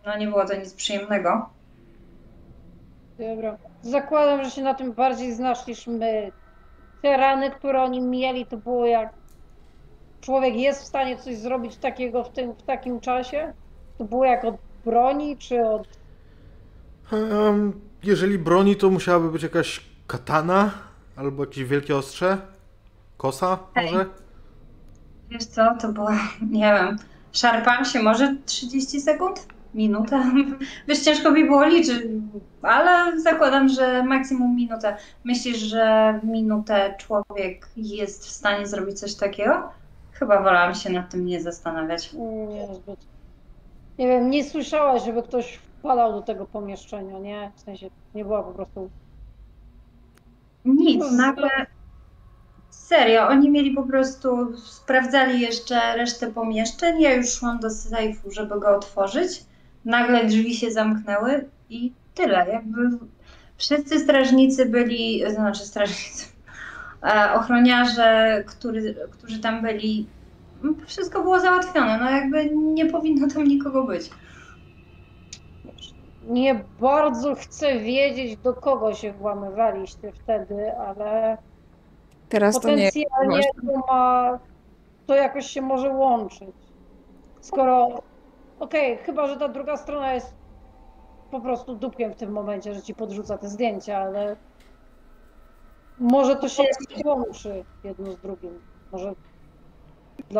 [0.06, 1.48] No nie było to nic przyjemnego.
[3.18, 3.56] Dobra.
[3.82, 6.32] Zakładam, że się na tym bardziej znasz niż my.
[7.02, 9.17] Te rany, które oni mieli, to było jak
[10.20, 13.52] człowiek jest w stanie coś zrobić takiego w, tym, w takim czasie?
[13.98, 15.88] To było jak od broni, czy od...
[17.12, 20.70] Um, jeżeli broni, to musiałaby być jakaś katana
[21.16, 22.38] albo jakieś wielkie ostrze.
[23.16, 24.06] Kosa może?
[25.30, 26.10] Wiesz co, to było,
[26.50, 26.96] nie wiem,
[27.32, 29.46] szarpałam się może 30 sekund?
[29.74, 30.32] Minutę?
[30.88, 32.02] Wiesz, ciężko mi było liczyć,
[32.62, 34.96] ale zakładam, że maksimum minutę.
[35.24, 39.70] Myślisz, że w minutę człowiek jest w stanie zrobić coś takiego?
[40.18, 42.12] Chyba wolałam się nad tym nie zastanawiać.
[42.48, 43.00] Nie, zbyt.
[43.98, 47.52] Nie wiem, nie słyszałaś, żeby ktoś wpadał do tego pomieszczenia, nie?
[47.56, 48.90] W sensie, nie była po prostu...
[50.64, 51.48] Nic, nagle
[52.70, 57.00] Serio, oni mieli po prostu, sprawdzali jeszcze resztę pomieszczeń.
[57.00, 59.44] Ja już szłam do sejfu, żeby go otworzyć.
[59.84, 62.46] Nagle drzwi się zamknęły i tyle.
[62.52, 62.90] Jakby
[63.56, 66.24] wszyscy strażnicy byli, znaczy strażnicy,
[67.34, 70.06] ochroniarze, który, którzy tam byli,
[70.86, 71.98] wszystko było załatwione.
[71.98, 74.10] No jakby nie powinno tam nikogo być.
[76.28, 81.38] Nie bardzo chcę wiedzieć, do kogo się włamywaliście wtedy, ale
[82.28, 82.86] Teraz to nie.
[82.86, 84.38] potencjalnie to ma,
[85.06, 86.54] to jakoś się może łączyć.
[87.40, 88.02] Skoro
[88.60, 90.34] Okej, chyba, że ta druga strona jest
[91.30, 94.36] po prostu dupkiem w tym momencie, że ci podrzuca te zdjęcia, ale
[96.00, 96.62] może to się
[97.04, 98.50] łączy jedno z drugim.
[98.92, 99.14] Może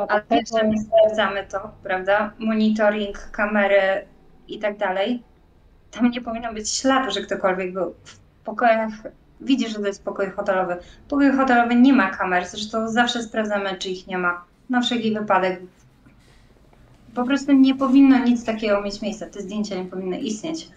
[0.08, 2.32] Ale jeszcze my sprawdzamy to, prawda?
[2.38, 4.06] Monitoring, kamery
[4.48, 5.22] i tak dalej.
[5.90, 8.90] Tam nie powinno być śladu, że ktokolwiek był w pokojach.
[9.40, 10.76] Widzisz, że to jest pokój hotelowy.
[11.08, 14.44] Pokój hotelowy nie ma kamer, zresztą zawsze sprawdzamy, czy ich nie ma.
[14.70, 15.60] Na wszelki wypadek.
[17.14, 19.26] Po prostu nie powinno nic takiego mieć miejsca.
[19.26, 20.68] Te zdjęcia nie powinny istnieć.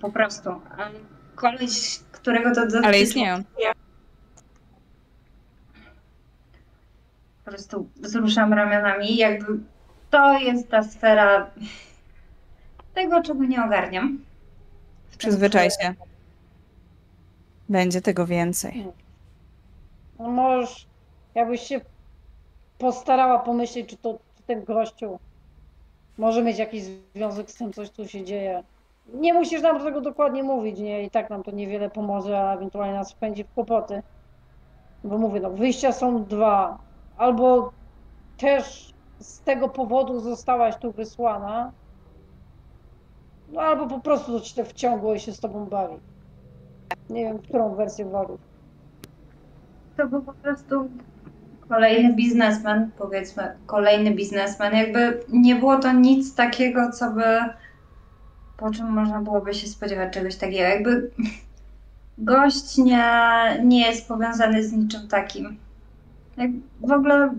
[0.00, 0.50] Po prostu.
[1.34, 3.42] Koleś, którego to dotyczy, Ale istnieją.
[7.44, 9.58] po prostu wzruszam ramionami, jakby
[10.10, 11.50] to jest ta sfera
[12.94, 14.24] tego, czego nie ogarniam.
[15.18, 15.94] Przyzwyczaj się.
[17.68, 18.86] Będzie tego więcej.
[20.18, 20.86] No możesz,
[21.34, 21.80] jakbyś się
[22.78, 25.18] postarała pomyśleć, czy to czy ten gościu
[26.18, 26.84] może mieć jakiś
[27.14, 28.62] związek z tym, coś tu się dzieje.
[29.12, 31.02] Nie musisz nam tego dokładnie mówić, nie?
[31.02, 34.02] I tak nam to niewiele pomoże, a ewentualnie nas wpędzi w kłopoty.
[35.04, 36.78] Bo mówię, no wyjścia są dwa.
[37.16, 37.72] Albo
[38.38, 41.72] też z tego powodu zostałaś tu wysłana,
[43.52, 45.96] no albo po prostu to ci to wciągło i się z tobą bawi.
[47.10, 48.40] Nie wiem, którą wersję wolisz.
[49.96, 50.88] To był po prostu
[51.68, 54.74] kolejny biznesmen, powiedzmy, kolejny biznesmen.
[54.74, 57.24] Jakby nie było to nic takiego, co by,
[58.56, 60.62] po czym można byłoby się spodziewać czegoś takiego.
[60.62, 61.10] Jakby
[62.18, 63.04] gość nie,
[63.64, 65.56] nie jest powiązany z niczym takim.
[66.36, 66.50] Jak
[66.80, 67.34] w ogóle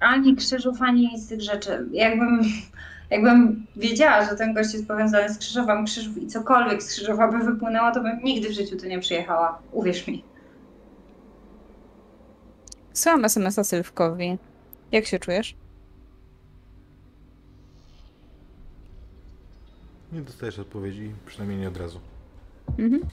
[0.00, 1.88] ani krzyżów, ani nic z tych rzeczy.
[1.92, 2.40] Jakbym,
[3.10, 7.38] jakbym wiedziała, że ten gość jest powiązany z krzyżowem krzyżów i cokolwiek z krzyżowa by
[7.38, 9.58] wypłynęło, to bym nigdy w życiu tu nie przyjechała.
[9.72, 10.24] Uwierz mi.
[12.92, 14.38] Słałam SMS-a Sylwkowi.
[14.92, 15.59] Jak się czujesz?
[20.12, 22.00] Nie dostajesz odpowiedzi, przynajmniej nie od razu.
[22.78, 23.08] Mhm.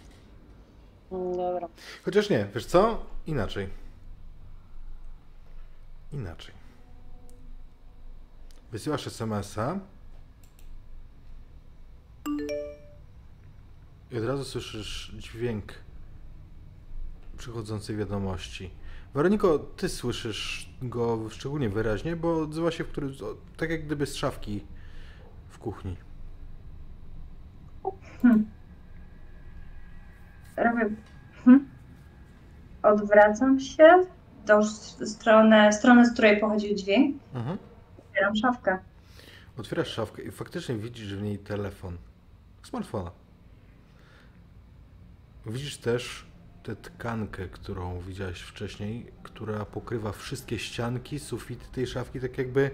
[1.12, 1.68] Dobra.
[2.06, 3.06] Chociaż nie, wiesz co?
[3.28, 3.70] Inaczej.
[6.14, 6.56] Inaczej.
[8.72, 9.80] Wysyłasz SMS-a
[14.12, 15.74] i od razu słyszysz dźwięk
[17.38, 18.72] przychodzącej wiadomości.
[19.14, 24.06] Weroniko, ty słyszysz go szczególnie wyraźnie, bo odzywa się w którym, o, tak jak gdyby
[24.06, 24.64] z szafki
[25.50, 25.98] w kuchni.
[28.22, 28.46] Hmm.
[30.58, 30.96] Robię.
[31.46, 31.68] Hmm.
[32.84, 34.06] Odwracam się
[34.46, 34.64] do
[35.06, 37.16] strony, strony, z której pochodził dźwięk.
[37.34, 37.58] Mhm.
[38.10, 38.78] Otwieram szafkę.
[39.58, 41.98] Otwierasz szafkę i faktycznie widzisz w niej telefon.
[42.64, 43.12] Smartfona.
[45.46, 46.26] Widzisz też
[46.64, 52.72] tę tkankę, którą widziałeś wcześniej, która pokrywa wszystkie ścianki, sufity tej szafki, tak jakby...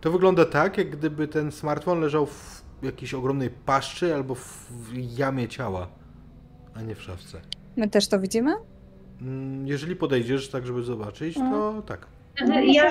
[0.00, 5.48] To wygląda tak, jak gdyby ten smartfon leżał w jakiejś ogromnej paszczy albo w jamie
[5.48, 5.88] ciała,
[6.74, 7.38] a nie w szafce.
[7.76, 8.52] My też to widzimy?
[9.22, 12.06] Mm, Jeżeli podejdziesz tak, żeby zobaczyć, to tak.
[12.40, 12.90] No, myślę,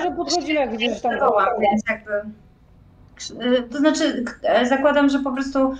[0.56, 2.12] że widzisz, że tam Wołam, więc jakby.
[3.58, 5.74] y, To znaczy, e, zakładam, że po prostu.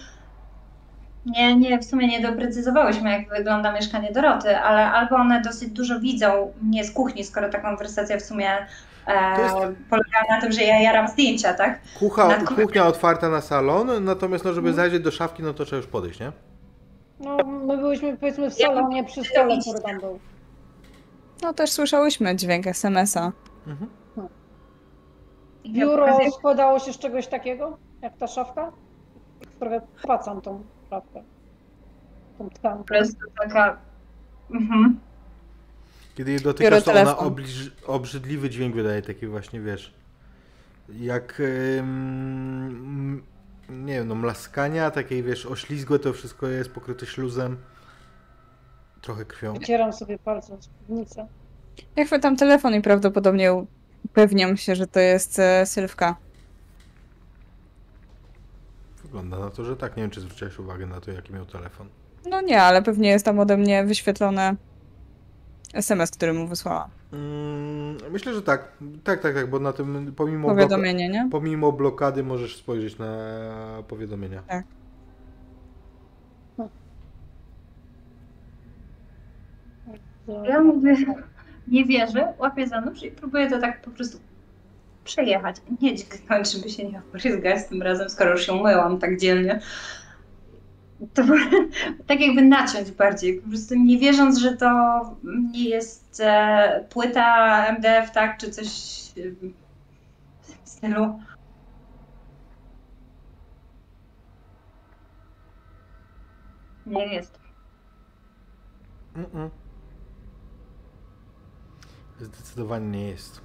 [1.26, 6.00] Nie, nie, w sumie nie doprecyzowałyśmy, jak wygląda mieszkanie Doroty, ale albo one dosyć dużo
[6.00, 8.50] widzą mnie z kuchni, skoro ta konwersacja w sumie
[9.08, 9.54] jest-
[9.90, 11.80] polega na tym, że ja jaram zdjęcia, tak?
[11.98, 15.86] Kucha, kuchnia otwarta na salon, natomiast no, żeby zajrzeć do szafki, no to trzeba już
[15.86, 16.32] podejść, nie?
[17.20, 20.18] No, my byliśmy powiedzmy w salonie przy stole, który tam był.
[21.42, 23.32] No też słyszałyśmy dźwięk SMS-a.
[23.66, 23.90] Mhm.
[25.64, 28.72] I Biuro składało się z czegoś takiego, jak ta szafka?
[29.58, 31.22] Trochę pacam tą szafkę.
[32.38, 32.84] Tą Po tkankę.
[32.84, 33.76] prostu taka.
[34.50, 35.00] Mhm.
[36.14, 37.16] Kiedy jej dotykasz, to ona
[37.86, 39.94] obrzydliwy dźwięk wydaje, taki właśnie, wiesz,
[40.88, 41.40] jak,
[41.78, 43.22] ym,
[43.68, 47.56] nie wiem, no mlaskania, takiej, wiesz, oślizgłe to wszystko jest pokryte śluzem,
[49.00, 49.54] trochę krwią.
[49.54, 51.26] Wycieram sobie palcem z piwnicy.
[51.96, 53.52] Ja chwytam telefon i prawdopodobnie
[54.04, 56.16] upewniam się, że to jest e, Sylwka.
[59.02, 59.96] Wygląda na to, że tak.
[59.96, 61.88] Nie wiem, czy zwróciłeś uwagę na to, jaki miał telefon.
[62.30, 64.56] No nie, ale pewnie jest tam ode mnie wyświetlone
[65.72, 66.88] SMS, który mu wysłała.
[67.12, 68.72] Mm, myślę, że tak.
[69.04, 71.28] Tak, tak, tak, bo na tym, pomimo, bloka, Powiadomienie, nie?
[71.30, 73.16] pomimo blokady możesz spojrzeć na
[73.88, 74.42] powiadomienia.
[80.44, 80.96] Ja mówię,
[81.68, 84.18] nie wierzę, łapię za nóż i próbuję to tak po prostu
[85.04, 85.56] przejechać.
[85.80, 89.60] Nie dźgnąć, żeby się nie opryzgać tym razem, skoro już się myłam tak dzielnie
[91.14, 91.22] to
[92.06, 95.00] tak jakby naciąć bardziej, po prostu nie wierząc, że to
[95.52, 99.30] nie jest e, płyta MDF, tak, czy coś e,
[100.64, 101.20] w stylu.
[106.86, 107.40] Nie jest.
[109.16, 109.50] Mm -mm.
[112.20, 113.40] Zdecydowanie nie jest.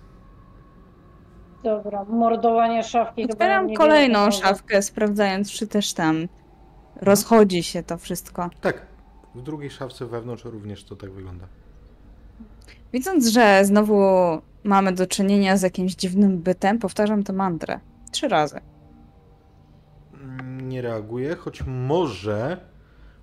[1.63, 3.31] Dobra, mordowanie szafki.
[3.31, 6.27] Otwieram kolejną szafkę, sprawdzając, czy też tam
[7.01, 8.49] rozchodzi się to wszystko.
[8.61, 8.81] Tak,
[9.35, 11.47] w drugiej szafce wewnątrz również to tak wygląda.
[12.93, 14.01] Widząc, że znowu
[14.63, 17.79] mamy do czynienia z jakimś dziwnym bytem, powtarzam tę mantrę.
[18.11, 18.59] Trzy razy.
[20.61, 22.57] Nie reaguje, choć może,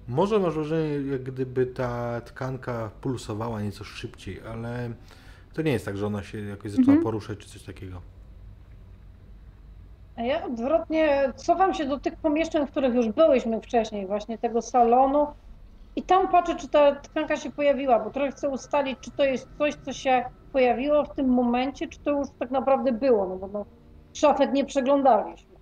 [0.09, 4.91] może masz wrażenie, jak gdyby ta tkanka pulsowała nieco szybciej, ale
[5.53, 7.03] to nie jest tak, że ona się jakoś zaczyna Mhm.
[7.03, 8.01] poruszać czy coś takiego.
[10.17, 14.63] A ja odwrotnie cofam się do tych pomieszczeń, w których już byłyśmy wcześniej, właśnie tego
[14.63, 15.27] salonu.
[15.97, 19.49] I tam patrzę, czy ta tkanka się pojawiła, bo trochę chcę ustalić, czy to jest
[19.59, 23.49] coś, co się pojawiło w tym momencie, czy to już tak naprawdę było, no bo
[23.49, 23.65] no,
[24.13, 25.55] szafek nie przeglądaliśmy.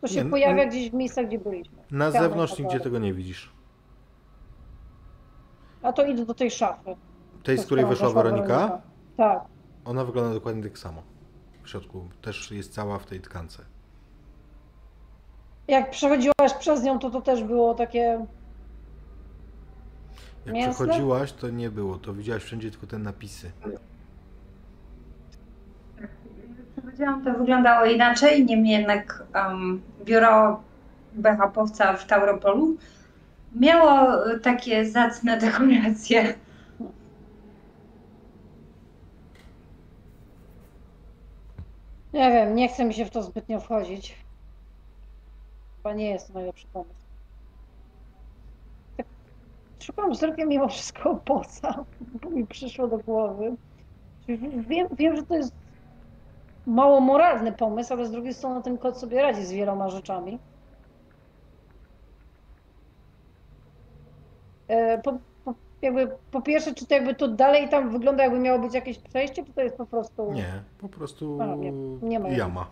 [0.00, 1.78] To się Nie, pojawia gdzieś w miejscach, gdzie byliśmy.
[1.90, 3.52] Na zewnątrz nigdzie tego nie widzisz.
[5.82, 6.96] A to idę do tej szafy.
[7.42, 8.80] Tej, z której wyszła Weronika,
[9.16, 9.44] Tak.
[9.84, 11.02] ona wygląda dokładnie tak samo.
[11.62, 13.64] W środku też jest cała w tej tkance.
[15.70, 18.26] Jak przechodziłaś przez nią, to to też było takie
[20.46, 20.86] Jak Mięsne?
[20.86, 23.50] przechodziłaś, to nie było, to widziałaś wszędzie tylko te napisy.
[26.82, 30.62] Powiedziałam, to wyglądało inaczej, niemniej jednak um, biuro
[31.12, 32.76] BHP-owca w Tauropolu
[33.54, 36.34] miało e, takie zacne dekoracje.
[42.12, 44.29] Nie wiem, nie chce mi się w to zbytnio wchodzić.
[45.82, 47.00] Chyba nie jest to najlepszy pomysł.
[48.96, 49.06] Tak
[49.80, 51.84] szukam wzrokiem mimo wszystko opoca,
[52.22, 53.56] bo mi przyszło do głowy.
[54.68, 55.52] Wiem, wiem, że to jest
[56.66, 60.38] mało moralny pomysł, ale z drugiej strony ten kot sobie radzi z wieloma rzeczami.
[64.68, 65.12] E, Po,
[65.44, 68.98] po, jakby, po pierwsze, czy to jakby to dalej tam wygląda, jakby miało być jakieś
[68.98, 70.32] przejście, czy to jest po prostu...
[70.32, 72.66] Nie, po prostu nie, nie ma jama.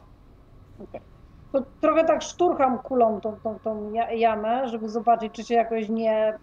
[0.84, 1.00] Okej.
[1.52, 5.88] To trochę tak szturcham kulą tą, tą, tą ja- jamę, żeby zobaczyć, czy się jakoś
[5.88, 6.38] nie.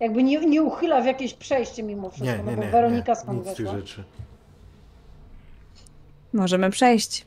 [0.00, 3.12] Jakby nie, nie uchyla w jakieś przejście mimo wszystko, Nie, no nie, bo nie, Weronika
[3.12, 4.04] nie, skąd tych rzeczy.
[6.32, 7.26] Możemy przejść.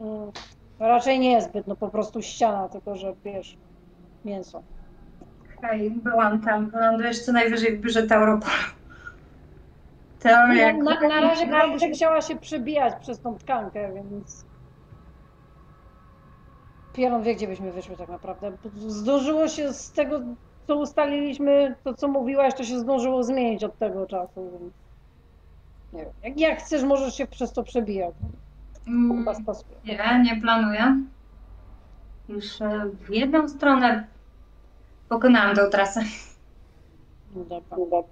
[0.00, 0.30] Mm,
[0.78, 3.56] raczej nie jest zbyt, no po prostu ściana, tylko że wiesz,
[4.24, 4.62] mięso.
[5.62, 6.70] Hej, byłam tam.
[6.70, 8.02] Wylądujesz co najwyżej w biurze.
[10.20, 10.72] Teoria.
[10.72, 14.44] No, na, na razie chciała się przebijać przez tą tkankę, więc.
[16.98, 18.52] Pieron wie, gdzie byśmy wyszły tak naprawdę.
[18.76, 20.20] Zdążyło się z tego,
[20.66, 24.70] co ustaliliśmy, to co mówiłaś, to się zdążyło zmienić od tego czasu.
[25.92, 26.12] Nie wiem.
[26.22, 28.14] Jak, jak chcesz, możesz się przez to przebijać.
[28.88, 29.52] Mm, Chyba.
[29.84, 30.96] Nie, nie planuję.
[32.28, 34.06] Już e, w jedną stronę
[35.08, 36.00] pokonałam tą trasę.
[37.36, 38.02] No dobra.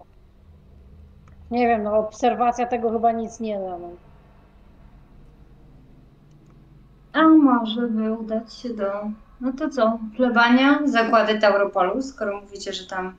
[1.50, 3.78] Nie wiem, no obserwacja tego chyba nic nie da.
[3.78, 3.88] No.
[7.16, 8.92] A może by udać się do.
[9.40, 9.98] No to co?
[10.16, 13.14] Plebania, zakłady Tauropolu, skoro mówicie, że tam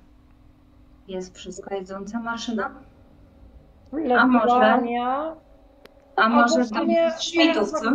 [1.08, 2.70] jest wszystko jedząca maszyna.
[4.18, 5.36] A może- Plebania,
[6.16, 6.88] A może Albo w tam
[7.20, 7.92] Szmitów, co?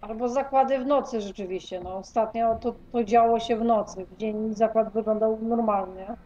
[0.00, 1.80] Albo zakłady w nocy rzeczywiście.
[1.80, 4.06] No, ostatnio to, to działo się w nocy.
[4.10, 6.16] W dzień zakład wyglądał normalnie.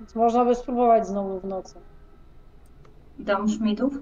[0.00, 1.74] Więc można by spróbować znowu w nocy.
[3.18, 3.94] Dom Szmitów?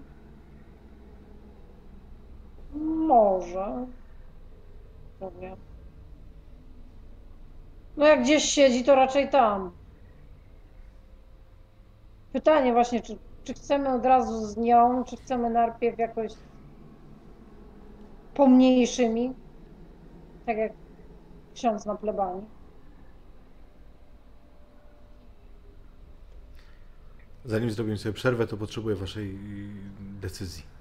[2.75, 3.87] Może.
[5.21, 5.57] Pewnie.
[7.97, 9.71] No jak gdzieś siedzi, to raczej tam.
[12.33, 16.33] Pytanie właśnie, czy, czy chcemy od razu z nią, czy chcemy najpierw jakoś
[18.35, 19.33] pomniejszymi,
[20.47, 20.73] tak jak
[21.55, 22.45] ksiądz na plebanii.
[27.45, 29.39] Zanim zrobimy sobie przerwę, to potrzebuję waszej
[30.21, 30.74] decyzji.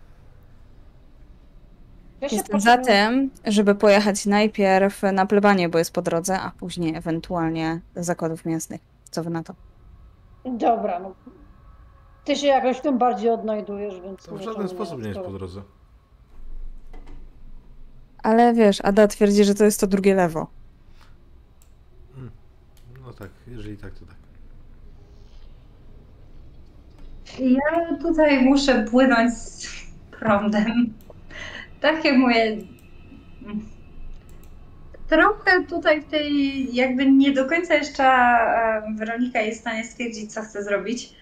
[2.23, 6.95] Ja Jestem za tym, żeby pojechać najpierw na plebanie, bo jest po drodze, a później
[6.95, 8.81] ewentualnie do zakładów mięsnych.
[9.11, 9.53] Co wy na to?
[10.45, 11.15] Dobra, no.
[12.25, 14.23] Ty się jakoś w tym bardziej odnajdujesz, więc...
[14.23, 15.61] To w żaden sposób nie jest po drodze.
[18.17, 20.47] Ale wiesz, Ada twierdzi, że to jest to drugie lewo.
[23.03, 24.15] No tak, jeżeli tak, to tak.
[27.39, 29.67] Ja tutaj muszę płynąć z
[30.11, 30.93] prądem.
[31.83, 32.57] Takie moje.
[35.09, 38.03] Trochę tutaj w tej, jakby nie do końca jeszcze
[38.95, 41.13] Weronika jest w stanie stwierdzić, co chce zrobić.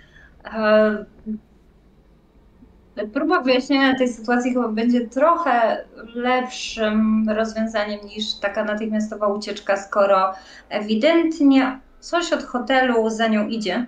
[3.13, 5.85] Próba wyjaśnienia tej sytuacji chyba będzie trochę
[6.15, 10.33] lepszym rozwiązaniem niż taka natychmiastowa ucieczka, skoro
[10.69, 13.85] ewidentnie coś od hotelu za nią idzie.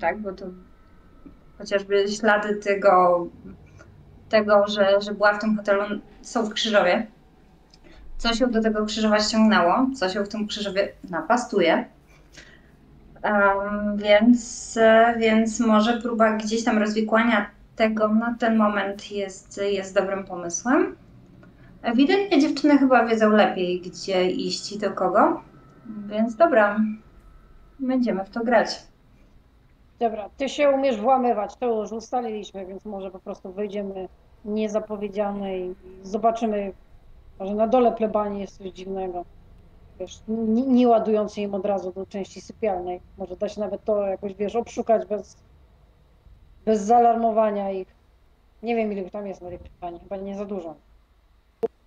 [0.00, 0.46] Tak, bo to
[1.58, 3.26] chociażby ślady tego,
[4.28, 5.82] tego że, że była w tym hotelu,
[6.22, 7.06] są w Krzyżowie.
[8.18, 11.84] Co się do tego Krzyżowa ściągnęło, co się w tym Krzyżowie napastuje.
[13.24, 14.78] Um, więc,
[15.18, 20.96] więc może próba gdzieś tam rozwikłania tego na ten moment jest, jest dobrym pomysłem.
[21.82, 25.42] Ewidentnie dziewczyny chyba wiedzą lepiej, gdzie iść i do kogo.
[26.06, 26.80] Więc dobra,
[27.78, 28.68] będziemy w to grać.
[29.98, 34.08] Dobra, ty się umiesz włamywać, to już ustaliliśmy, więc może po prostu wejdziemy
[34.44, 36.72] niezapowiedziane i zobaczymy,
[37.38, 39.24] może na dole plebanii jest coś dziwnego.
[40.00, 43.00] Wiesz, nie, nie ładując im od razu do części sypialnej.
[43.18, 45.36] Może da się nawet to jakoś, wiesz, obszukać bez,
[46.64, 47.88] bez zaalarmowania ich.
[48.62, 50.74] Nie wiem, ile tam jest na tej plebanii, chyba nie za dużo.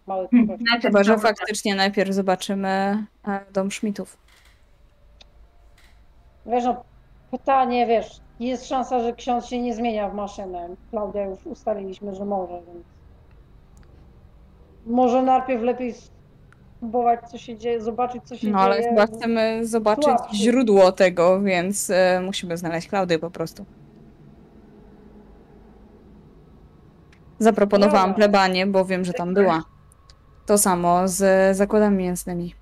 [0.07, 2.67] Mały Hmm, najpierw Chyba, że faktycznie najpierw zobaczymy
[3.27, 4.17] e, dom Schmidtów.
[6.45, 6.83] Wiesz, no,
[7.31, 10.69] pytanie, wiesz, jest szansa, że ksiądz się nie zmienia w maszynę.
[10.89, 12.85] Klaudia już ustaliliśmy, że może, więc
[14.85, 15.93] może najpierw lepiej
[16.77, 18.89] spróbować, co się dzieje, zobaczyć, co się No ale dzieje.
[18.89, 20.35] chyba chcemy zobaczyć Słabszy.
[20.35, 23.65] źródło tego, więc e, musimy znaleźć Klaudię po prostu.
[27.39, 28.13] Zaproponowałam Dobra.
[28.15, 29.63] plebanię, bo wiem, że tam była.
[30.45, 32.53] To samo z zakładami mięsnymi.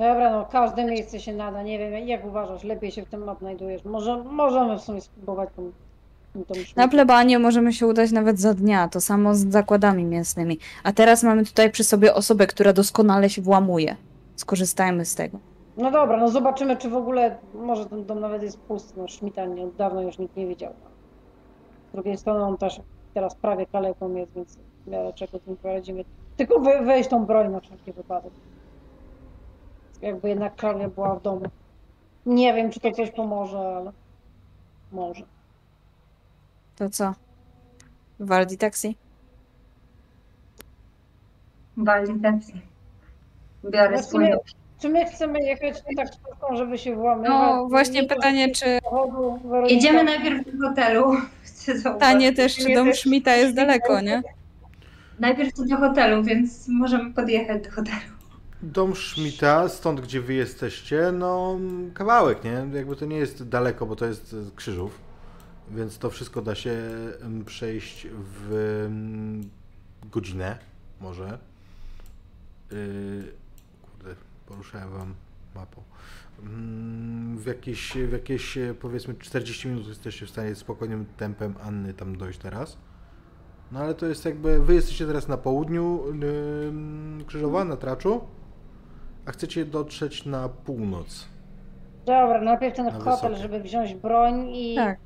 [0.00, 3.84] Dobra, no każde miejsce się nada, nie wiem, jak uważasz, lepiej się w tym odnajdujesz.
[3.84, 5.72] Może, możemy w sumie spróbować tą,
[6.44, 10.58] tą, Na plebanię możemy się udać nawet za dnia, to samo z zakładami mięsnymi.
[10.84, 13.96] A teraz mamy tutaj przy sobie osobę, która doskonale się włamuje.
[14.36, 15.38] Skorzystajmy z tego.
[15.76, 19.44] No dobra, no zobaczymy, czy w ogóle, może ten dom nawet jest pusty, no Szmita
[19.44, 20.72] nie, od dawna już nikt nie widział.
[21.88, 22.80] Z drugiej strony on też
[23.14, 26.04] teraz prawie kaleką jest, więc w miarę czego z nim poradzimy.
[26.36, 28.32] Tylko we, weź tą broń na wszelki wypadek.
[30.02, 31.42] Jakby jednak Klaudia była w domu.
[32.26, 33.92] Nie wiem, czy to coś pomoże, ale
[34.92, 35.24] może.
[36.76, 37.14] To co?
[38.20, 38.96] Waldi taksi?
[41.76, 42.60] Walidacji.
[43.64, 44.28] Biorę No swój
[44.80, 47.30] Czy my chcemy jechać taksówką, żeby się włamywać?
[47.30, 48.78] No właśnie pytanie, czy.
[49.68, 51.16] Jedziemy najpierw do hotelu.
[51.92, 54.22] Pytanie też, czy dom Schmidta jest daleko, nie?
[55.18, 58.19] Najpierw do hotelu, więc możemy podjechać do hotelu.
[58.62, 61.58] Dom Schmidta, stąd gdzie wy jesteście, no
[61.94, 62.66] kawałek, nie?
[62.74, 65.00] Jakby to nie jest daleko, bo to jest Krzyżów,
[65.70, 66.78] więc to wszystko da się
[67.46, 68.88] przejść w
[70.04, 70.58] godzinę,
[71.00, 71.38] może.
[72.70, 73.32] Yy,
[73.82, 74.14] kurde,
[74.46, 75.14] poruszałem wam
[75.54, 75.82] mapą.
[76.42, 81.94] Mm, W jakieś, w jakieś e, powiedzmy 40 minut jesteście w stanie spokojnym tempem Anny
[81.94, 82.76] tam dojść teraz.
[83.72, 88.20] No ale to jest jakby, wy jesteście teraz na południu ym, Krzyżowa, na Traczu,
[89.26, 91.28] a chcecie dotrzeć na północ.
[92.06, 93.36] Dobra, najpierw ten Na hotel, wysokie.
[93.36, 94.74] żeby wziąć broń i...
[94.76, 94.98] Tak.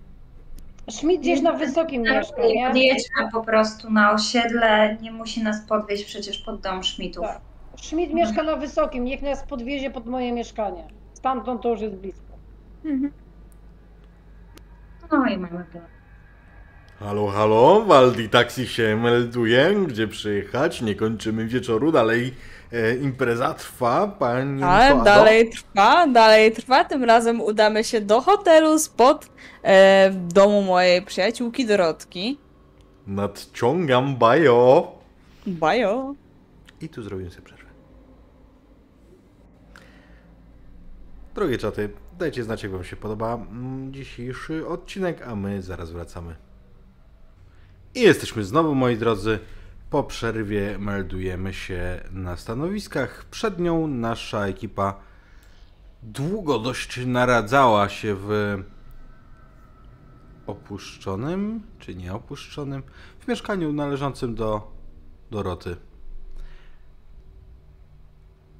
[0.90, 2.66] Schmidt gdzieś na wysokim mieszka, nie?
[2.66, 4.96] Podjedźmy po prostu na osiedle.
[5.02, 7.24] Nie musi nas podwieźć przecież pod dom Szmitów.
[7.26, 7.40] Tak.
[7.76, 10.84] Schmidt mieszka na wysokim, niech nas podwiezie pod moje mieszkanie.
[11.14, 12.34] Stamtąd to już jest blisko.
[12.84, 13.12] Mhm.
[15.12, 15.84] No i mamy plan.
[16.98, 22.34] Halo, halo, Waldi Taxi się melduje, gdzie przyjechać, nie kończymy wieczoru, dalej
[23.02, 26.84] impreza trwa, pani Ale dalej trwa, dalej trwa.
[26.84, 29.28] Tym razem udamy się do hotelu spod
[29.62, 32.38] e, domu mojej przyjaciółki Dorotki.
[33.06, 34.92] Nadciągam bajo.
[35.46, 36.14] Bajo.
[36.80, 37.64] I tu zrobimy sobie przerwę.
[41.34, 41.88] Drogie czaty,
[42.18, 46.36] dajcie znać, jak Wam się podoba mm, dzisiejszy odcinek, a my zaraz wracamy.
[47.94, 49.38] I jesteśmy znowu, moi drodzy.
[49.90, 53.24] Po przerwie meldujemy się na stanowiskach.
[53.24, 54.94] Przed nią nasza ekipa
[56.02, 58.62] długo dość naradzała się w
[60.46, 62.82] opuszczonym, czy nie opuszczonym,
[63.18, 64.72] w mieszkaniu należącym do
[65.30, 65.76] Doroty.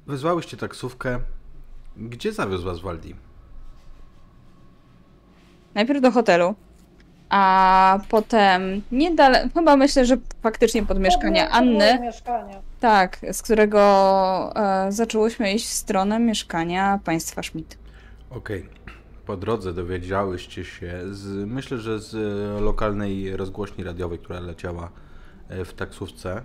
[0.07, 1.19] Wezwałyście taksówkę.
[1.97, 3.15] Gdzie zawiózł was Waldi?
[5.73, 6.55] Najpierw do hotelu,
[7.29, 11.99] a potem niedaleko, chyba myślę, że faktycznie pod mieszkanie Anny.
[11.99, 12.61] mieszkanie.
[12.79, 13.81] Tak, z którego
[14.55, 17.77] e, zaczęłyśmy iść w stronę mieszkania państwa Schmidt.
[18.29, 18.69] Okej.
[19.25, 24.89] Po drodze dowiedziałyście się, z, myślę, że z e, lokalnej rozgłośni radiowej, która leciała
[25.49, 26.41] e, w taksówce,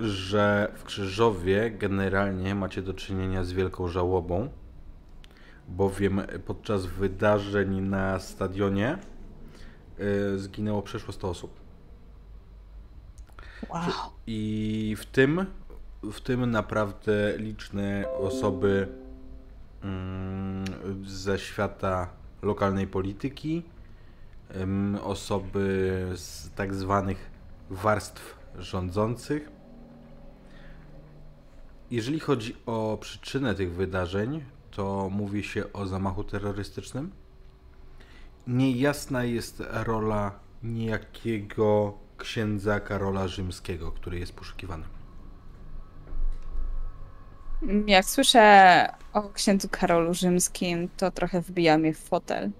[0.00, 4.48] że w Krzyżowie generalnie macie do czynienia z wielką żałobą,
[5.68, 8.98] bowiem podczas wydarzeń na stadionie
[10.36, 11.60] zginęło przeszło 100 osób.
[13.68, 13.82] Wow.
[14.26, 15.46] I w tym,
[16.02, 18.88] w tym naprawdę liczne osoby
[19.82, 20.64] mm,
[21.06, 22.08] ze świata
[22.42, 23.62] lokalnej polityki,
[24.50, 27.30] em, osoby z tak zwanych
[27.70, 29.50] warstw rządzących.
[31.90, 37.10] Jeżeli chodzi o przyczynę tych wydarzeń, to mówi się o zamachu terrorystycznym.
[38.46, 44.84] Niejasna jest rola niejakiego księdza Karola Rzymskiego, który jest poszukiwany.
[47.86, 52.50] Jak słyszę o księdzu Karolu Rzymskim, to trochę wbija mnie w fotel.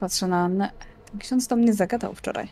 [0.00, 0.70] Patrzę na Annę.
[1.10, 2.48] Ten ksiądz do mnie zagadał wczoraj.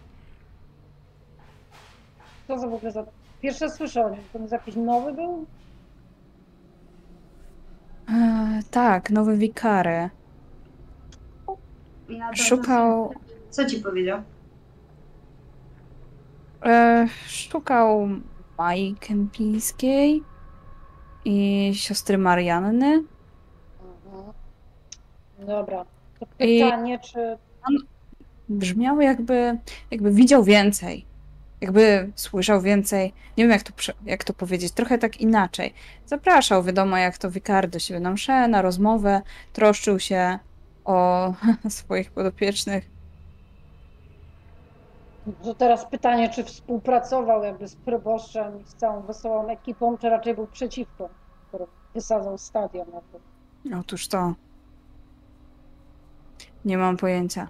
[2.49, 3.05] Co za w ogóle za...
[3.43, 4.21] Pierwsze słyszę o nim.
[4.33, 5.47] To jest jakiś nowy był?
[8.09, 10.11] E, tak, nowy wikary.
[12.09, 13.19] Dobrze Szukał, sobie-
[13.51, 14.23] Co ci powiedział?
[16.65, 18.09] e, szukał
[18.59, 20.23] Mai Kępińskiej
[21.25, 23.05] i siostry Marianny.
[24.07, 24.33] Mhm.
[25.47, 25.85] Dobra.
[26.21, 27.39] To I- pytanie, czy...
[28.49, 29.59] Brzmiało jakby,
[29.91, 31.05] jakby widział więcej.
[31.61, 33.13] Jakby słyszał więcej.
[33.37, 33.73] Nie wiem, jak to,
[34.05, 34.73] jak to powiedzieć.
[34.73, 35.75] Trochę tak inaczej.
[36.07, 39.23] Zapraszał, wiadomo, jak to wikar do siebie na mszę, na rozmowę.
[39.53, 40.39] Troszczył się
[40.89, 41.33] o
[41.69, 42.91] swoich podopiecznych.
[45.43, 50.35] To teraz pytanie, czy współpracował jakby z proboszczem i z całą wesołą ekipą, czy raczej
[50.35, 51.09] był przeciwko,
[51.49, 52.87] który wysadzał stadion.
[52.95, 53.77] jakby.
[53.81, 54.35] Otóż to.
[56.65, 57.49] Nie mam pojęcia.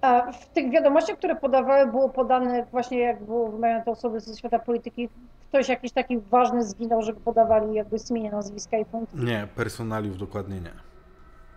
[0.00, 4.36] A w tych wiadomościach, które podawały, było podane właśnie, jak było wymienione te osoby ze
[4.36, 5.08] świata polityki,
[5.48, 9.18] ktoś jakiś taki ważny zginął, żeby podawali jakby imię, nazwiska i funkcje.
[9.20, 10.87] Nie, personaliów dokładnie nie.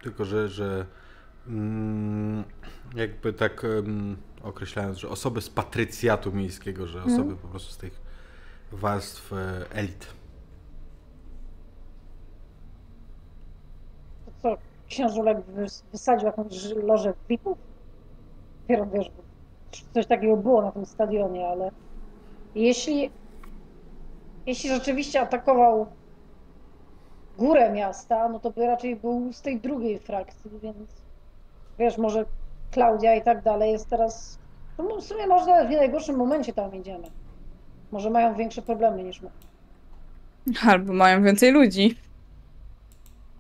[0.02, 0.86] Tylko, że, że
[1.48, 2.44] mm,
[2.96, 3.66] jakby tak
[4.44, 8.02] określając, że osoby z patrycjatu miejskiego, że osoby po prostu z tych
[8.72, 10.08] warstw e, elit.
[14.26, 14.58] To co,
[14.88, 17.58] książulek wys- wysadził jakąś lożę VIP-ów?
[18.62, 19.24] Dopiero wiesz, bo
[19.94, 21.72] coś takiego było na tym stadionie, ale
[22.56, 23.10] jeśli,
[24.46, 26.01] jeśli rzeczywiście atakował
[27.42, 30.78] górę miasta, no to by raczej był z tej drugiej frakcji, więc
[31.80, 32.26] wiesz, może
[32.72, 34.40] Klaudia i tak dalej jest teraz,
[34.78, 37.08] no w sumie może w najgorszym momencie tam idziemy.
[37.92, 39.30] Może mają większe problemy niż my.
[40.68, 41.98] Albo mają więcej ludzi.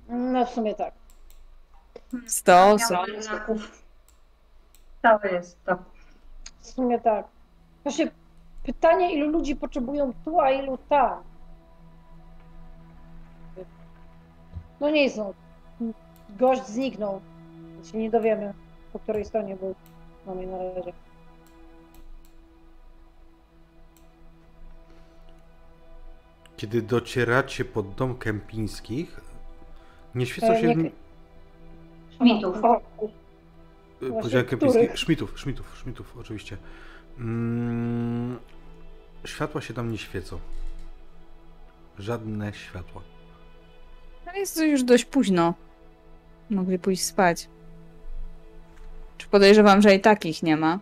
[0.10, 0.94] No w sumie tak.
[2.28, 2.92] Sto osób.
[2.92, 3.84] Miałem znaków.
[5.02, 5.78] Całe jest to.
[6.60, 7.28] W sumie tak.
[7.84, 8.12] Właśnie
[8.64, 11.24] pytanie, ilu ludzi potrzebują tu, a ilu tam.
[14.82, 15.34] No nic, no.
[16.40, 17.22] Gość zniknął.
[17.74, 18.54] Więc się nie dowiemy,
[18.94, 19.76] po której stronie był.
[20.28, 20.94] Mamy na razie.
[26.58, 29.22] Kiedy docieracie pod dom Kępińskich,
[30.16, 30.76] nie świecą E, się...
[30.76, 30.92] nie-
[32.16, 32.64] Schmidtów.
[32.64, 32.82] O, e,
[34.00, 34.98] właśnie Powiedziałem Kępińskich?
[34.98, 36.58] Szmitów, Szmitów, Szmitów, oczywiście.
[37.20, 38.40] Mm,
[39.26, 40.40] światła się tam nie świecą.
[42.00, 43.02] Żadne światła.
[44.32, 45.54] Ale jest już dość późno.
[46.50, 47.50] Mogli pójść spać.
[49.18, 50.80] Czy podejrzewam, że i takich nie ma?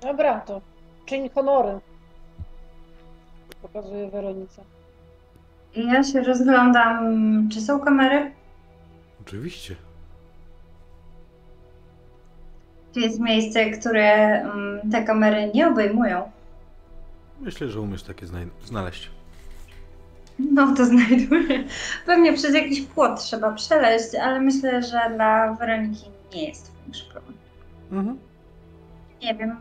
[0.00, 0.60] Dobra, to
[1.06, 1.80] czyń honory.
[3.62, 4.62] Pokazuje Weronica.
[5.74, 6.98] I ja się rozglądam,
[7.52, 8.32] czy są kamery?
[9.20, 9.76] Oczywiście.
[12.94, 16.30] Czy jest miejsce, które mm, te kamery nie obejmują?
[17.40, 18.26] Myślę, że umiesz takie
[18.64, 19.15] znaleźć.
[20.38, 21.64] No to znajduję.
[22.06, 26.04] Pewnie przez jakiś płot trzeba przeleźć, ale myślę, że dla Weroniki
[26.34, 27.34] nie jest to większy problem.
[27.92, 28.18] Mhm.
[29.22, 29.56] Nie wiem.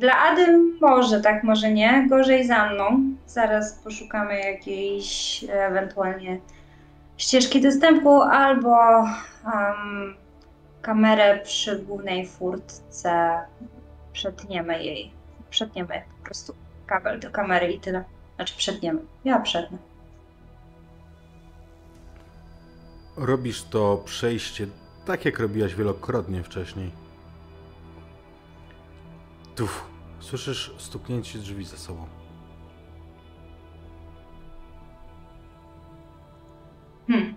[0.00, 2.06] Dla Ady może, tak, może nie.
[2.08, 3.00] Gorzej za mną.
[3.26, 6.40] Zaraz poszukamy jakiejś ewentualnie
[7.16, 9.04] ścieżki dostępu albo
[9.44, 10.14] um,
[10.82, 13.38] kamerę przy głównej furtce.
[14.12, 15.10] Przetniemy jej.
[15.50, 16.54] Przetniemy po prostu
[16.86, 18.04] kabel do kamery i tyle.
[18.36, 19.00] Znaczy przetniemy.
[19.24, 19.78] Ja przetnę.
[23.16, 24.66] Robisz to przejście
[25.06, 26.90] tak, jak robiłaś wielokrotnie wcześniej.
[29.56, 29.86] Tuf.
[30.20, 32.06] Słyszysz stuknięcie drzwi za sobą.
[37.06, 37.34] Hmm.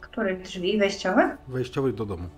[0.00, 1.38] Których drzwi wejściowych?
[1.48, 2.28] Wejściowych do domu.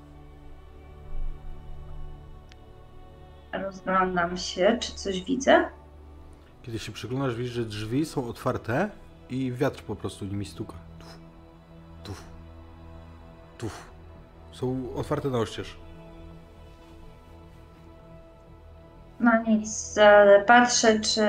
[3.52, 5.70] Rozglądam się, czy coś widzę.
[6.62, 8.90] Kiedy się przyglądasz, widzisz, że drzwi są otwarte
[9.30, 10.74] i wiatr po prostu nimi stuka.
[10.98, 11.18] Tuf.
[12.04, 12.22] Tuf.
[13.58, 13.90] Tuf.
[14.52, 15.76] Są otwarte na oścież.
[19.20, 21.22] No nic, e, patrzę czy...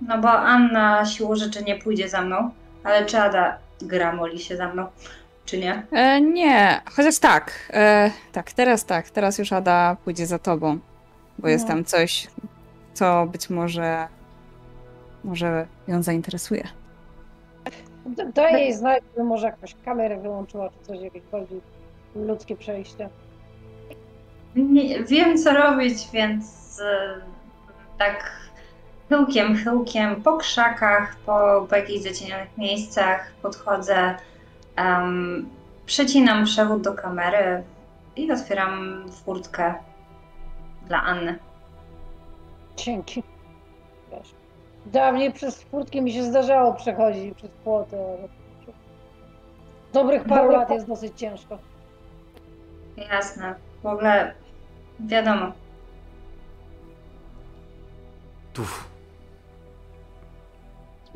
[0.00, 2.50] No bo Anna siłą rzeczy nie pójdzie za mną,
[2.84, 4.86] ale czy Ada gramoli się za mną,
[5.44, 5.86] czy nie?
[5.92, 7.52] E, nie, chociaż tak.
[7.72, 9.10] E, tak, teraz tak.
[9.10, 10.78] Teraz już Ada pójdzie za tobą.
[11.38, 11.74] Bo jest No.
[11.74, 12.28] tam coś,
[12.94, 14.08] co być może.
[15.26, 16.68] Może ją zainteresuje.
[18.34, 21.60] Daj jej znać, że może jakąś kamerę wyłączyła, czy coś, jakieś bardziej
[22.14, 23.08] ludzkie przejście.
[24.56, 27.20] Nie, wiem co robić, więc e,
[27.98, 28.32] tak
[29.08, 34.14] chyłkiem, chyłkiem po krzakach, po, po jakichś zacienionych miejscach podchodzę,
[34.76, 35.48] em,
[35.86, 37.62] przecinam przewód do kamery
[38.16, 39.74] i otwieram furtkę
[40.86, 41.38] dla Anny.
[42.76, 43.22] Dzięki.
[44.86, 48.28] Dawniej przez furtki mi się zdarzało przechodzić przez płoty, ale
[49.92, 51.58] dobrych paru lat jest dosyć ciężko.
[52.96, 54.34] Jasne, w ogóle
[55.00, 55.52] wiadomo,
[58.52, 58.88] Tuf.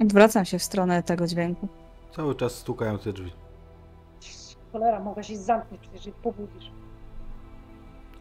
[0.02, 1.68] Odwracam się w stronę tego dźwięku.
[2.16, 3.32] Cały czas stukają te drzwi.
[4.72, 6.70] Cholera, mogę się zamknąć, przecież je pobudzisz.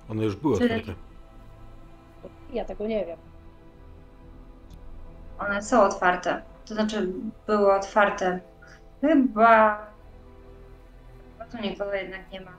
[0.10, 1.02] One już były Czyli- otwarte.
[2.54, 3.18] Ja tego nie wiem.
[5.40, 6.42] One są otwarte.
[6.66, 7.08] To znaczy,
[7.48, 8.40] były otwarte.
[9.02, 9.86] Chyba.
[11.38, 12.52] Chyba tu nikogo jednak nie ma.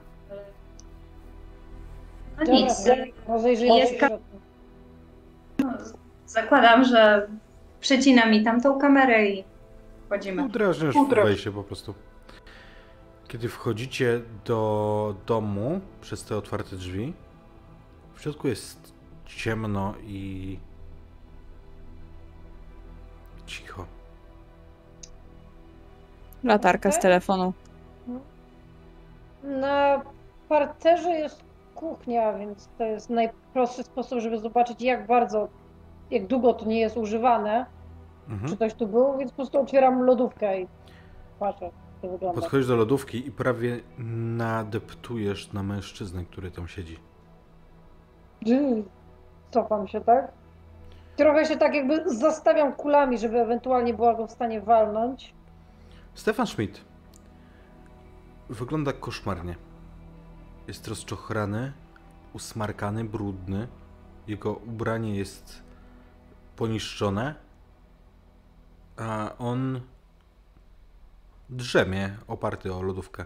[2.37, 2.71] No Dobra, nic.
[3.27, 4.39] rozejrzyjmy się Jest ka- środku.
[6.25, 7.27] Zakładam, że
[7.79, 9.43] przecina mi tamtą kamerę i
[10.05, 10.43] wchodzimy.
[10.45, 11.25] Udrażniasz w Udrażniasz.
[11.33, 11.93] wejście po prostu.
[13.27, 17.13] Kiedy wchodzicie do domu przez te otwarte drzwi,
[18.15, 18.93] w środku jest
[19.25, 20.59] ciemno i
[23.45, 23.85] cicho.
[26.43, 27.01] Latarka z Okej.
[27.01, 27.53] telefonu.
[29.43, 30.01] Na
[30.49, 31.43] parterze jest
[31.75, 35.47] kuchnia, więc to jest najprostszy sposób, żeby zobaczyć jak bardzo,
[36.11, 37.65] jak długo to nie jest używane,
[38.27, 38.55] czy Mhm.
[38.55, 40.67] ktoś tu był, więc po prostu otwieram lodówkę i
[41.39, 42.41] patrzę, jak to wygląda.
[42.41, 43.79] Podchodzisz do lodówki i prawie
[44.37, 46.99] nadeptujesz na mężczyznę, który tam siedzi.
[49.51, 50.31] Cofam się, tak?
[51.21, 55.33] Trochę się tak jakby zastawiam kulami, żeby ewentualnie była go w stanie walnąć.
[56.13, 56.81] Stefan Schmidt
[58.49, 59.55] wygląda koszmarnie.
[60.67, 61.73] Jest rozczochrany,
[62.33, 63.67] usmarkany, brudny.
[64.27, 65.63] Jego ubranie jest
[66.55, 67.35] poniszczone,
[68.97, 69.81] a on
[71.49, 73.25] drzemie oparty o lodówkę.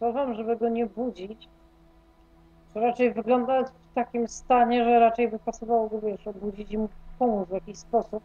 [0.00, 1.48] Cofam, żeby go nie budzić.
[2.74, 6.88] To raczej wygląda w takim stanie, że raczej by pasowało wiesz, obudzić i mu
[7.18, 8.22] pomóc w jakiś sposób.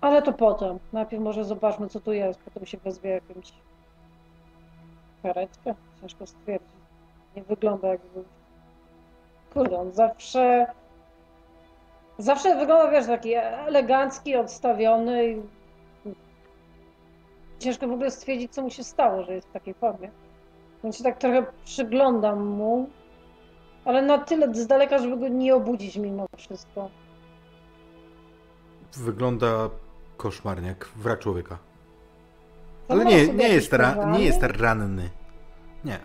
[0.00, 0.78] Ale to potem.
[0.92, 3.52] Najpierw może zobaczmy, co tu jest, potem się wezwie jakąś
[5.22, 5.74] karetkę.
[6.00, 6.70] Ciężko stwierdzić.
[7.36, 8.24] Nie wygląda jakby...
[9.54, 10.66] Kurde, on zawsze...
[12.18, 15.42] Zawsze wygląda, wiesz, taki elegancki, odstawiony i...
[17.58, 20.10] Ciężko w ogóle stwierdzić, co mu się stało, że jest w takiej formie.
[20.82, 22.88] Więc się tak trochę przyglądam mu,
[23.84, 26.90] ale na tyle z daleka, żeby go nie obudzić mimo wszystko.
[28.96, 29.70] Wygląda
[30.16, 31.58] koszmarnie, jak wrak człowieka.
[32.88, 35.10] Ale nie, nie, jest ra, nie jest ranny.
[35.84, 35.98] Nie.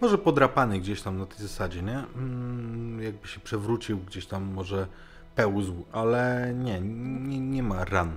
[0.00, 2.04] Może podrapany gdzieś tam na tej zasadzie, nie?
[2.16, 4.86] Mm, jakby się przewrócił gdzieś tam, może
[5.34, 8.16] pełzł, ale nie, nie, nie ma ran.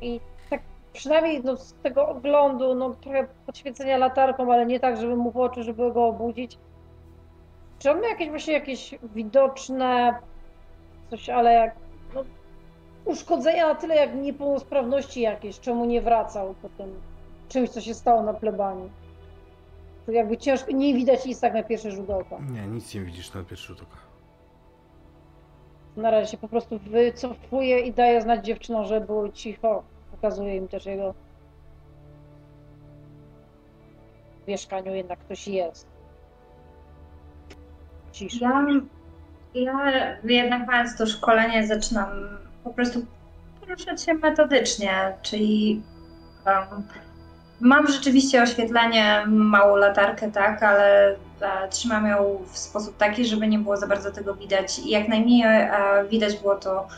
[0.00, 0.60] I tak
[0.92, 5.36] przynajmniej no, z tego oglądu, no trochę podświecenia latarką, ale nie tak, żeby mu w
[5.36, 6.58] oczy, żeby go obudzić.
[7.84, 10.18] Czy on ma jakieś właśnie jakieś widoczne
[11.10, 11.76] coś, ale jak
[12.14, 12.24] no,
[13.04, 17.00] uszkodzenia na tyle jak niepełnosprawności jakieś, czemu nie wracał po tym
[17.48, 18.90] czymś, co się stało na plebanii?
[20.06, 22.38] To jakby ciężko, nie widać nic tak na pierwszy rzut oka.
[22.50, 23.98] Nie, nic nie widzisz na pierwszy rzut oka.
[25.96, 29.82] Na razie się po prostu wycofuje i daje znać dziewczynom, że było cicho.
[30.10, 31.14] Pokazuje im też jego
[34.44, 35.93] w mieszkaniu jednak ktoś jest.
[38.14, 38.66] Cisza.
[39.54, 39.90] Ja,
[40.24, 42.08] ja jednak mając to szkolenie zaczynam
[42.64, 43.06] po prostu
[43.60, 45.82] poruszać się metodycznie, czyli
[46.46, 46.82] um,
[47.60, 51.10] mam rzeczywiście oświetlenie, małą latarkę, tak, ale
[51.40, 55.08] e, trzymam ją w sposób taki, żeby nie było za bardzo tego widać i jak
[55.08, 55.70] najmniej e,
[56.10, 56.88] widać było to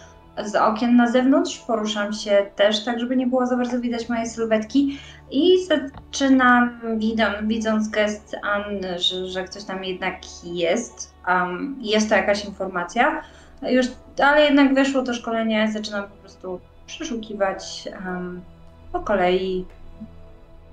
[0.44, 1.59] z okien na zewnątrz.
[1.59, 4.98] Poruszam się też tak, żeby nie było za bardzo widać mojej sylwetki
[5.31, 12.15] i zaczynam, widząc, widząc gest Anny, że, że ktoś tam jednak jest, um, jest to
[12.15, 13.23] jakaś informacja,
[13.62, 13.86] już,
[14.23, 18.40] ale jednak weszło to szkolenie, zaczynam po prostu przeszukiwać um,
[18.93, 19.65] po kolei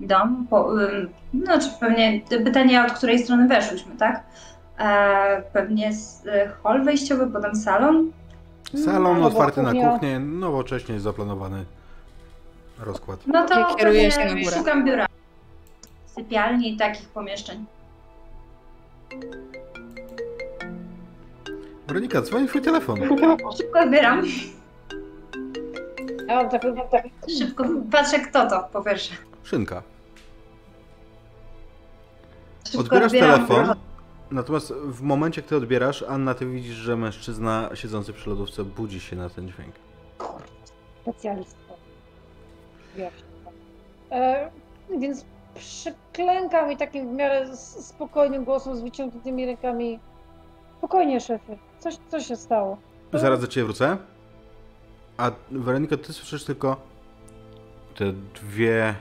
[0.00, 4.22] dom, po, ym, no czy pewnie pytanie, od której strony weszłyśmy, tak?
[4.78, 8.12] E, pewnie z, e, hall wejściowy, potem salon.
[8.84, 11.64] Salon No, otwarty na kuchnię, nowocześnie zaplanowany
[12.78, 13.20] rozkład.
[13.26, 14.56] No to Ja kieruję się na górę.
[14.58, 15.06] szukam biura.
[16.06, 17.64] Sypialni i takich pomieszczeń.
[21.86, 22.96] Weronika, dzwoni twój telefon.
[23.58, 24.22] Szybko odbieram.
[26.28, 29.14] Ja mam taką, mam taką Szybko patrzę, kto to po pierwsze.
[29.42, 29.82] Szynka.
[32.66, 33.74] Szybko Odbierasz telefon,
[34.30, 39.16] natomiast w momencie, gdy odbierasz, Anna, ty widzisz, że mężczyzna siedzący przy lodówce budzi się
[39.16, 39.74] na ten dźwięk.
[41.02, 41.63] specjalista.
[44.10, 44.50] E,
[44.98, 49.98] więc przyklękam i takim w miarę spokojnym głosem z wyciągniętymi rękami.
[50.78, 51.58] Spokojnie, szefie.
[51.78, 52.78] Coś, co się stało?
[53.12, 53.96] Zaraz do ciebie wrócę.
[55.16, 56.76] A Weronika, ty słyszysz tylko
[57.94, 58.94] te dwie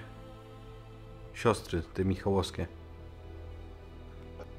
[1.33, 2.67] siostry, te Michałowskie.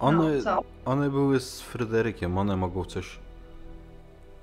[0.00, 3.18] One, No, one były z Fryderykiem, one mogą coś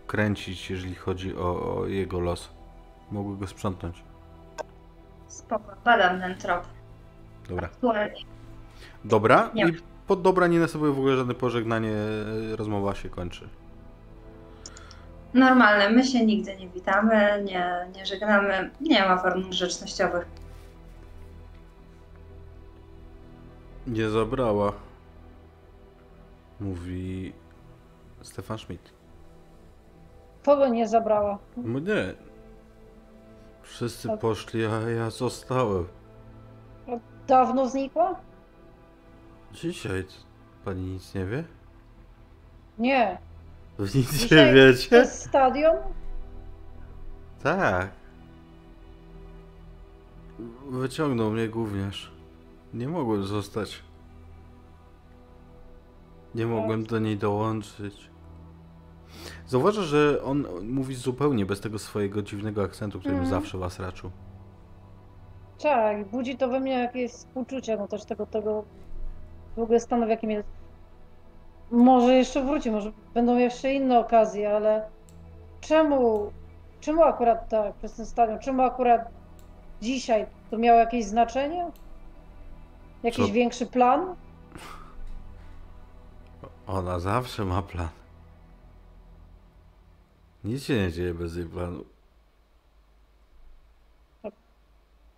[0.08, 2.50] kręcić, jeżeli chodzi o, o jego los.
[3.12, 4.04] Mogły go sprzątnąć.
[5.32, 6.64] Spoko, badam ten trop.
[7.50, 7.68] Dobra.
[7.68, 8.14] Aktualnie.
[9.06, 9.68] Dobra, Nie.
[9.68, 9.74] i
[10.08, 11.92] pod dobra nie następuje w ogóle żadne pożegnanie,
[12.54, 13.50] e, rozmowa się kończy.
[15.34, 20.26] Normalne, my się nigdy nie witamy, nie, nie żegnamy, nie ma form grzecznościowych.
[23.88, 24.74] Nie zabrała.
[26.60, 27.34] Mówi
[28.22, 28.92] Stefan Schmidt.
[30.46, 31.38] Kogo nie zabrała?
[31.58, 32.14] Mnie.
[33.72, 34.20] Wszyscy Tak.
[34.20, 35.88] poszli, a ja zostałem.
[37.28, 38.16] Dawno znikła?
[39.54, 40.06] Dzisiaj
[40.66, 41.44] pani nic nie wie?
[42.80, 43.18] Nie.
[43.80, 44.96] Nic nie Dzisiaj To wiecie?
[44.96, 45.76] jest stadion?
[47.44, 47.90] Tak.
[50.70, 52.12] Wyciągnął mnie gówniarz.
[52.74, 53.84] Nie mogłem zostać.
[56.36, 58.10] Nie mogłem do niej dołączyć.
[59.48, 63.42] Zauważasz, że on mówi zupełnie bez tego swojego dziwnego akcentu, którym Mhm.
[63.42, 64.12] zawsze was raczył.
[65.64, 68.64] Tak, budzi to we mnie jakieś współczucie, no też tego, tego
[69.56, 70.48] w ogóle stanu, w jakim jest.
[71.72, 74.90] Może jeszcze wróci, może będą jeszcze inne okazje, ale
[75.62, 76.32] czemu,
[76.80, 79.02] czemu akurat tak, przez ten stadion, czemu akurat
[79.82, 81.72] dzisiaj to miało jakieś znaczenie?
[83.04, 83.34] Jakiś Co?
[83.34, 84.16] większy plan?
[86.68, 87.88] Ona zawsze ma plan.
[90.44, 91.86] Nic się nie dzieje bez jej planu.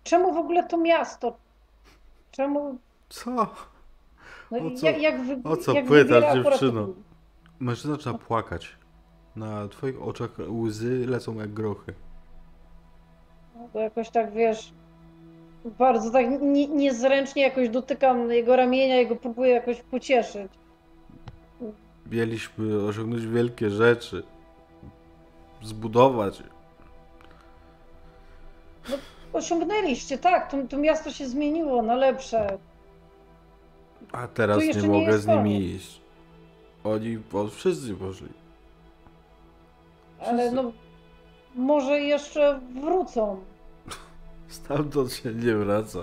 [0.04, 1.36] Czemu w ogóle to miasto?
[2.30, 2.78] Czemu,
[3.08, 3.30] Co?
[4.50, 6.86] no O co- jak, jak, wy, o co jak akurat dziewczyno?
[6.86, 6.92] to-
[7.60, 8.76] Mężczyzna zaczyna płakać.
[9.36, 11.94] Na twoich oczach łzy lecą jak grochy.
[13.72, 14.72] Bo jakoś tak wiesz,
[15.64, 20.52] bardzo tak nie, niezręcznie jakoś dotykam jego ramienia i go próbuję jakoś pocieszyć.
[22.10, 24.22] Mieliśmy osiągnąć wielkie rzeczy.
[25.64, 26.42] Zbudować.
[29.32, 32.58] Osiągnęliście, tak, to, to miasto się zmieniło na lepsze.
[34.12, 35.72] A teraz nie nie mogę jest z nimi koniec.
[35.74, 36.00] iść.
[36.84, 38.28] Oni po, wszyscy poszli.
[40.20, 40.72] Ale no,
[41.54, 43.44] może jeszcze wrócą.
[44.48, 45.98] Stamtąd się nie wraca.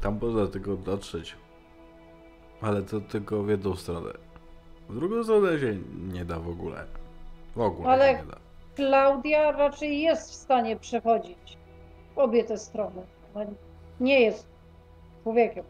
[0.00, 1.36] Tam można tylko dotrzeć.
[2.60, 4.10] Ale to tylko w jedną stronę.
[4.88, 5.76] W drugą stronę się
[6.12, 6.86] nie da w ogóle.
[7.56, 8.36] W ogóle Ale- nie da.
[8.76, 11.58] Klaudia raczej jest w stanie przechodzić
[12.14, 13.02] w obie te strony.
[13.34, 13.46] Ona
[14.00, 14.48] nie jest
[15.22, 15.64] człowiekiem.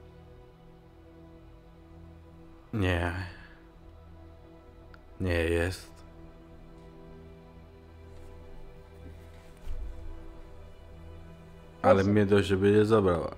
[2.73, 3.13] Nie.
[5.21, 5.95] Nie jest.
[11.83, 13.31] Ale mnie do siebie nie zabrała.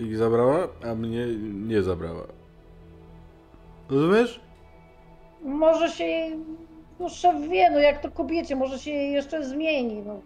[0.00, 1.26] Ich zabrała, a mnie
[1.68, 2.22] nie zabrała.
[3.90, 4.40] Rozumiesz?
[5.42, 6.36] Może się jej,
[7.00, 10.20] no szef wie, no jak to kobiecie, może się jej jeszcze zmieni, no.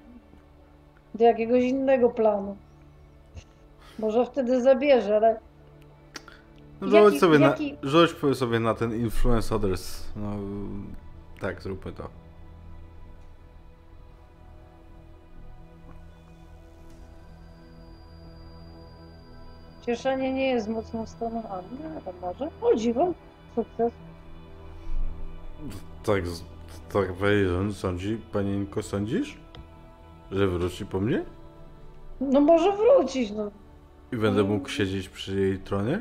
[1.15, 2.57] Do jakiegoś innego planu.
[3.99, 5.41] Może wtedy zabierze, ale
[6.81, 10.05] No Jaki- rzuć sobie, jaki- na, rzuć sobie na ten influence others.
[10.17, 10.33] No
[11.41, 12.09] tak, zróbmy to.
[19.87, 22.51] cieszenie nie jest mocną stroną Anny, ale może.
[22.63, 23.13] O dziwo,
[23.55, 23.93] sukces.
[26.05, 26.23] Tak,
[26.93, 29.39] tak Wejrzon sądzi, panienko sądzisz?
[30.31, 31.25] Że wróci po mnie?
[32.21, 33.51] No może wrócić, no.
[34.13, 36.01] I będę mógł siedzieć przy jej tronie?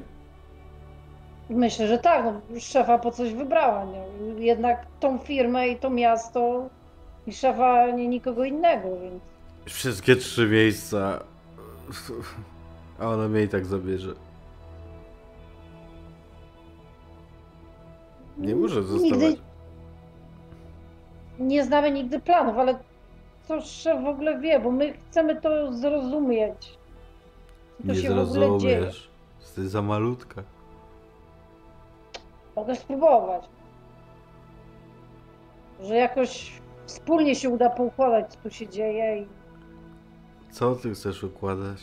[1.49, 4.05] Myślę, że tak, no, szefa po coś wybrała, nie?
[4.45, 6.69] Jednak tą firmę i to miasto
[7.27, 9.23] i szefa nie nikogo innego, więc
[9.65, 11.19] Wszystkie trzy miejsca
[12.99, 14.13] A ona mnie i tak zabierze.
[18.37, 19.21] Nie muszę zostawać.
[19.21, 19.46] Nigdy
[21.39, 22.79] nie znamy nigdy planów, ale
[23.47, 26.77] co szef w ogóle wie, bo my chcemy to zrozumieć.
[27.81, 29.09] Co Nie się zrozumiesz.
[29.39, 30.43] Jesteś za malutka.
[32.55, 33.43] Mogę spróbować.
[35.83, 39.27] Że jakoś wspólnie się uda poukładać, co tu się dzieje i
[40.51, 41.79] Co ty chcesz układać?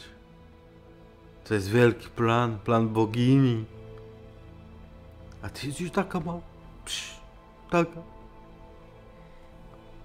[1.45, 3.65] To jest wielki plan, plan bogini.
[5.43, 6.41] A ty jesteś taka mała.
[6.85, 7.21] Psz,
[7.71, 8.14] taka.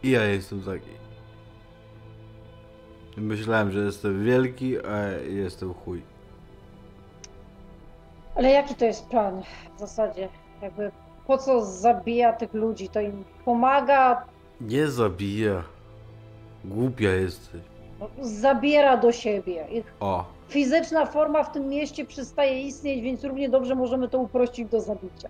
[0.04, 0.90] I ja jestem taki.
[3.18, 6.02] Myślałem, że jestem wielki, a jestem chuj.
[8.36, 9.42] Ale jaki to jest plan
[9.76, 10.30] w zasadzie?
[10.62, 10.92] Jakby
[11.28, 12.90] po co zabija tych ludzi?
[12.90, 14.26] To im pomaga,
[14.62, 15.64] Nie zabija.
[16.66, 17.62] Głupia jesteś.
[18.00, 19.68] no, zabiera do siebie.
[19.72, 24.70] Ich O, fizyczna forma w tym mieście przestaje istnieć, więc równie dobrze możemy to uprościć
[24.70, 25.30] do zabicia.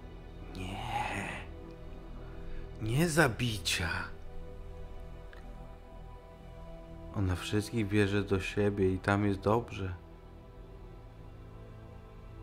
[0.58, 0.80] nie.
[2.82, 3.88] Nie zabicia.
[7.20, 9.94] Ona wszystkich bierze do siebie i tam jest dobrze.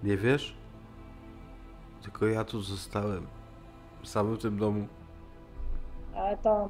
[0.03, 0.57] Nie wiesz?
[2.03, 3.27] Tylko ja tu zostałem.
[4.03, 4.87] Sam w tym domu.
[6.15, 6.69] Ale to.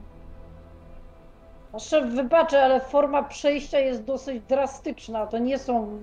[1.78, 5.26] Szef wybaczy, ale forma przejścia jest dosyć drastyczna.
[5.26, 6.02] To nie są,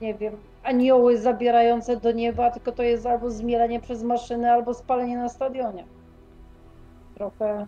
[0.00, 5.16] nie wiem, anioły zabierające do nieba, tylko to jest albo zmielenie przez maszynę, albo spalenie
[5.16, 5.86] na stadionie.
[7.14, 7.66] Trochę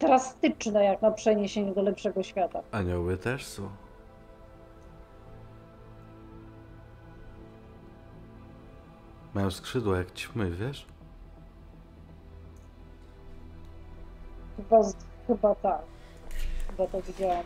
[0.00, 2.62] drastyczne jak na przeniesienie do lepszego świata.
[2.72, 3.68] Anioły też są.
[9.34, 10.86] Mają skrzydła jak ćmy, wiesz?
[14.56, 14.76] Chyba,
[15.26, 15.82] chyba tak.
[16.70, 17.44] Chyba to widziałam.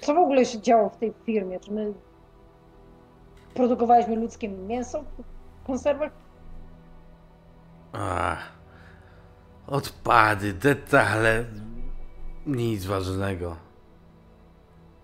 [0.00, 1.60] Co w ogóle się działo w tej firmie?
[1.60, 1.94] Czy my
[3.54, 5.02] produkowaliśmy ludzkie mięso
[5.62, 6.12] w konserwach?
[7.92, 8.52] Ach,
[9.66, 11.44] odpady, detale.
[12.46, 13.56] Nic ważnego.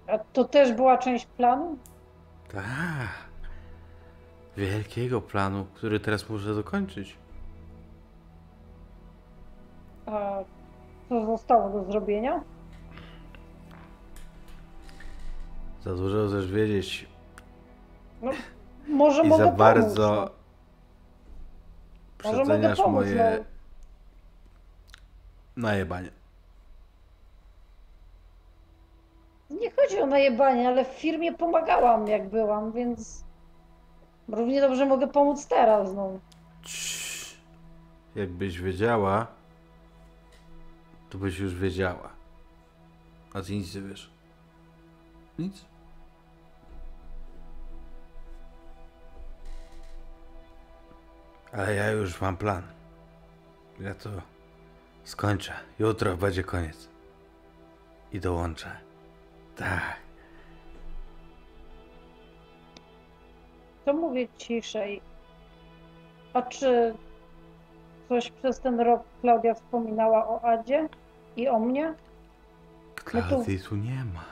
[0.07, 1.79] A to też była część planu?
[2.53, 3.27] Tak.
[4.57, 7.17] Wielkiego planu, który teraz muszę dokończyć.
[10.07, 10.39] A
[11.09, 12.41] co zostało do zrobienia?
[15.85, 17.09] Za dużo chcesz wiedzieć
[18.89, 20.36] Może i mogę za pomóc, bardzo no.
[22.33, 23.45] Przeceniasz pomóc, moje
[25.57, 25.63] no.
[25.63, 26.11] najebanie.
[29.51, 33.25] Nie chodzi o najebanie, ale w firmie pomagałam jak byłam, więc
[34.29, 36.21] równie dobrze mogę pomóc teraz, no.
[36.63, 37.37] Cii.
[38.15, 39.27] Jakbyś wiedziała,
[41.11, 42.09] to byś już wiedziała.
[43.35, 44.11] A ty nic nie wiesz.
[45.39, 45.65] Nic?
[51.57, 52.63] Ale ja już mam plan.
[53.81, 54.11] Ja to
[55.05, 55.53] skończę.
[55.79, 56.89] Jutro będzie koniec.
[58.13, 58.71] I dołączę.
[59.57, 59.97] Tak.
[63.85, 65.01] To mówię ciszej.
[66.33, 66.95] A czy
[68.09, 70.89] coś przez ten rok Klaudia wspominała o Adzie
[71.37, 71.95] i o mnie?
[72.95, 74.25] Klaudii tu nie ma.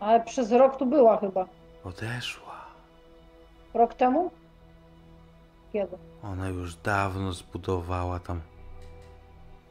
[0.00, 1.46] Ale przez rok tu była chyba.
[1.84, 2.66] Odeszła.
[3.74, 4.30] Rok temu?
[5.72, 5.98] Kiedy?
[6.22, 8.40] Ona już dawno zbudowała tam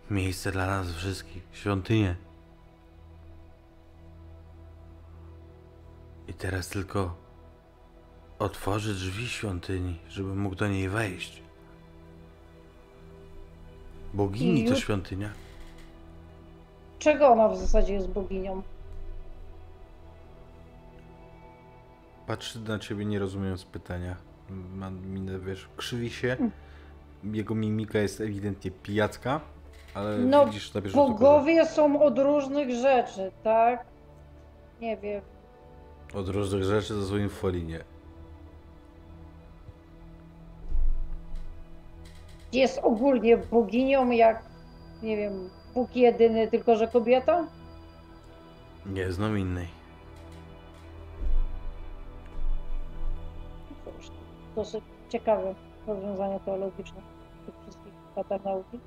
[0.09, 2.15] miejsce dla nas wszystkich, świątynię.
[6.27, 7.15] I teraz tylko
[8.39, 11.43] otworzy drzwi świątyni, żeby mógł do niej wejść.
[14.13, 15.29] Bogini I to świątynia.
[16.99, 18.61] Czego ona w zasadzie jest boginią?
[22.27, 24.15] Patrzy na ciebie nie rozumiejąc pytania.
[24.49, 26.27] Ma minę, wiesz, krzywi się.
[26.39, 26.51] Mm.
[27.23, 29.41] Jego mimika jest ewidentnie pijacka,
[29.93, 31.13] ale No, widzisz na bieżąco.
[31.13, 33.85] Bogowie są od różnych rzeczy, tak?
[34.81, 35.21] Nie wiem.
[36.13, 37.83] Od różnych rzeczy za swoim folinie.
[42.53, 44.43] Jest ogólnie boginią jak,
[45.03, 47.47] nie wiem, Bóg jedyny, tylko że kobieta?
[48.85, 49.67] Nie znam innej.
[54.55, 55.55] Dosyć ciekawe
[55.87, 57.01] rozwiązania teologiczne
[57.45, 58.79] tych wszystkich latach nauki.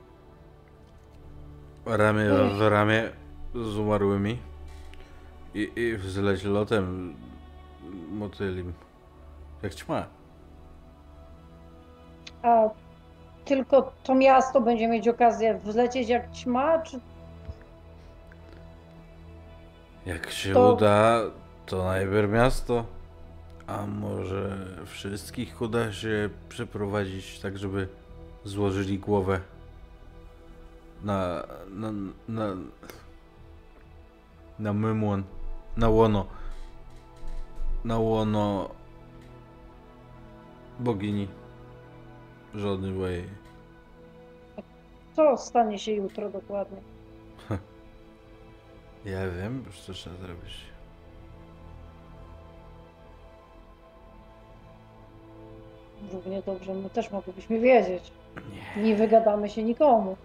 [1.87, 2.29] Ramię
[2.59, 3.11] w ramię
[3.55, 4.39] z umarłymi
[5.55, 7.15] i, i wzleć lotem
[8.11, 8.73] motylim.
[9.63, 10.05] Jak ćma.
[12.43, 12.69] A
[13.45, 17.01] tylko to miasto będzie mieć okazję wlecieć jak ćma, czy
[20.07, 21.21] Jak się To- uda,
[21.67, 22.85] to najpierw miasto.
[23.69, 27.89] A może wszystkich uda się przeprowadzić tak, żeby
[28.45, 29.41] złożyli głowę
[31.05, 31.45] na.
[31.71, 31.93] na.
[32.29, 32.57] na.
[34.59, 35.25] na mymłon,
[35.77, 36.27] na łono.
[37.85, 38.71] na łono
[40.79, 41.29] bogini
[42.55, 43.25] żony mojej.
[45.17, 46.81] Co stanie się jutro dokładnie?
[49.05, 50.68] Ja wiem, już co trzeba zrobić.
[56.13, 58.13] Równie dobrze my też moglibyśmy wiedzieć.
[58.77, 58.83] Nie.
[58.83, 60.17] Nie wygadamy się nikomu.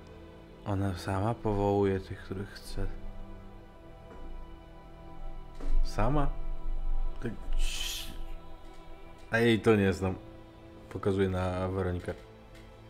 [0.67, 2.85] Ona sama powołuje tych, których chce.
[5.83, 6.27] Sama?
[7.23, 7.31] Tak...
[9.31, 10.15] A jej to nie znam.
[10.89, 12.13] Pokazuje na Weronikę.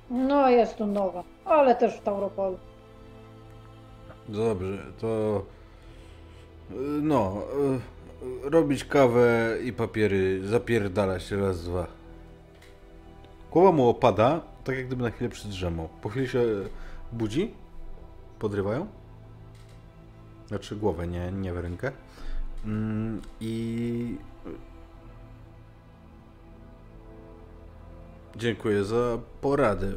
[0.09, 2.57] No, jest tu nowa, ale też w Tauropolu.
[4.29, 5.43] Dobrze, to...
[7.01, 7.41] No,
[8.45, 11.87] y, robić kawę i papiery, zapierdalać raz, dwa.
[13.53, 15.89] Głowa mu opada, tak jak gdyby na chwilę przydrzemał.
[16.01, 16.41] Po chwili się
[17.11, 17.53] budzi,
[18.39, 18.87] podrywają.
[20.47, 21.91] Znaczy głowę, nie, nie w rękę.
[22.65, 24.17] Mm, I...
[28.35, 29.91] Dziękuję za poradę,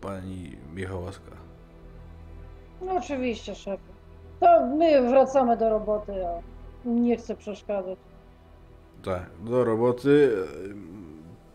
[0.00, 1.30] pani Michałaska.
[2.82, 3.94] No oczywiście, szefie.
[4.40, 6.40] To my wracamy do roboty, a
[6.84, 7.98] nie chcę przeszkadzać.
[9.02, 10.36] Tak, do roboty.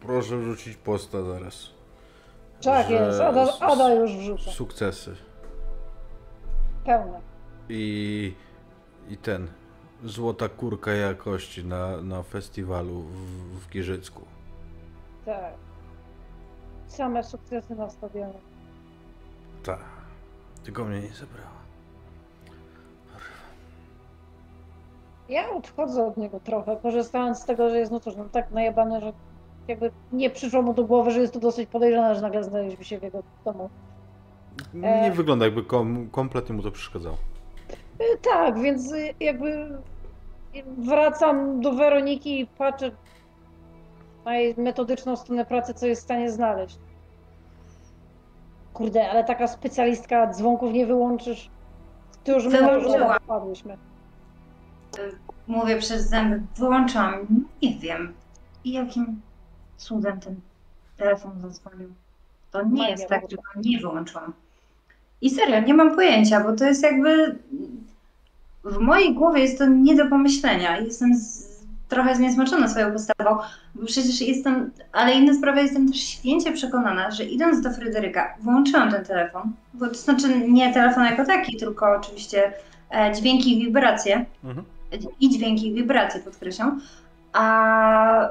[0.02, 1.70] Proszę wrzucić posta zaraz.
[2.64, 4.52] Tak jest, Ada, Ada już wrzuca.
[4.52, 5.16] Sukcesy.
[6.86, 7.22] Pełne.
[7.70, 8.34] I,
[9.10, 9.48] I ten.
[10.04, 13.16] Złota kurka jakości na, na festiwalu w,
[13.60, 14.22] w Giżycku.
[15.26, 15.54] Tak.
[16.88, 18.40] Same sukcesy na stadionie.
[19.64, 19.80] Tak.
[20.64, 21.60] Tylko mnie nie zabrała.
[25.30, 29.02] Ja odchodzę od niego trochę, korzystając z tego, że jest no cóż, no tak najebany,
[29.02, 29.14] że
[29.70, 33.00] jakby nie przyszło mu do głowy, że jest to dosyć podejrzane, że nagle znaleźliśmy się
[33.00, 33.70] w jego domu.
[34.74, 35.12] Nie E.
[35.12, 37.18] wygląda jakby kom, kompletnie mu to przeszkadzało.
[38.02, 39.78] Y, Tak, więc y, jakby
[40.78, 42.91] wracam do Weroniki i patrzę
[44.26, 46.78] na jej metodyczną stronę pracy, co jest w stanie znaleźć.
[48.74, 51.50] Kurde, ale taka specjalistka dzwonków nie wyłączysz.
[52.24, 53.10] Ty już Wyłączyłam.
[53.12, 53.78] już wpadłyśmy.
[55.48, 57.14] Mówię przez zęby, wyłączam.
[57.62, 58.14] Nie wiem,
[58.66, 59.22] jakim
[59.80, 60.35] cudem ten
[60.97, 61.89] telefon zadzwonił.
[62.51, 64.34] To nie Magia jest tak, że go nie wyłączyłam.
[65.22, 67.35] I serio, nie mam pojęcia, bo to jest jakby.
[68.64, 70.77] W mojej głowie jest to nie do pomyślenia.
[70.77, 71.49] Jestem z...
[71.89, 73.38] trochę zniesmaczona swoją postawą,
[73.76, 74.72] bo przecież jestem.
[74.91, 79.51] Ale inna sprawa, jestem też święcie przekonana, że idąc do Fryderyka, włączyłam ten telefon.
[79.73, 82.53] Bo to znaczy nie telefon jako taki, tylko oczywiście
[82.91, 84.65] e, dźwięki i wibracje Mhm.
[85.19, 86.81] i dźwięki i wibracje, podkreślam,
[87.34, 88.30] a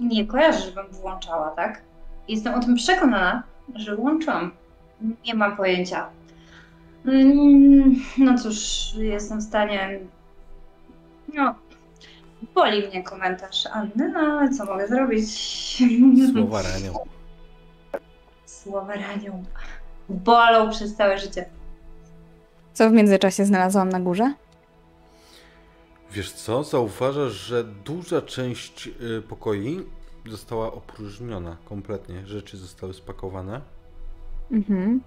[0.00, 1.82] nie kojarzę, żebym włączała, tak?
[2.28, 3.42] Jestem o tym przekonana,
[3.74, 4.50] że włączyłam.
[5.26, 6.06] Nie mam pojęcia.
[7.06, 8.58] Mm, No cóż,
[8.98, 9.98] jestem w stanie.
[11.34, 11.54] No,
[12.54, 15.30] boli mnie komentarz Anny, no ale co mogę zrobić?
[16.32, 16.94] Słowa ranią.
[18.46, 19.44] Słowa ranią.
[20.08, 21.44] Bolą przez całe życie.
[22.74, 24.34] Co w międzyczasie znalazłam na górze?
[26.12, 28.86] Wiesz co, zauważasz, że duża część
[29.18, 29.82] y, pokoi
[30.26, 32.26] została opróżniona kompletnie.
[32.26, 33.60] Rzeczy zostały spakowane.
[34.50, 35.00] Mhm.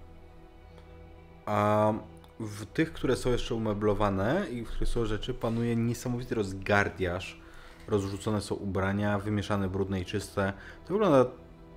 [1.46, 1.92] A
[2.40, 7.40] w tych, które są jeszcze umeblowane i w których są rzeczy, panuje niesamowity rozgardiaż.
[7.88, 10.52] Rozrzucone są ubrania, wymieszane brudne i czyste.
[10.86, 11.30] To wygląda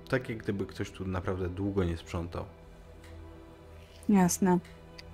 [0.08, 2.44] tak, jak gdyby ktoś tu naprawdę długo nie sprzątał.
[4.08, 4.58] Jasne.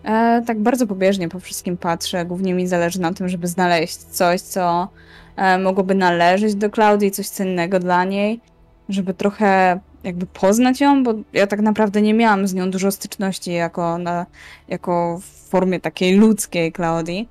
[0.05, 2.25] E, tak bardzo pobieżnie po wszystkim patrzę.
[2.25, 4.89] Głównie mi zależy na tym, żeby znaleźć coś, co
[5.37, 8.41] e, mogłoby należeć do Klaudii, coś cennego dla niej,
[8.89, 13.53] żeby trochę jakby poznać ją, bo ja tak naprawdę nie miałam z nią dużo styczności
[13.53, 14.27] jako, na,
[14.69, 17.29] jako w formie takiej ludzkiej Klaudii,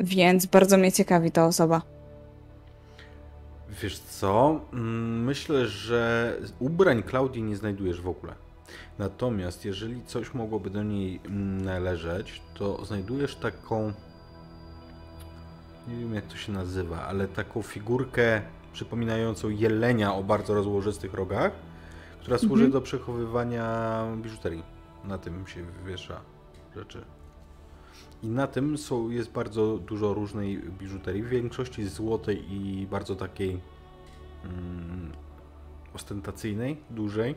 [0.00, 1.82] więc bardzo mnie ciekawi ta osoba.
[3.82, 4.60] Wiesz co?
[4.72, 8.34] Mm, Myślę, że ubrań Klaudii nie znajdujesz w ogóle.
[8.98, 13.92] Natomiast jeżeli coś mogłoby do niej mm, należeć, to znajdujesz taką.
[15.88, 18.42] Nie wiem jak to się nazywa, ale taką figurkę
[18.72, 21.52] przypominającą jelenia o bardzo rozłożystych rogach,
[22.20, 22.72] która służy Mhm.
[22.72, 24.62] do przechowywania biżuterii.
[25.04, 26.20] Na tym się wiesza
[26.76, 27.04] rzeczy.
[28.22, 33.60] I na tym są, jest bardzo dużo różnej biżuterii, w większości złotej i bardzo takiej
[34.44, 35.12] mm,
[35.94, 37.34] ostentacyjnej, dużej.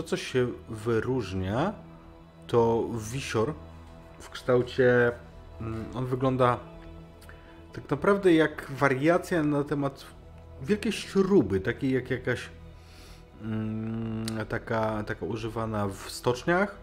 [0.00, 1.72] To, co się wyróżnia,
[2.46, 3.54] to wisior
[4.18, 5.12] w kształcie
[5.60, 6.58] Mm, On wygląda
[7.72, 10.04] tak naprawdę jak wariacja na temat
[10.62, 12.48] wielkiej śruby, takiej jak jakaś
[13.42, 16.76] mm, taka, taka używana w stoczniach.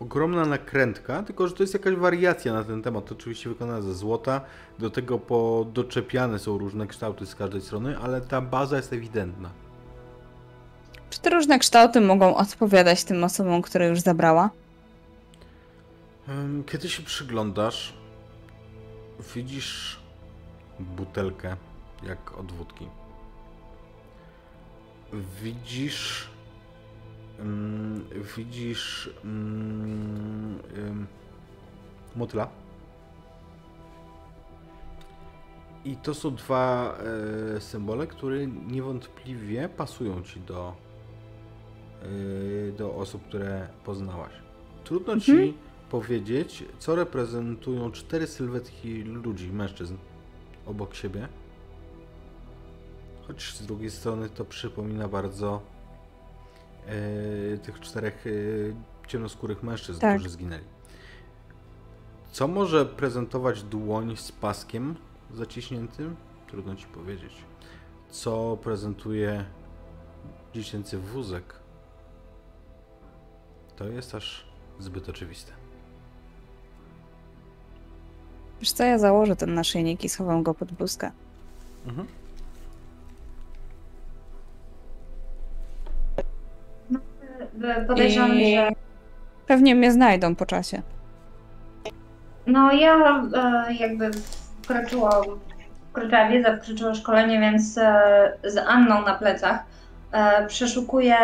[0.00, 3.12] Ogromna nakrętka, tylko że to jest jakaś wariacja na ten temat.
[3.12, 4.40] Oczywiście wykonana ze złota.
[4.78, 9.50] Do tego podoczepiane są różne kształty z każdej strony, ale ta baza jest ewidentna.
[11.10, 14.50] Czy te różne kształty mogą odpowiadać tym osobom, które już zabrała?
[16.66, 17.94] Kiedy się przyglądasz,
[19.34, 20.00] widzisz
[20.80, 21.56] butelkę
[22.02, 22.88] jak od wódki.
[25.42, 26.28] Widzisz.
[27.38, 28.04] mm,
[28.36, 29.10] widzisz.
[29.24, 30.58] mm,
[32.16, 32.48] motyla.
[35.84, 36.94] I to są dwa
[37.56, 40.76] e, symbole, które niewątpliwie pasują ci do,
[42.78, 44.32] do osób, które poznałaś.
[44.84, 45.52] Trudno ci Mhm.
[45.90, 49.96] powiedzieć, co reprezentują cztery sylwetki ludzi, mężczyzn
[50.66, 51.28] obok siebie.
[53.26, 55.62] Choć z drugiej strony to przypomina bardzo
[56.86, 58.30] e, tych czterech e,
[59.08, 60.14] ciemnoskórych mężczyzn, Tak.
[60.14, 60.64] którzy zginęli.
[62.32, 64.94] Co może prezentować dłoń z paskiem
[65.34, 66.16] zaciśniętym?
[66.46, 67.32] Trudno ci powiedzieć.
[68.10, 69.44] Co prezentuje
[70.54, 71.54] dziecięcy wózek?
[73.78, 74.44] To jest aż
[74.78, 75.52] zbyt oczywiste.
[78.60, 81.10] Wiesz co, ja założę ten naszyjnik i schowam go pod bluzkę.
[81.86, 82.06] Mhm.
[87.64, 88.70] E, Podejrzewam, I- że
[89.46, 90.82] Pewnie mnie znajdą po czasie.
[92.46, 94.10] No ja e, jakby
[94.62, 95.22] wkroczyłam,
[95.90, 99.64] wkroczyła wiedza, wkroczyło szkolenie, więc e, z Anną na plecach
[100.48, 101.16] przeszukuję,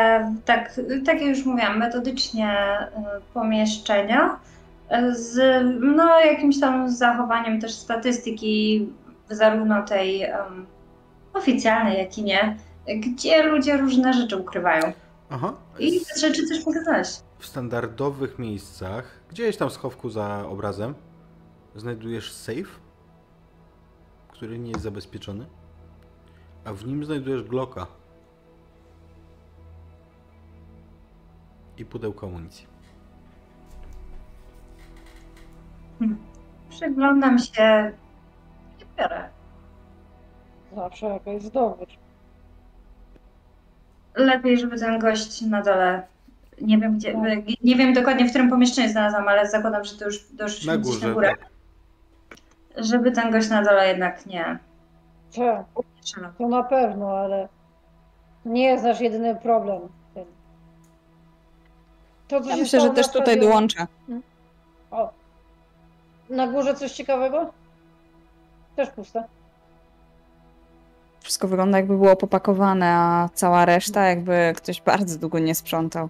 [0.44, 2.90] tak, tak jak już mówiłam, metodycznie e,
[3.34, 4.36] pomieszczenia
[4.88, 8.88] e, z no, jakimś tam zachowaniem też statystyki
[9.30, 10.66] zarówno tej em,
[11.34, 12.56] oficjalnej, jak i nie,
[13.00, 14.92] gdzie ludzie różne rzeczy ukrywają.
[15.30, 15.52] Aha.
[15.78, 17.20] I te rzeczy też mogę znaleźć.
[17.38, 20.94] W standardowych miejscach, gdzieś tam w schowku za obrazem,
[21.74, 22.80] znajdujesz safe,
[24.28, 25.46] który nie jest zabezpieczony,
[26.64, 27.86] a w nim znajdujesz Glocka
[31.78, 32.66] i pudełko amunicji.
[36.70, 37.92] Przyglądam się
[38.80, 39.28] i biorę.
[40.76, 41.98] Zawsze jakaś zdobycz.
[44.14, 46.02] Lepiej, żeby ten gość na dole.
[46.60, 47.14] Nie wiem gdzie.
[47.64, 51.08] Nie wiem dokładnie w którym pomieszczeniu znalazłam, ale zakładam, że to już doszliśmy Na górze.
[51.08, 51.34] na górę.
[51.38, 51.48] tak.
[52.84, 54.58] Żeby ten gość na dole jednak nie.
[55.30, 55.42] Co?
[55.42, 56.30] nie strzelał.
[56.38, 57.48] To na pewno, ale
[58.44, 59.80] nie jest nasz jedyny problem.
[62.28, 63.86] To, co Ja się myślę, że też tutaj dołączę.
[64.90, 65.10] O.
[66.30, 67.52] Na górze coś ciekawego?
[68.76, 69.24] Też puste.
[71.20, 76.08] Wszystko wygląda jakby było popakowane, a cała reszta jakby ktoś bardzo długo nie sprzątał.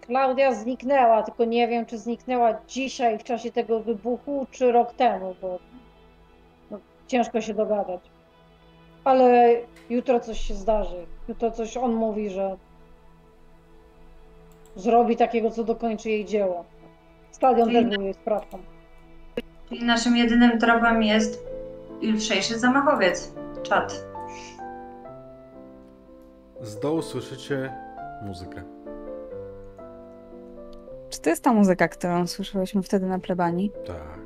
[0.00, 5.34] Klaudia zniknęła, tylko nie wiem, czy zniknęła dzisiaj w czasie tego wybuchu, czy rok temu,
[5.42, 5.58] bo
[6.70, 8.00] no, ciężko się dogadać.
[9.04, 9.56] Ale
[9.90, 11.06] jutro coś się zdarzy.
[11.28, 12.56] Jutro coś on mówi, że
[14.76, 16.64] zrobi takiego, co dokończy jej dzieło.
[17.30, 18.58] Stadion też był jej sprawką.
[19.68, 21.46] Czyli naszym jedynym tropem jest
[22.02, 23.34] jutrzejszy zamachowiec.
[23.62, 24.04] Czad.
[26.60, 27.72] Z dołu słyszycie
[28.22, 28.62] muzykę.
[31.10, 33.72] Czy to jest ta muzyka, którą słyszałyśmy wtedy na plebanii?
[33.86, 34.18] Tak.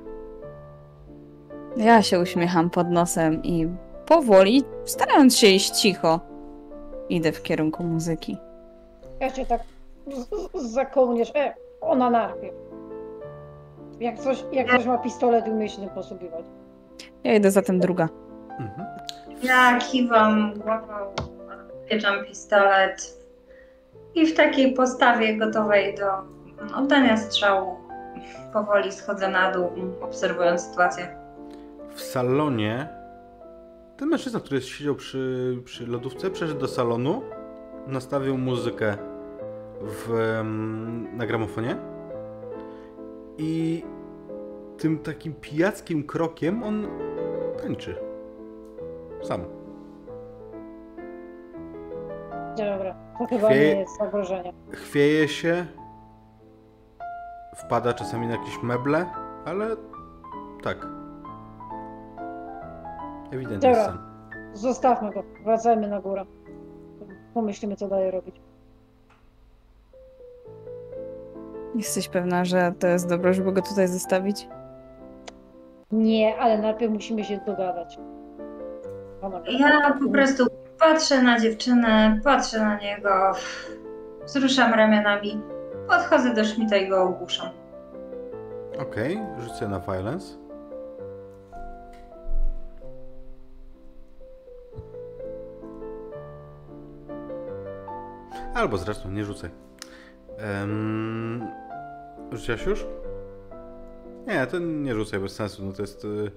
[1.76, 3.68] Ja się uśmiecham pod nosem i
[4.08, 6.20] powoli, starając się iść cicho,
[7.08, 8.38] idę w kierunku muzyki.
[9.20, 9.60] Ja cię tak
[10.54, 11.32] za kołnierz.
[11.34, 12.54] E, ona najpierw.
[14.00, 16.44] Jak coś, jak coś ma pistolet i umie się tym posługiwać.
[17.24, 18.08] Ja idę zatem druga.
[18.50, 18.88] Mhm.
[19.42, 21.14] Ja kiwam głową,
[21.90, 23.18] pieczam pistolet
[24.14, 26.06] i w takiej postawie gotowej do
[26.76, 27.76] oddania strzału
[28.52, 29.70] powoli schodzę na dół,
[30.00, 31.16] obserwując sytuację.
[31.94, 32.97] W salonie
[33.98, 37.22] ten mężczyzna, który siedział przy, przy lodówce, przeszedł do salonu,
[37.86, 38.96] nastawił muzykę
[39.80, 40.40] w,
[41.12, 41.76] na gramofonie
[43.38, 43.84] i
[44.78, 46.86] tym takim pijackim krokiem on
[47.62, 47.96] tańczy.
[49.22, 49.40] Sam.
[52.56, 54.52] Dobra, to chyba Chwie- nie jest zagrożenie.
[54.72, 55.66] Chwieje się,
[57.56, 59.06] wpada czasami na jakieś meble,
[59.44, 59.76] ale
[60.62, 60.97] tak.
[63.32, 63.84] Ewidentnie Dobra.
[63.84, 63.98] sam.
[64.54, 66.24] Zostawmy go, wracajmy na górę.
[67.34, 68.36] Pomyślimy, co dalej robić.
[71.74, 74.48] Jesteś pewna, że to jest dobre, żeby go tutaj zostawić?
[75.92, 77.98] Nie, ale najpierw musimy się dogadać.
[79.22, 80.46] Ona- Ja po prostu
[80.78, 83.32] patrzę na dziewczynę, patrzę na niego,
[84.24, 85.40] wzruszam ramionami,
[85.88, 87.48] podchodzę do Schmidta i go ogłuszam.
[88.80, 90.34] Okej, rzucę na violence.
[98.54, 99.50] Albo zresztą nie rzucaj.
[100.60, 101.46] Um,
[102.32, 102.86] rzuciłaś już?
[104.26, 105.64] Nie, to nie rzucaj bez sensu.
[105.64, 106.30] No to jest y,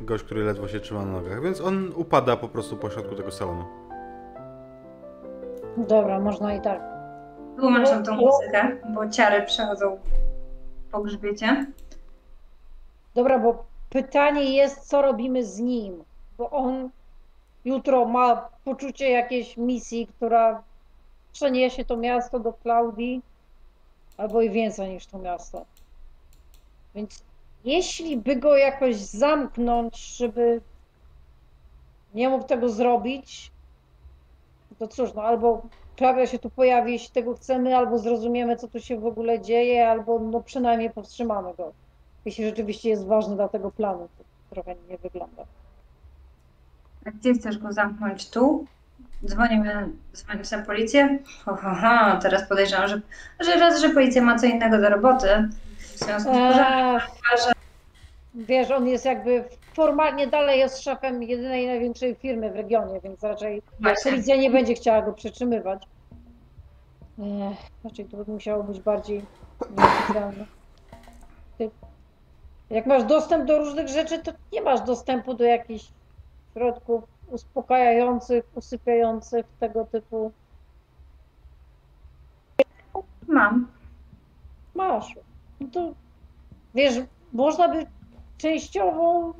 [0.00, 3.30] gość, który ledwo się trzyma na nogach, więc on upada po prostu po środku tego
[3.30, 3.64] salonu.
[5.76, 6.80] Dobra, można i tak.
[7.56, 9.98] Wyłączam tą muzykę, bo ciary przechodzą
[10.92, 11.66] po grzbiecie.
[13.14, 16.04] Dobra, bo pytanie jest, co robimy z nim,
[16.38, 16.90] bo on
[17.64, 20.62] jutro ma poczucie jakiejś misji, która
[21.38, 23.22] przeniesie to miasto do Klaudii,
[24.16, 25.64] albo i więcej niż to miasto.
[26.94, 27.22] Więc
[27.64, 30.60] jeśli by go jakoś zamknąć, żeby
[32.14, 33.50] nie mógł tego zrobić,
[34.78, 35.62] to cóż, no albo
[35.96, 39.90] Klaudia się tu pojawi, jeśli tego chcemy, albo zrozumiemy, co tu się w ogóle dzieje,
[39.90, 41.72] albo no przynajmniej powstrzymamy go
[42.24, 44.08] jeśli rzeczywiście jest ważny dla tego planu.
[44.18, 45.44] To trochę nie wygląda.
[47.06, 48.30] A gdzie chcesz go zamknąć?
[48.30, 48.66] Tu?
[49.26, 51.18] Dzwonimy, dzwonić na policję?
[51.46, 53.00] Aha, teraz podejrzewam, że,
[53.40, 55.48] że raz, że policja ma co innego do roboty.
[55.78, 56.96] W związku z pożarem.
[56.96, 57.52] Eee,
[58.34, 63.62] wiesz, on jest jakby formalnie dalej jest szefem jedynej największej firmy w regionie, więc raczej
[63.80, 64.10] Właśnie.
[64.10, 65.82] policja nie będzie chciała go przetrzymywać.
[67.18, 69.22] Eee, raczej to by musiało być bardziej
[69.76, 70.44] nieoficjalne.
[72.70, 75.84] Jak masz dostęp do różnych rzeczy, to nie masz dostępu do jakichś
[76.52, 80.32] środków uspokajających, usypiających, tego typu.
[83.28, 83.68] Mam.
[84.74, 85.14] Masz.
[85.60, 85.94] No to
[86.74, 86.94] wiesz,
[87.32, 87.86] można by
[88.38, 89.34] częściowo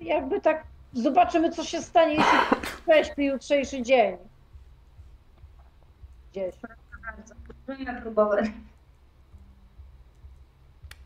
[0.00, 2.38] jakby tak zobaczymy, co się stanie, jeśli
[2.86, 4.16] prześpi jutrzejszy dzień.
[6.32, 6.54] Gdzieś.
[7.02, 7.34] Bardzo.
[7.68, 8.46] Możemy próbować.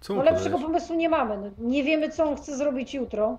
[0.00, 1.36] Co No lepszego pomysłu nie mamy.
[1.36, 3.38] No, nie wiemy, co on chce zrobić jutro.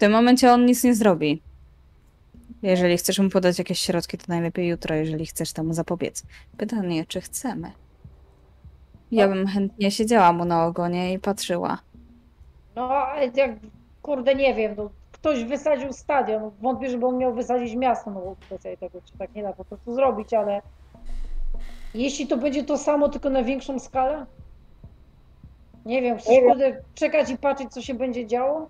[0.00, 1.42] Tym momencie on nic nie zrobi.
[2.62, 6.22] Jeżeli chcesz mu podać jakieś środki, to najlepiej jutro, jeżeli chcesz temu zapobiec.
[6.56, 7.72] Pytanie, czy chcemy?
[9.12, 11.78] Ja bym chętnie siedziała mu na ogonie i patrzyła.
[12.76, 13.50] No, ale jak,
[14.02, 16.50] kurde, nie wiem, no, ktoś wysadził stadion.
[16.60, 19.94] Wątpię, żeby on miał wysadzić miasto, no kwestia tego, czy tak nie da po prostu
[19.94, 20.62] zrobić, ale
[21.94, 24.26] jeśli to będzie to samo, tylko na większą skalę?
[25.86, 28.68] Nie wiem, chcesz kurde, czekać i patrzeć, co się będzie działo?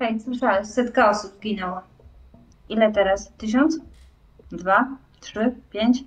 [0.00, 1.82] Hej, słyszałeś, setka osób zginęła.
[2.68, 3.32] Ile teraz?
[3.38, 3.78] Tysiąc?
[4.52, 4.88] Dwa?
[5.20, 5.54] Trzy?
[5.70, 6.04] Pięć?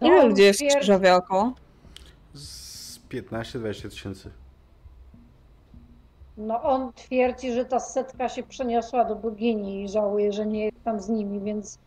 [0.00, 1.52] Ile No, ludzi jest w twierdzi- Krzyżowie około?
[2.34, 4.30] Z 15-20 tysięcy.
[6.36, 10.84] No on twierdzi, że ta setka się przeniosła do bogini i żałuje, że nie jest
[10.84, 11.78] tam z nimi, więc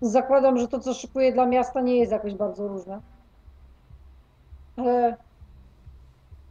[0.00, 3.00] zakładam, że to, co szykuje dla miasta, nie jest jakoś bardzo różne.
[4.76, 5.16] Ale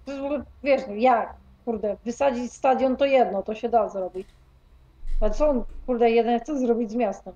[0.08, 1.34] ogóle, wiesz, no jak,
[1.66, 4.28] kurde, wysadzić stadion to jedno, to się da zrobić.
[5.22, 7.34] Ale co on, kurde, jeden chce zrobić z miastem?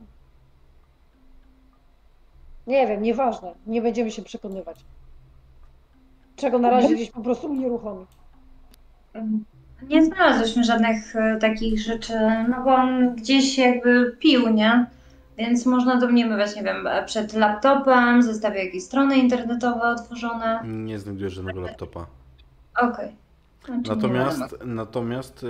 [2.67, 4.79] Nie wiem, nieważne, nie będziemy się przekonywać.
[6.35, 8.05] Czego na razie gdzieś po prostu unieruchomi.
[9.89, 12.13] Nie znalazłyśmy żadnych e, takich rzeczy,
[12.49, 14.85] no bo on gdzieś jakby pił, nie?
[15.37, 20.59] Więc można domniemywać, nie wiem, przed laptopem, zostawił jakieś strony internetowe otworzone.
[20.65, 22.05] Nie znajdujesz żadnego laptopa.
[22.81, 23.15] Okej.
[23.65, 25.45] Znaczy Natomiast, natomiast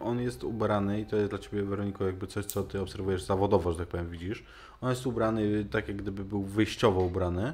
[0.00, 3.72] on jest ubrany i to jest dla ciebie, Weroniko, jakby coś, co ty obserwujesz zawodowo,
[3.72, 4.44] że tak powiem, widzisz.
[4.80, 7.52] On jest ubrany tak, jak gdyby był wyjściowo ubrany.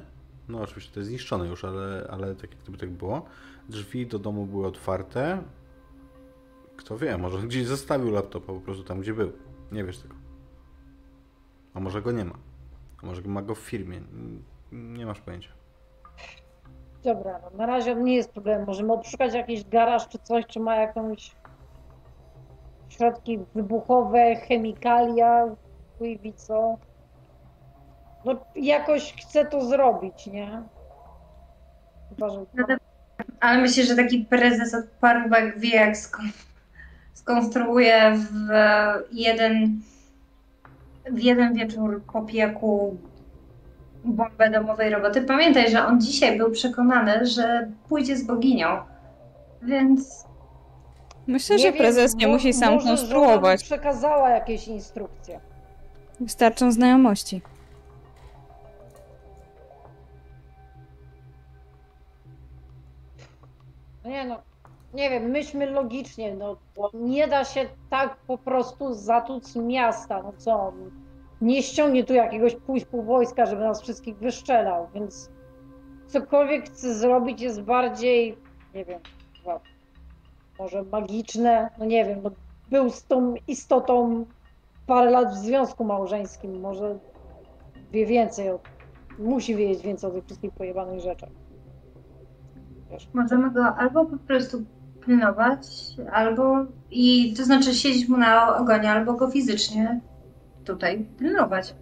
[0.49, 3.25] No oczywiście to jest zniszczone już, ale, ale tak jak gdyby tak było.
[3.69, 5.43] Drzwi do domu były otwarte.
[6.77, 9.31] Kto wie, może gdzieś zostawił laptopa po prostu tam, gdzie był.
[9.71, 10.15] Nie wiesz tego.
[11.73, 12.37] A może go nie ma.
[13.03, 14.01] A może ma go w firmie.
[14.71, 15.60] Nie masz pojęcia.
[17.03, 18.65] Dobra, no na razie nie jest problem.
[18.65, 21.35] Możemy odszukać jakiś garaż czy coś, czy ma jakąś
[22.89, 25.55] środki wybuchowe, chemikalia,
[25.97, 26.77] chuj co.
[28.25, 30.63] No jakoś chcę to zrobić, nie?
[32.09, 32.45] Chyba, że...
[33.39, 36.31] Ale myślę, że taki prezes od parówek wie, jak skon-
[37.13, 38.49] skonstruuje w
[39.11, 39.81] jeden,
[41.11, 42.21] w jeden wieczór po
[44.05, 45.21] bombę domowej roboty.
[45.21, 48.67] Pamiętaj, że on dzisiaj był przekonany, że pójdzie z boginią.
[49.61, 50.25] Więc
[51.27, 53.63] Myślę, że wiem, prezes nie musi sam może konstruować.
[53.63, 55.39] przekazała jakieś instrukcje.
[56.19, 57.41] Wystarczą znajomości.
[64.05, 64.37] Nie no,
[64.93, 66.55] nie wiem, myślmy logicznie, no
[66.93, 70.73] nie da się tak po prostu zatłuc miasta, no co,
[71.41, 75.29] nie ściągnie tu jakiegoś pójść pół wojska, żeby nas wszystkich wyszczelał, więc
[76.07, 78.37] cokolwiek chce zrobić jest bardziej,
[78.75, 78.99] nie wiem,
[80.59, 82.31] może magiczne, no nie wiem, no
[82.69, 84.25] był z tą istotą
[84.87, 86.99] parę lat w związku małżeńskim, może
[87.91, 88.59] wie więcej, o,
[89.19, 91.29] musi wiedzieć więcej o tych wszystkich pojebanych rzeczach.
[92.91, 93.09] Wiesz.
[93.13, 94.65] Możemy go albo po prostu
[95.05, 95.67] pilnować,
[96.11, 100.01] albo i to znaczy siedzieć mu na ogonie, albo go fizycznie
[100.65, 101.75] tutaj pilnować.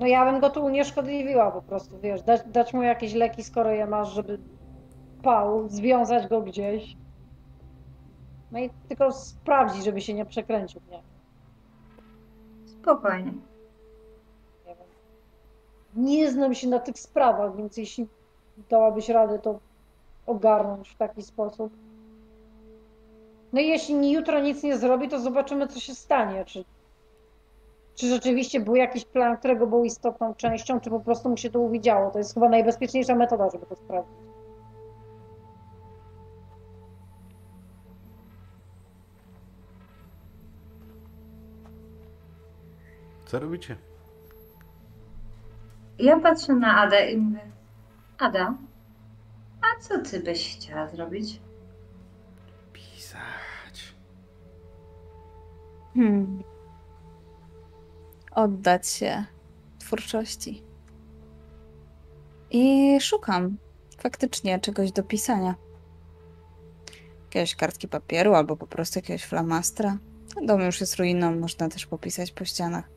[0.00, 3.70] No ja bym go tu unieszkodliwiła po prostu, wiesz, dać, dać mu jakieś leki, skoro
[3.70, 4.38] je masz, żeby
[5.22, 6.96] pał, związać go gdzieś.
[8.52, 11.02] No i tylko sprawdzić, żeby się nie przekręcił, nie?
[12.66, 13.32] Spokojnie.
[14.66, 14.86] Nie wiem.
[15.96, 18.08] Nie znam się na tych sprawach, więc jeśli
[18.70, 19.60] dałabyś radę to
[20.26, 21.72] ogarnąć w taki sposób.
[23.52, 26.44] No i jeśli jutro nic nie zrobi, to zobaczymy, co się stanie.
[26.44, 26.64] Czy,
[27.96, 31.60] czy rzeczywiście był jakiś plan, którego był istotną częścią, czy po prostu mu się to
[31.60, 32.10] uwidziało.
[32.10, 34.16] To jest chyba najbezpieczniejsza metoda, żeby to sprawdzić.
[43.26, 43.76] Co robicie?
[45.98, 47.40] Ja patrzę na Adę i mówię,
[48.18, 48.54] Ada,
[49.60, 51.40] a co ty byś chciała zrobić?
[52.72, 53.94] Pisać.
[55.94, 56.55] Hmm.
[58.36, 59.24] Oddać się
[59.78, 60.62] twórczości.
[62.50, 63.56] I szukam
[63.98, 65.54] faktycznie czegoś do pisania.
[67.24, 69.98] Jakiegoś kartki papieru albo po prostu jakiegoś flamastra.
[70.46, 72.90] Dom już jest ruiną, można też popisać po ścianach.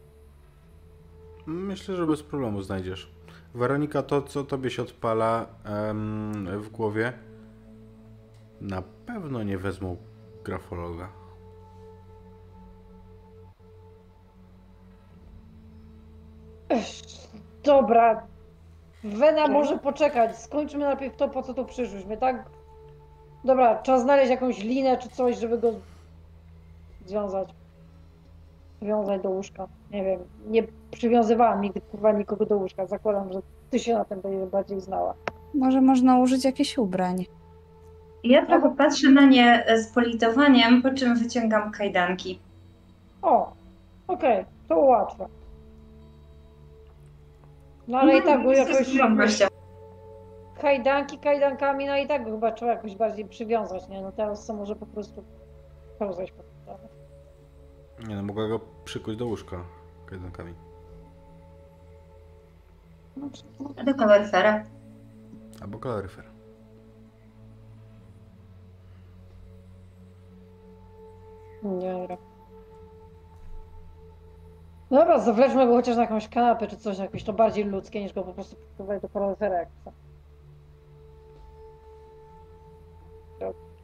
[1.45, 3.11] Myślę, że bez problemu znajdziesz.
[3.53, 7.14] Weronika, to co tobie się odpala em, w głowie,
[8.61, 9.98] na pewno nie wezmą
[10.43, 11.19] grafologa.
[17.64, 18.24] Dobra.
[19.04, 20.38] Wena może poczekać.
[20.38, 22.46] Skończmy najpierw to, po co tu przyszłyśmy, tak?
[23.44, 25.72] Dobra, trzeba znaleźć jakąś linę czy coś, żeby go
[27.06, 27.50] związać.
[28.82, 29.68] Wiązać do łóżka.
[29.92, 30.20] Nie wiem.
[30.48, 32.86] Nie przywiązywałam nigdy kurwa nikogo do łóżka.
[32.86, 33.40] Zakładam, że
[33.70, 35.14] ty się na tym będziesz bardziej znała.
[35.54, 37.26] Może można użyć jakichś ubrań.
[38.24, 42.40] Ja trochę patrzę na nie z politowaniem, po czym wyciągam kajdanki.
[43.22, 43.52] O,
[44.08, 45.28] okej, to łatwe.
[47.90, 48.98] No ale i tak go jakoś...
[50.61, 54.01] Kajdanki kajdankami, no i tak go chyba trzeba jakoś bardziej przywiązać, nie?
[54.01, 55.24] No teraz co może po prostu
[56.00, 56.50] pełzać po tym.
[58.09, 59.64] Nie no, mogła go przykuć do łóżka
[60.06, 60.53] kajdankami.
[63.85, 64.64] Do kaloryfera.
[65.61, 66.26] Albo kaloryfer.
[71.64, 72.18] Dobra.
[74.92, 78.24] Dobra, zawleźmy go chociaż na jakąś kanapę czy coś, jakieś to bardziej ludzkie niż go
[78.24, 79.92] po prostu przykuwać do jak chce.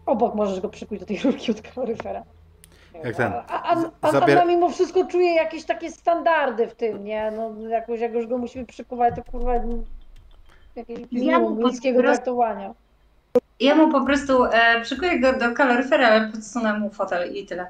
[0.05, 2.23] Obok możesz go przykuć do tej rurki od kaloryfera.
[3.03, 7.03] Jak ten, A, a, a, zabier- a mimo wszystko czuję jakieś takie standardy w tym,
[7.03, 7.31] nie?
[7.31, 9.53] No jakoś jak już go musimy przykuwać, to kurwa
[10.75, 12.73] jakiegoś Ja mu po ludzkiego prostu- traktowania.
[13.59, 17.67] Ja mu po prostu e, przykuję go do kaloryfera, ale podsunę mu fotel i tyle.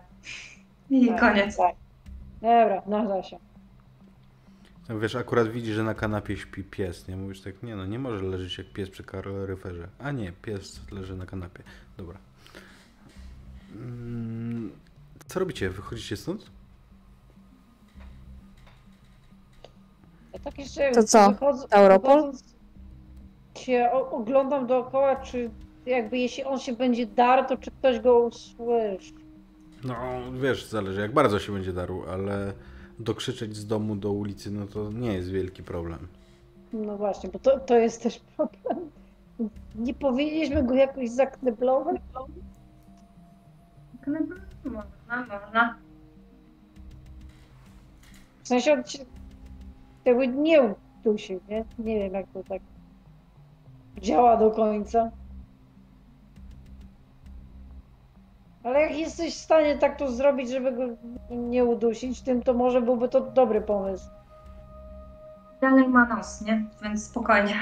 [0.90, 1.58] I Tak, koniec.
[1.58, 1.76] Tak.
[2.46, 3.38] Dobra, nada się.
[4.90, 7.16] No Wiesz, akurat widzi, że na kanapie śpi pies, nie?
[7.18, 9.88] Mówisz tak, nie no, nie może leżeć jak pies przy kaloryferze.
[10.00, 11.64] A nie, pies leży na kanapie.
[11.98, 12.18] Dobra.
[13.76, 14.72] Mm,
[15.28, 15.70] Co robicie?
[15.70, 16.46] Wychodzicie stąd?
[20.34, 22.16] Ja tak jeszcze To co, wychodząc- Europol?
[22.22, 22.56] wychodząc
[23.58, 25.50] się o, oglądam dookoła, czy
[25.86, 29.14] jakby jeśli on się będzie darł, to czy ktoś go usłyszy.
[29.86, 29.96] No,
[30.42, 32.54] wiesz, zależy jak bardzo się będzie darł, ale
[33.00, 36.08] dokrzyczeć z domu do ulicy, no to nie jest wielki problem.
[36.74, 38.90] No właśnie, bo to, to jest też problem.
[39.76, 42.02] Nie powinniśmy go jakoś zakneblować?
[44.64, 45.76] Można, można.
[48.44, 49.00] W sensie on się
[50.06, 51.66] jakby nie udusił, nie?
[51.80, 52.62] Nie wiem jak to tak
[54.02, 55.12] działa do końca.
[58.66, 60.84] Ale jak jesteś w stanie tak to zrobić, żeby go
[61.30, 64.06] nie udusić, tym to może byłby to dobry pomysł.
[65.62, 66.66] Dalej ma nos, nie?
[66.84, 67.56] Więc spokojnie.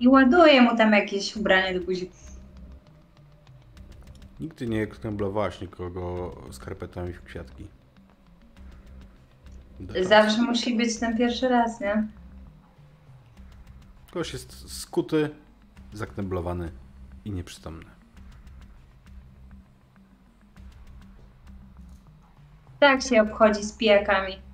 [0.00, 2.10] I ładuję mu tam jakieś ubranie do buzi.
[4.40, 7.66] Nigdy nie kneblowałaś nikogo skarpetami w kwiatki.
[10.02, 12.06] Zawsze musi być ten pierwszy raz, nie?
[14.06, 15.30] Ktoś jest skuty,
[15.92, 16.72] zakneblowany
[17.24, 17.95] i nieprzytomny.
[22.80, 24.46] Tak się obchodzi z pijakami.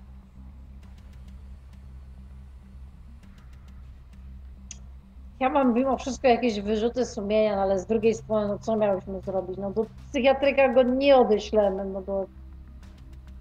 [5.40, 9.20] Ja mam mimo wszystko jakieś wyrzuty sumienia, no ale z drugiej strony, no co miałyśmy
[9.20, 9.58] zrobić?
[9.58, 12.26] No do psychiatryka go nie odeślemy, no bo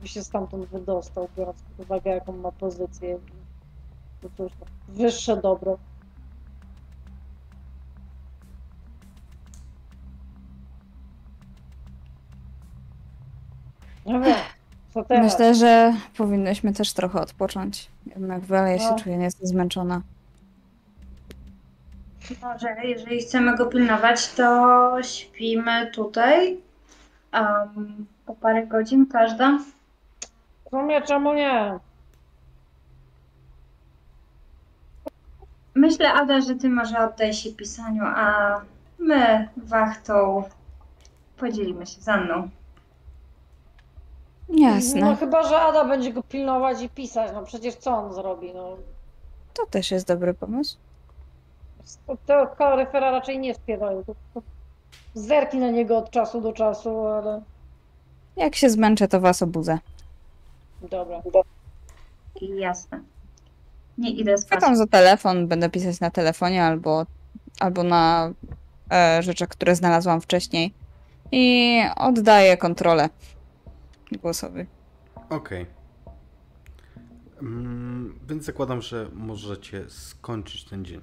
[0.01, 3.18] by się stamtąd wydostał, biorąc pod uwagę jaką ma pozycję.
[4.22, 5.77] To cóż, no, wyższe dobro.
[14.06, 14.35] No wiem,
[14.93, 15.23] co teraz?
[15.33, 17.89] Myślę, że powinnyśmy też trochę odpocząć.
[18.05, 18.99] Jednak Wela ja się No.
[18.99, 20.01] czuję nieco zmęczona.
[22.41, 26.57] Może, jeżeli chcemy go pilnować, to śpimy tutaj.
[27.33, 29.57] Um, po parę godzin każda.
[30.65, 31.79] W sumie czemu nie?
[35.75, 38.61] Myślę, Ada, że ty może oddaj się pisaniu, a
[38.99, 40.43] my wachtą
[41.37, 42.49] podzielimy się z Anną.
[44.51, 45.01] Jasne.
[45.01, 48.77] No chyba, że Ada będzie go pilnować i pisać, no przecież co on zrobi, no.
[49.53, 50.77] To też jest dobry pomysł.
[52.07, 54.03] To, to kaloryfera raczej nie wspierają.
[55.13, 57.41] Zerki na niego od czasu do czasu, ale
[58.35, 59.80] Jak się zmęczę, to was obudzę.
[60.91, 61.21] dobra.
[62.41, 62.99] I jasne.
[63.97, 64.51] Nie idę spać.
[64.59, 67.05] Chwytam za telefon, będę pisać na telefonie albo,
[67.59, 68.31] albo na
[68.91, 70.73] e, rzeczach, które znalazłam wcześniej.
[71.31, 73.09] I oddaję kontrolę
[74.17, 74.65] głosowi.
[75.30, 75.65] Okej.
[77.41, 81.01] Mm, więc zakładam, że możecie skończyć ten dzień.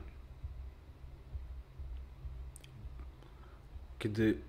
[3.99, 4.41] Kiedy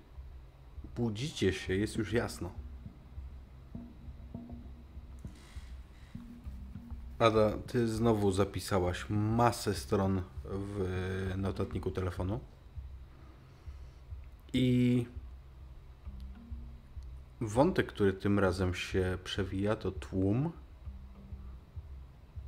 [0.96, 2.50] budzicie się, jest już jasno.
[7.18, 12.40] Ada, ty znowu zapisałaś masę stron w notatniku telefonu.
[14.52, 15.06] I
[17.40, 20.52] Wątek, który tym razem się przewija, to tłum,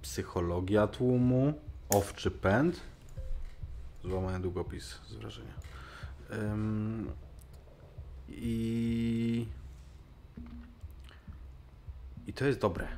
[0.02, 1.54] psychologia tłumu,
[1.88, 2.80] owczy pęd.
[4.04, 5.54] Złamałem długopis z wrażenia.
[6.32, 7.10] Ym,
[8.28, 9.46] I.
[12.26, 12.88] I to jest dobre.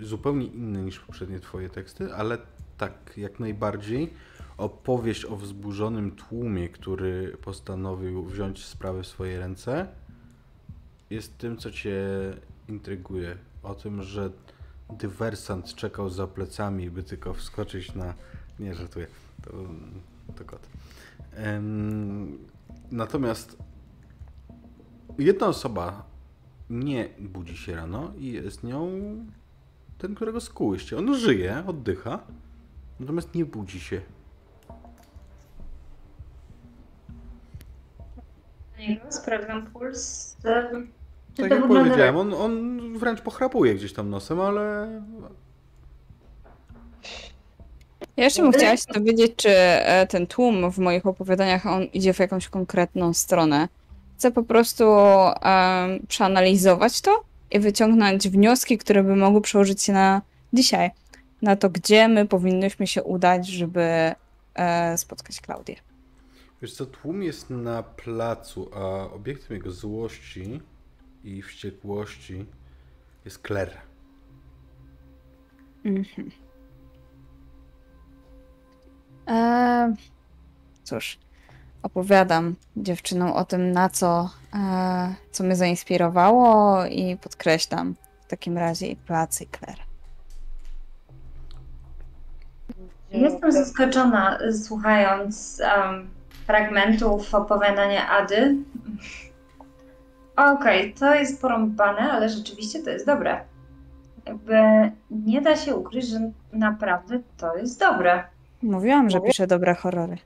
[0.00, 2.38] Zupełnie inne niż poprzednie Twoje teksty, ale
[2.78, 4.12] tak, jak najbardziej.
[4.56, 9.88] Opowieść o wzburzonym tłumie, który postanowił wziąć sprawę w swoje ręce
[11.10, 12.02] jest tym, co cię
[12.68, 13.36] intryguje.
[13.62, 14.30] O tym, że
[14.90, 18.14] dywersant czekał za plecami, by tylko wskoczyć na.
[18.58, 19.06] Nie, żartuję.
[19.42, 19.50] To,
[20.36, 20.68] to kot.
[22.90, 23.56] Natomiast
[25.18, 26.06] jedna osoba
[26.70, 28.90] nie budzi się rano i jest nią
[29.98, 30.98] ten, którego skułyście.
[30.98, 32.18] On żyje, oddycha,
[33.00, 34.00] natomiast nie budzi się.
[39.10, 40.36] Sprawdzam puls.
[40.44, 40.90] em,
[41.34, 44.88] Czy Tak to jak wygląda powiedziałem, on, on wręcz pochrapuje gdzieś tam nosem, ale
[48.16, 52.12] Ja jeszcze bym chciała się dowiedzieć, czy e, ten tłum w moich opowiadaniach on idzie
[52.12, 53.68] w jakąś konkretną stronę.
[54.18, 60.22] Chcę po prostu em, przeanalizować to i wyciągnąć wnioski, które by mogły przełożyć się na
[60.52, 60.90] dzisiaj.
[61.42, 64.14] Na to, gdzie my powinnyśmy się udać, żeby
[64.54, 65.76] e, spotkać Klaudię.
[66.64, 70.60] Wiesz co, tłum jest na placu, a obiektem jego złości
[71.24, 72.46] i wściekłości
[73.24, 73.76] jest Claire.
[75.84, 76.30] Mhm.
[79.28, 79.94] E,
[80.84, 81.18] cóż,
[81.82, 88.86] opowiadam dziewczynom o tym, na co, e, co mnie zainspirowało i podkreślam w takim razie
[88.86, 89.80] i plac i Claire.
[93.10, 96.14] Jestem zaskoczona, słuchając em,
[96.46, 98.56] fragmentów opowiadania Ady.
[100.36, 103.44] Okej, to jest porąbane, ale rzeczywiście to jest dobre.
[104.26, 104.56] Jakby
[105.10, 108.24] nie da się ukryć, że naprawdę to jest dobre.
[108.62, 110.18] Mówiłam, że piszę dobre horrory.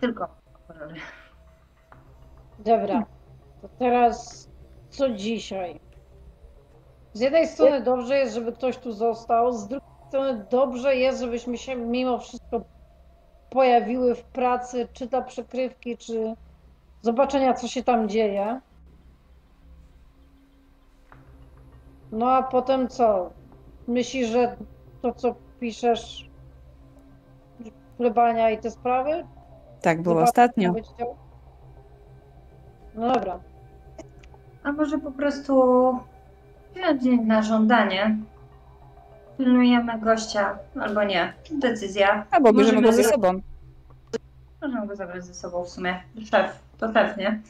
[0.00, 0.28] Tylko
[0.68, 0.94] horrory.
[2.58, 3.04] Dobra,
[3.62, 4.48] to teraz
[4.90, 5.80] co dzisiaj?
[7.12, 11.58] Z jednej strony dobrze jest, żeby ktoś tu został, z drugiej strony dobrze jest, żebyśmy
[11.58, 12.64] się mimo wszystko
[13.50, 16.34] pojawiły w pracy, czy dla przykrywki, czy
[17.02, 18.60] zobaczenia, co się tam dzieje.
[22.12, 23.30] No a potem co?
[23.88, 24.56] Myślisz, że
[25.02, 26.30] to, co piszesz,
[27.98, 29.26] plebania i te sprawy?
[29.80, 30.74] Tak było Zobaczmy, ostatnio.
[32.94, 33.40] No dobra.
[34.62, 35.54] A może po prostu
[36.74, 38.16] wziąć na żądanie.
[39.40, 41.32] Pilnujemy gościa, albo nie.
[41.50, 42.26] Decyzja.
[42.30, 43.40] Albo bierzemy go ze sobą.
[44.62, 46.02] Możemy go zabrać ze sobą w sumie.
[46.30, 47.40] Szef, to szef, nie?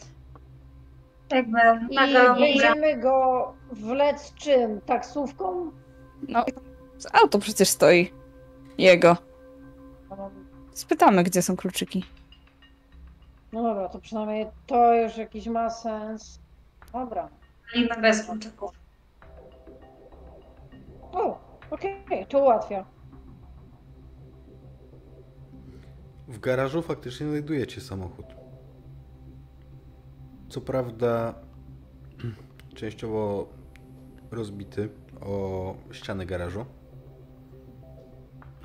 [1.30, 1.58] Jakby
[1.90, 4.80] I jedziemy go wlec czym?
[4.80, 5.70] Taksówką?
[6.28, 6.44] No,
[7.12, 8.12] auto przecież stoi.
[8.78, 9.16] Jego.
[10.72, 12.04] Spytamy, gdzie są kluczyki.
[13.52, 16.38] No dobra, to przynajmniej to już jakiś ma sens.
[16.92, 17.28] Dobra.
[17.72, 18.70] walimy bez kluczyków.
[21.12, 22.84] O, okej, to ułatwia.
[26.28, 28.26] W garażu faktycznie znajdujecie samochód.
[30.48, 31.34] Co prawda
[32.78, 33.48] częściowo
[34.30, 34.88] rozbity
[35.20, 36.64] o ścianę garażu,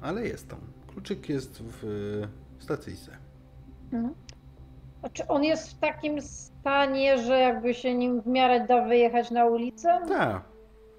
[0.02, 0.60] ale jest tam.
[0.88, 1.84] Kluczyk jest w
[2.60, 3.18] stacyjce.
[5.02, 9.32] A czy on jest w takim stanie, że jakby się nim w miarę da wyjechać
[9.32, 10.00] na ulicę?
[10.08, 10.55] Tak.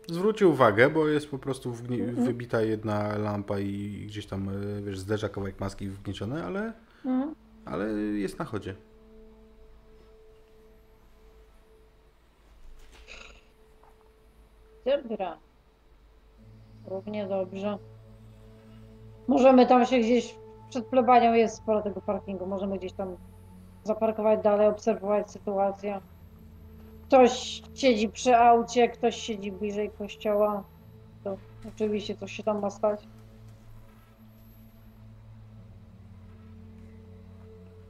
[0.08, 1.72] Zwróćcie uwagę, bo jest po prostu
[2.12, 6.72] wybita jedna lampa i gdzieś tam, e, wiesz, zderza kawałek maski wgnieciony, ale,
[7.04, 7.34] Mhm.
[7.64, 8.74] ale jest na chodzie.
[14.84, 15.36] Dobra.
[16.86, 17.78] Równie dobrze.
[19.28, 20.36] Możemy tam się gdzieś
[20.70, 22.46] przed plebanią jest sporo tego parkingu.
[22.46, 23.16] Możemy gdzieś tam
[23.84, 26.00] zaparkować dalej, obserwować sytuację.
[27.08, 30.64] Ktoś siedzi przy aucie, ktoś siedzi bliżej kościoła.
[31.24, 31.36] To
[31.68, 33.08] oczywiście coś się tam ma stać.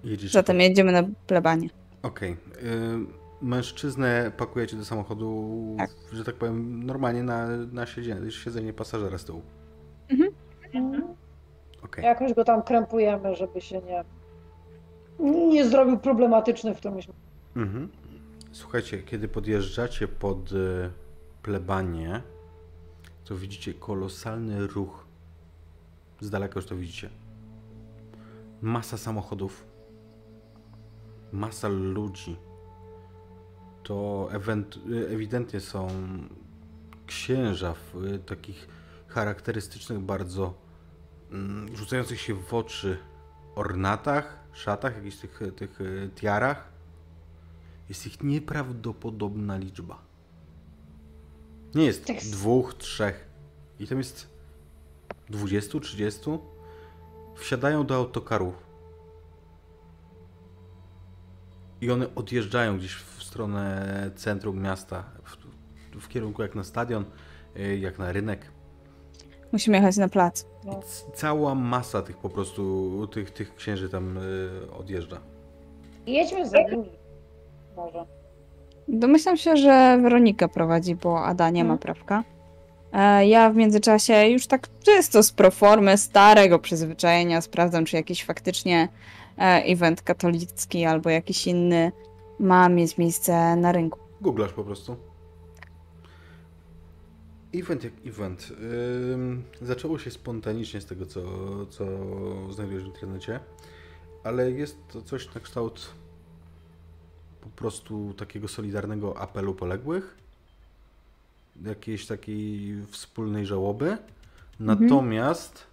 [0.04, 1.68] Jedziecie Zatem jedziemy na plebanie.
[2.02, 2.32] Okej.
[2.32, 2.36] y,
[3.42, 5.90] Mężczyznę pakujecie do samochodu, Tak.
[6.12, 9.42] że tak powiem, normalnie na, na siedzenie, siedzenie pasażera z tyłu.
[11.84, 12.04] Okej.
[12.04, 14.04] Jakoś go tam krępujemy, żeby się nie,
[15.48, 17.08] nie zrobił problematyczny w którymś
[17.56, 17.88] Mhm.
[18.52, 20.90] Słuchajcie, kiedy podjeżdżacie pod y,
[21.42, 22.22] plebanię,
[23.24, 25.06] to widzicie kolosalny ruch.
[26.20, 27.10] Z daleka już to widzicie.
[28.62, 29.66] Masa samochodów.
[31.32, 32.36] Masa ludzi.
[33.82, 34.28] To
[35.10, 35.88] ewidentnie są
[37.06, 38.68] księża w y, takich
[39.08, 40.54] charakterystycznych bardzo
[41.30, 42.98] mm, rzucających się w oczy
[43.54, 46.75] ornatach, szatach, jakichś tych, tych y, tiarach.
[47.88, 49.98] Jest ich nieprawdopodobna liczba.
[51.74, 52.16] Nie jest Tak.
[52.16, 53.28] dwóch, trzech.
[53.78, 54.28] I tam jest
[55.30, 56.20] 20, 30.
[57.36, 58.54] Wsiadają do autokarów.
[61.80, 65.04] I one odjeżdżają gdzieś w stronę centrum miasta.
[65.24, 65.36] W,
[66.00, 67.04] w kierunku jak na stadion,
[67.56, 68.52] y, jak na rynek.
[69.52, 70.46] Musimy jechać na plac.
[71.14, 75.20] Cała masa tych po prostu, tych, tych księży tam y, odjeżdża.
[76.06, 76.88] Jedźmy za nimi.
[77.76, 78.06] Może.
[78.88, 81.78] Domyślam się, że Weronika prowadzi, bo Ada nie ma Mhm.
[81.78, 82.24] prawka.
[82.92, 88.88] E, Ja w międzyczasie już tak czysto z proformy starego przyzwyczajenia sprawdzam, czy jakiś faktycznie
[89.38, 91.92] e, event katolicki albo jakiś inny
[92.40, 93.98] ma mieć miejsce na rynku.
[94.20, 94.96] Googlasz po prostu.
[97.54, 98.48] Event jak event.
[99.62, 101.20] Zaczęło się spontanicznie z tego, co,
[101.70, 101.84] co
[102.52, 103.40] znajdujesz w internecie,
[104.24, 105.90] ale jest to coś na kształt
[107.50, 110.16] po prostu takiego solidarnego apelu poległych,
[111.64, 113.98] jakiejś takiej wspólnej żałoby.
[114.60, 115.66] Natomiast,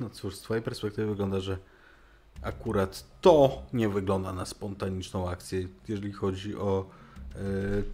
[0.00, 1.58] no cóż, z Twojej perspektywy wygląda, że
[2.42, 6.86] akurat to nie wygląda na spontaniczną akcję, jeżeli chodzi o
[7.34, 7.36] e,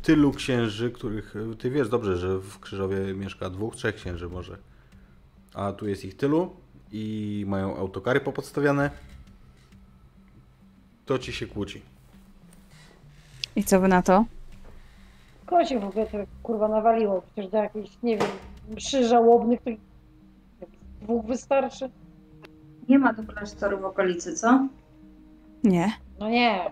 [0.03, 4.59] tylu księży, których e, ty wiesz dobrze, że w Krzyżowie mieszka dwóch, trzech księży może.
[5.55, 6.57] A tu jest ich tylu
[6.93, 8.91] i mają autokary popodstawiane.
[11.07, 11.90] To ci się kłóci.
[13.57, 14.25] I co wy na to?
[15.47, 17.23] Kogo się w ogóle to kurwa nawaliło?
[17.23, 18.29] Przecież do jakichś, nie wiem,
[18.77, 19.71] mszy żałobnych to
[21.03, 21.91] dwóch wystarczy?
[22.89, 24.69] Nie ma tu klasztoru w okolicy, co?
[25.65, 25.93] Nie.
[26.19, 26.71] No nie.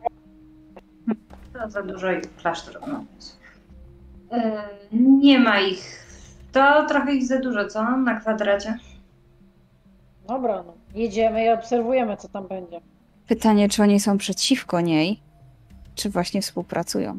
[1.52, 2.80] To za dużo ich klasztor.
[2.88, 3.04] No.
[4.32, 6.06] E, nie ma ich.
[6.52, 7.96] To trochę ich za dużo, co?
[7.96, 8.78] Na kwadracie.
[10.28, 10.74] Dobra, no.
[10.94, 12.80] Jedziemy i obserwujemy, co tam będzie.
[13.28, 15.20] Pytanie, czy oni są przeciwko niej,
[15.98, 17.18] czy właśnie współpracują.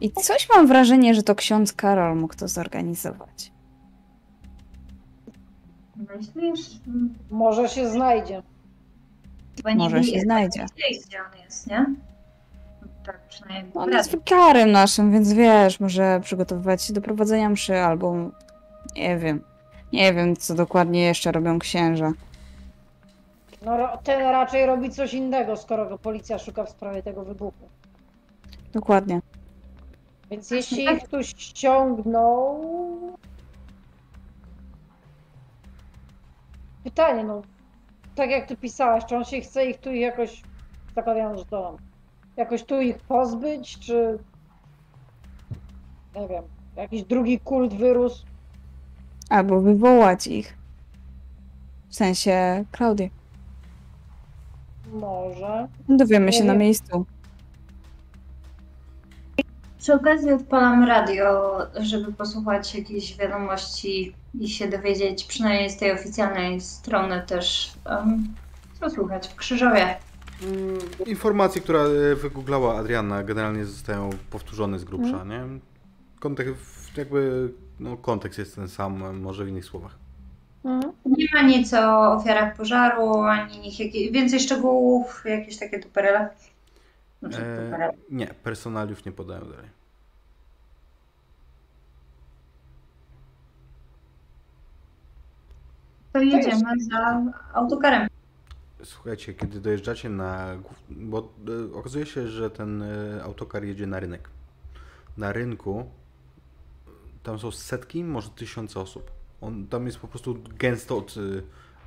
[0.00, 3.52] I coś mam wrażenie, że to ksiądz Karol mógł to zorganizować.
[5.96, 6.80] Myślisz?
[7.30, 8.42] Może się znajdzie.
[9.56, 10.66] Chyba Może się znajdzie.
[10.76, 11.86] Gdzie, gdzie on jest, nie?
[13.06, 13.72] Tak przynajmniej.
[13.74, 18.14] On jest wikarym naszym, więc wiesz, może przygotowywać się do prowadzenia mszy, albo
[18.96, 19.40] nie wiem.
[19.92, 22.12] Nie wiem, co dokładnie jeszcze robią księża.
[23.64, 27.68] No ten raczej robi coś innego, skoro go policja szuka w sprawie tego wybuchu.
[28.72, 29.20] Dokładnie.
[30.30, 32.60] Więc jeśli ich tu ściągnął...
[36.84, 37.42] Pytanie, no,
[38.14, 40.42] tak jak ty pisałaś, czy on się chce ich tu jakoś,
[40.94, 41.76] zakładam, że to on,
[42.36, 44.18] jakoś tu ich pozbyć, czy
[46.14, 46.44] nie wiem,
[46.76, 48.26] jakiś drugi kult wyrósł?
[49.30, 50.56] Albo wywołać ich.
[51.88, 53.10] W sensie Klaudię.
[54.92, 55.68] Może.
[55.88, 57.06] Dowiemy się na miejscu.
[59.78, 66.60] Przy okazji odpalam radio, żeby posłuchać jakiejś wiadomości i się dowiedzieć, przynajmniej z tej oficjalnej
[66.60, 68.34] strony też, um,
[68.80, 69.96] co słuchać w Krzyżowie.
[70.42, 75.44] Mm, Informacje, które e, wygooglała Adriana, generalnie zostają powtórzone z grubsza, nie?
[76.20, 80.01] Kontekst, jakby, no, kontekst jest ten sam, może w innych słowach.
[80.64, 80.92] Mhm.
[81.06, 86.28] Nie ma nic o ofiarach pożaru, ani nich jakie, więcej szczegółów, jakieś takie duperele.
[87.22, 89.68] Znaczy, E, nie, personaliów nie podają dalej.
[96.12, 97.22] To jedziemy za
[97.54, 98.08] autokarem.
[98.84, 100.56] Słuchajcie, kiedy dojeżdżacie na.
[100.90, 101.32] Bo
[101.72, 104.28] e, okazuje się, że ten e, autokar jedzie na rynek.
[105.16, 106.90] Na rynku e,
[107.22, 109.10] tam są setki, może tysiące osób.
[109.42, 111.20] On, tam jest po prostu gęsto od e,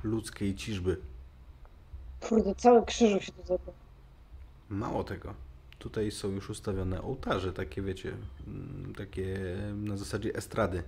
[0.08, 0.96] ludzkiej ciżby.
[2.28, 3.74] Kurde, cały krzyżu się tu zabrał.
[4.68, 5.34] Mało tego.
[5.78, 8.12] Tutaj są już ustawione ołtarze, takie wiecie,
[8.46, 9.38] mm, takie
[9.74, 10.82] na zasadzie estrady.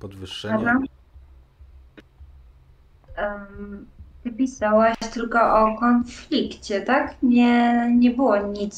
[0.00, 0.54] Podwyższenie.
[0.54, 0.80] Dobra.
[3.16, 3.86] Em,
[4.22, 7.16] Ty pisałaś tylko o konflikcie, tak?
[7.22, 8.76] Nie, nie było nic,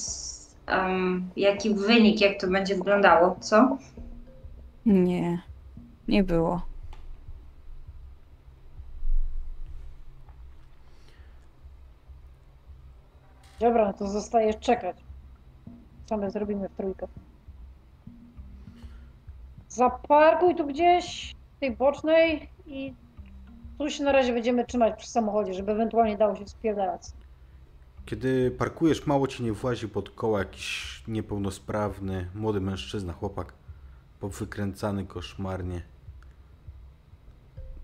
[0.67, 3.79] em, jaki wynik, jak to będzie wyglądało, co?
[4.87, 5.43] Nie.
[6.09, 6.63] Nie było.
[13.61, 14.97] Dobra, no to zostaje czekać.
[16.07, 17.07] Co my zrobimy w trójkę?
[19.69, 22.95] Zaparkuj tu gdzieś, w tej bocznej i
[23.79, 27.03] tu się na razie będziemy trzymać przy samochodzie, żeby ewentualnie dało się spierdalać.
[28.07, 33.53] Kiedy parkujesz, mało ci nie włazi pod koła jakiś niepełnosprawny, młody mężczyzna, chłopak,
[34.25, 35.83] powykręcany koszmarnie.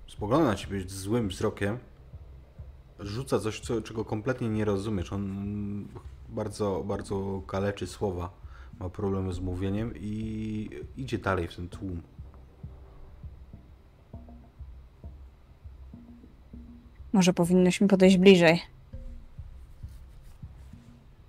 [0.09, 1.79] Spogląda na ciebie z złym wzrokiem,
[2.99, 5.13] rzuca coś, co, czego kompletnie nie rozumiesz.
[5.13, 5.89] On
[6.29, 8.31] bardzo, bardzo kaleczy słowa,
[8.79, 12.03] ma problemy z mówieniem i idzie dalej w ten tłum.
[17.13, 18.61] Może powinnyśmy podejść bliżej.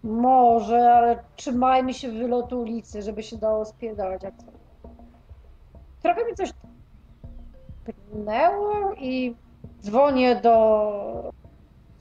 [0.03, 4.60] Może, ale trzymajmy się wylotu ulicy, żeby się dało spierdalać jak chcę.
[6.03, 6.53] Trochę mi coś
[8.11, 9.35] pnęło i
[9.81, 11.33] dzwonię do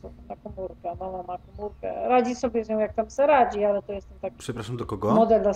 [0.03, 0.95] co, na komórkę.
[1.01, 2.09] Mama ma komórkę.
[2.09, 4.87] Radzi sobie z nią jak tam se radzi, ale to jest ten taki Przepraszam, do
[4.87, 5.15] kogo?
[5.15, 5.53] model dla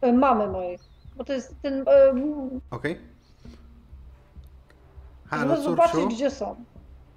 [0.00, 0.78] e, mamy mojej.
[1.16, 1.84] Bo to jest ten.
[1.88, 2.12] e,
[2.70, 2.98] Okej.
[5.32, 6.08] żeby Halo, zobaczyć, córciu?
[6.16, 6.56] gdzie są.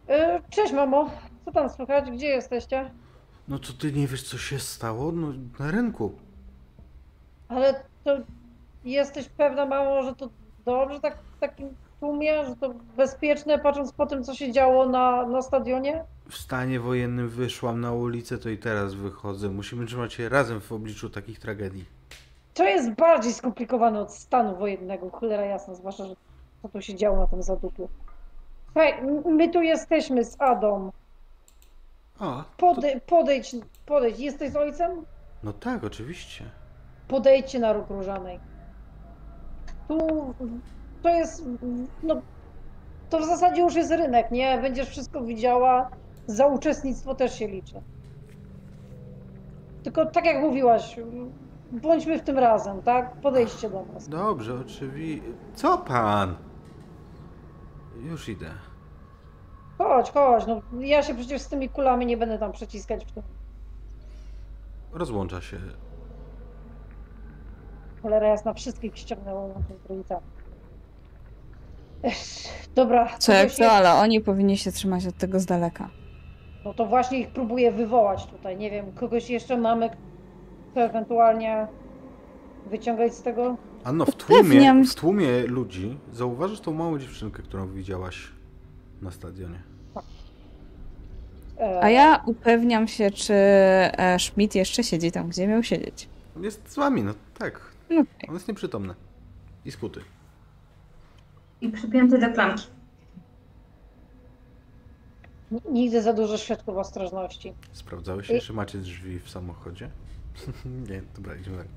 [0.09, 1.09] E, Cześć, mamo.
[1.45, 2.11] Co tam słychać?
[2.11, 2.91] Gdzie jesteście?
[3.47, 5.11] No to ty nie wiesz, co się stało?
[5.11, 5.27] No,
[5.59, 6.11] na rynku.
[7.47, 8.17] Ale to
[8.83, 10.29] jesteś pewna, mamo, że to
[10.65, 15.25] dobrze tak w takim tłumie, że to bezpieczne, patrząc po tym, co się działo na,
[15.25, 16.03] na stadionie?
[16.29, 19.49] W stanie wojennym wyszłam na ulicę, to i teraz wychodzę.
[19.49, 21.85] Musimy trzymać się razem w obliczu takich tragedii.
[22.53, 26.15] To jest bardziej skomplikowane od stanu wojennego, cholera jasna, zwłaszcza, że
[26.61, 27.89] co tu się działo na tym zadupiu.
[28.75, 30.91] M- my tu jesteśmy z Adą.
[32.19, 32.75] A, to...
[32.75, 34.19] Pode, podejdź, podejdź.
[34.19, 34.91] Jesteś z ojcem?
[35.43, 36.45] No tak, oczywiście.
[37.07, 38.39] Podejdźcie na róg różanej.
[39.87, 39.97] Tu
[41.03, 41.45] to jest,
[42.03, 42.21] no,
[43.09, 44.59] to w zasadzie już jest rynek, nie?
[44.61, 45.89] Będziesz wszystko widziała,
[46.27, 47.81] za uczestnictwo też się liczy.
[49.83, 50.99] Tylko tak jak mówiłaś,
[51.71, 53.15] bądźmy w tym razem, tak?
[53.21, 54.09] Podejdźcie do nas.
[54.09, 55.29] Dobrze, oczywiście.
[55.55, 56.35] Co pan?
[58.03, 58.51] Już idę.
[59.77, 63.23] Chodź, chodź, no ja się przecież z tymi kulami nie będę tam przeciskać w tym.
[64.93, 65.57] Rozłącza się.
[68.05, 70.21] Cholera jasna, wszystkich ściągnęło łącznie z rodzicami.
[72.75, 75.89] Dobra, Co jak to, ale oni powinni się trzymać od tego z daleka.
[76.65, 78.57] No to właśnie ich próbuję wywołać tutaj.
[78.57, 79.89] Nie wiem, kogoś jeszcze mamy,
[80.71, 81.67] kto ewentualnie
[82.69, 83.57] wyciągać z tego?
[83.83, 88.31] A no, w tłumie, w tłumie ludzi zauważysz tą małą dziewczynkę, którą widziałaś
[89.01, 89.59] na stadionie.
[91.59, 96.09] E, A ja upewniam się, czy e, Schmidt jeszcze siedzi tam, gdzie miał siedzieć.
[96.41, 97.74] Jest z wami, no tak.
[97.89, 98.95] No, On jest nieprzytomny.
[99.65, 100.01] I skuty.
[101.61, 102.67] I przypięty do klamki.
[105.71, 107.53] Nigdy za dużo świadków ostrożności.
[107.71, 109.89] Sprawdzałeś się, czy macie drzwi w samochodzie?
[110.89, 111.71] nie, dobra, idziemy dalej.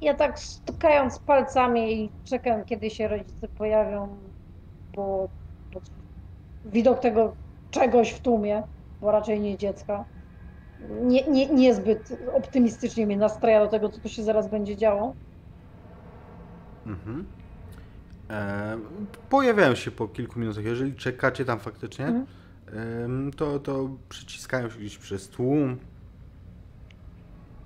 [0.00, 4.18] Ja tak stukając palcami i czekam, kiedy się rodzice pojawią,
[4.94, 5.28] bo,
[5.72, 5.80] bo
[6.64, 7.36] widok tego
[7.70, 8.62] czegoś w tłumie,
[9.00, 10.04] bo raczej nie dziecka,
[11.02, 15.14] nie, nie, niezbyt optymistycznie mnie nastraja do tego, co tu się zaraz będzie działo.
[16.86, 17.24] Mhm.
[18.30, 18.78] E,
[19.30, 20.64] pojawiają się po kilku minutach.
[20.64, 22.26] Jeżeli czekacie tam faktycznie, Mhm.
[23.32, 25.76] to, to przyciskają się gdzieś przez tłum.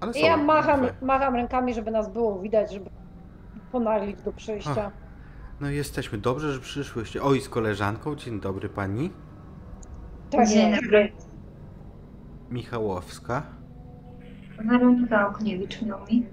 [0.01, 2.91] Ale ja macham, macham rękami, żeby nas było widać, żeby
[3.73, 4.91] ponaglić do przejścia.
[5.61, 6.19] No jesteśmy.
[6.19, 7.23] Dobrze, że przyszłyście.
[7.23, 8.17] Oj, z koleżanką.
[8.17, 9.11] Dzień dobry pani.
[10.31, 11.13] Tak, Dzień dobry.
[12.53, 13.43] Michałowska.
[14.65, 16.27] Weronika Okniewicz miał mi.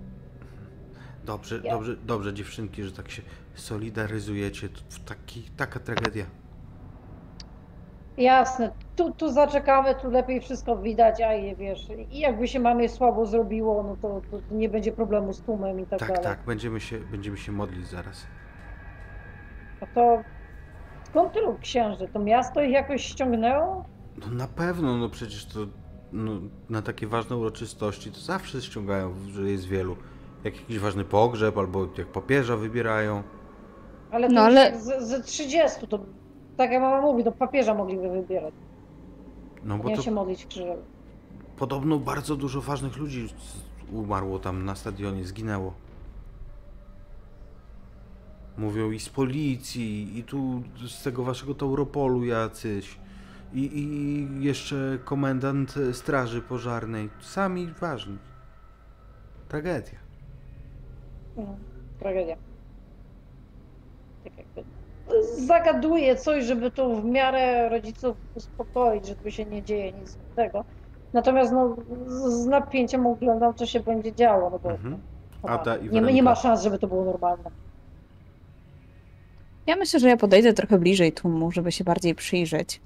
[1.25, 1.71] Dobrze, Ja.
[1.73, 3.21] dobrze, dobrze dziewczynki, że tak się
[3.55, 4.69] solidaryzujecie.
[4.69, 6.25] To taki, taka tragedia.
[8.17, 12.89] Jasne, tu, tu zaczekamy, tu lepiej wszystko widać, a je wiesz, i jakby się mamie
[12.89, 16.23] słabo zrobiło, no to, to nie będzie problemu z tłumem i tak, Tak, dalej.
[16.23, 18.27] tak, będziemy się, będziemy się modlić zaraz.
[19.81, 20.23] No to
[21.03, 22.07] skąd tylu księży?
[22.07, 23.85] To miasto ich jakoś ściągnęło?
[24.17, 25.59] No na pewno, no przecież to
[26.11, 26.31] no,
[26.69, 29.95] na takie ważne uroczystości to zawsze ściągają, że jest wielu.
[30.43, 33.23] Jak jakiś ważny pogrzeb, albo jak papieża wybierają.
[34.11, 35.99] Ale to No, ale- jak z, z 30, to
[36.57, 38.53] tak jak mama mówi, to papieża mogliby wybierać,
[39.63, 40.77] No bo nie to się modlić krzyżem.
[41.57, 43.27] podobno bardzo dużo ważnych ludzi
[43.91, 45.73] umarło tam na stadionie, zginęło.
[48.57, 52.97] Mówią i z policji, i tu z tego waszego Tauropolu jacyś.
[53.53, 57.09] I, I jeszcze komendant straży pożarnej.
[57.21, 58.17] Sami ważni.
[59.47, 59.99] Tragedia.
[61.37, 61.55] No,
[61.99, 62.35] tragedia.
[64.23, 64.63] Tak jakby
[65.45, 70.65] zagaduje coś, żeby to w miarę rodziców uspokoić, że tu się nie dzieje nic tego.
[71.13, 71.75] Natomiast no,
[72.07, 74.99] z, napięciem oglądam, co się będzie działo, no bo Mhm.
[75.43, 77.51] Ada i nie, nie ma szans, żeby to było normalne.
[79.67, 82.81] Ja myślę, że ja podejdę trochę bliżej tłumu, żeby się bardziej przyjrzeć.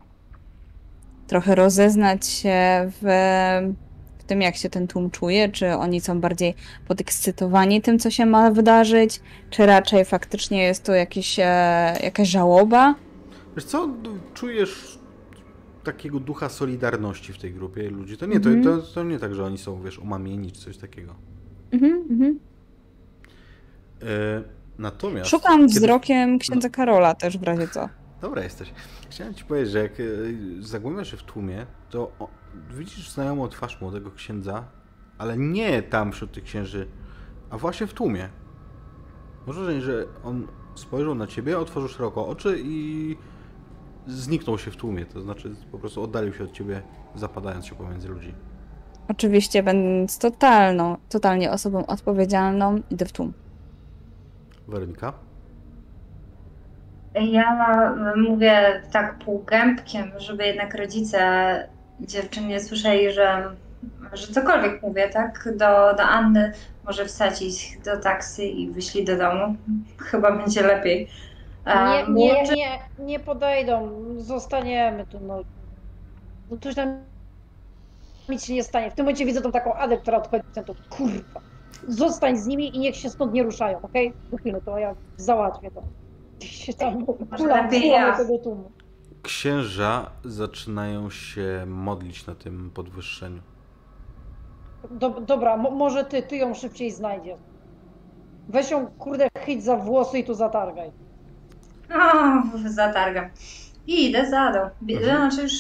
[1.28, 2.56] Trochę rozeznać się
[3.02, 3.06] w,
[4.18, 6.56] w tym, jak się ten tłum czuje, czy oni są bardziej
[6.88, 11.44] podekscytowani tym, co się ma wydarzyć, czy raczej faktycznie jest to jakiś, e,
[12.04, 12.96] jakaś żałoba.
[13.56, 15.00] Wiesz co, no, czujesz
[15.84, 18.18] takiego ducha solidarności w tej grupie ludzi.
[18.18, 18.64] To nie, to, Mhm.
[18.82, 21.16] to, to nie tak, że oni są, wiesz, umamieni czy coś takiego.
[21.72, 22.40] Mhm, mhm.
[24.02, 24.06] E,
[24.80, 25.30] natomiast...
[25.30, 27.90] Szukam kiedy- wzrokiem księdza Karola też w razie co.
[28.22, 28.74] Dobra jesteś.
[29.14, 30.04] Chciałem ci powiedzieć, że jak e,
[30.60, 32.12] zagłębiasz się w tłumie, to
[32.70, 34.64] widzisz znajomą twarz młodego księdza,
[35.18, 36.88] ale nie tam wśród tych księży,
[37.50, 38.30] a właśnie w tłumie.
[39.48, 43.16] Może, że on spojrzał na ciebie, otworzył szeroko oczy i
[44.08, 46.82] zniknął się w tłumie, to znaczy po prostu oddalił się od ciebie,
[47.16, 48.34] zapadając się pomiędzy ludzi.
[49.08, 53.34] Oczywiście będąc totalną, totalnie osobą odpowiedzialną, idę w tłum.
[54.68, 55.14] Weronika?
[57.16, 61.20] Ja mówię tak półgębkiem, żeby jednak rodzice
[62.00, 63.56] dziewczyn nie słyszeli, że,
[64.14, 65.50] że cokolwiek mówię, tak?
[65.52, 66.54] Do, do Anny
[66.86, 69.56] może wsadzić do taksy i wyślij do domu.
[69.98, 71.08] Chyba będzie lepiej.
[71.66, 75.44] Nie, nie, nie, nie podejdą, zostaniemy tu, no.
[76.52, 76.98] no tuż nam
[78.30, 78.92] nic się nie stanie.
[78.92, 81.42] W tym momencie widzę tą taką Adę, która odchodzi, to kurwa,
[81.88, 84.14] zostań z nimi i niech się stąd nie ruszają, okej?
[84.32, 84.62] Okay?
[84.66, 85.84] to ja załatwię to.
[86.44, 87.06] Się tam
[87.84, 88.18] ja.
[88.18, 88.72] tego tłumu.
[89.24, 93.42] Księża zaczynają się modlić na tym podwyższeniu.
[94.92, 97.40] Do, dobra, mo, może ty, ty ją szybciej znajdziesz.
[98.50, 100.92] Weź ją, kurde, chyć za włosy i tu zatargaj.
[101.96, 103.26] O, zatargam.
[103.88, 104.96] I idę za dół.
[104.96, 105.32] Mhm.
[105.32, 105.54] Znaczy już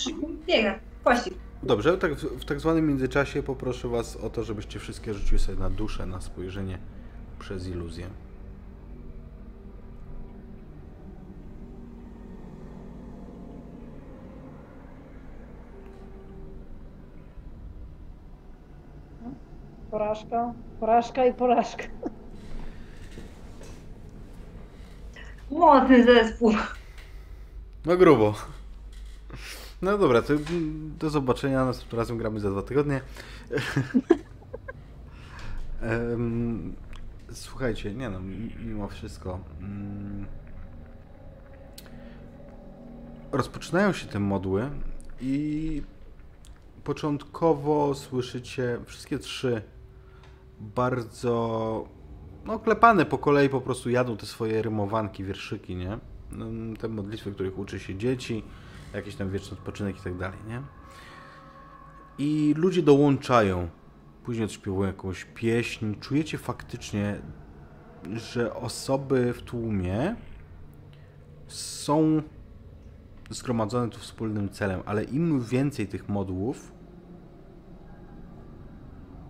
[0.47, 0.79] biegnę.
[1.03, 1.33] Pościg.
[1.63, 5.59] Dobrze, tak, w w tak zwanym międzyczasie poproszę Was o to, żebyście wszystkie rzuciły sobie
[5.59, 6.77] na duszę, na spojrzenie
[7.39, 8.07] przez iluzję.
[19.93, 21.83] Porażka, porażka i porażka.
[25.51, 26.53] Młodny zespół.
[27.85, 28.33] No grubo.
[29.81, 30.33] No dobra, to
[30.99, 31.65] do zobaczenia.
[31.65, 33.01] Następnym razem gramy za dwa tygodnie.
[37.31, 38.19] Słuchajcie, nie no,
[38.65, 39.39] mimo wszystko.
[39.59, 40.25] mm,
[43.31, 44.69] Rozpoczynają się te modły
[45.21, 45.83] i
[46.83, 49.72] początkowo słyszycie wszystkie trzy
[50.59, 51.87] bardzo
[52.45, 55.97] no klepane po kolei po prostu jadą te swoje rymowanki, wierszyki, nie?
[56.31, 58.43] Mm, Te modlitwy, których uczy się dzieci
[58.93, 60.61] jakiś tam wieczny odpoczynek i tak dalej, nie?
[62.17, 63.67] I ludzie dołączają,
[64.23, 65.93] później odśpiewują jakąś pieśń.
[65.99, 67.19] Czujecie faktycznie,
[68.13, 70.15] że osoby w tłumie
[71.47, 72.21] są
[73.29, 76.71] zgromadzone tu wspólnym celem, ale im więcej tych modłów,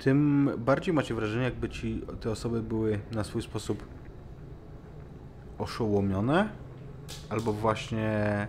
[0.04, 3.86] tym bardziej macie wrażenie, jakby ci te osoby były na swój sposób
[5.58, 6.50] oszołomione,
[7.30, 8.48] albo właśnie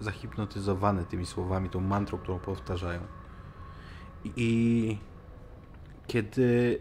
[0.00, 3.00] zahipnotyzowane tymi słowami, tą mantrą, którą powtarzają.
[4.36, 4.98] I
[6.06, 6.78] kiedy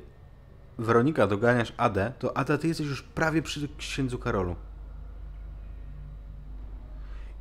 [0.77, 4.55] Weronika doganiasz Adę, to Ada, ty jesteś już prawie przy księdzu Karolu.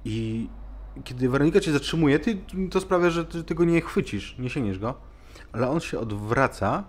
[0.05, 0.49] I
[1.05, 2.39] kiedy Weronika cię zatrzymuje, ty,
[2.71, 5.12] to sprawia, że ty, ty go nie chwycisz, nie sięgniesz go,
[5.53, 6.85] ale on się odwraca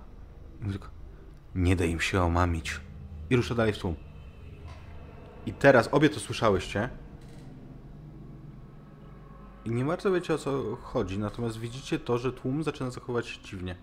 [0.61, 0.79] i mówi
[1.55, 2.79] nie daj im się omamić.
[3.29, 3.95] I rusza dalej w tłum.
[5.45, 6.89] I teraz obie to słyszałyście.
[9.65, 13.41] I nie bardzo wiecie o co chodzi, natomiast widzicie to, że tłum zaczyna zachowywać się
[13.43, 13.75] dziwnie.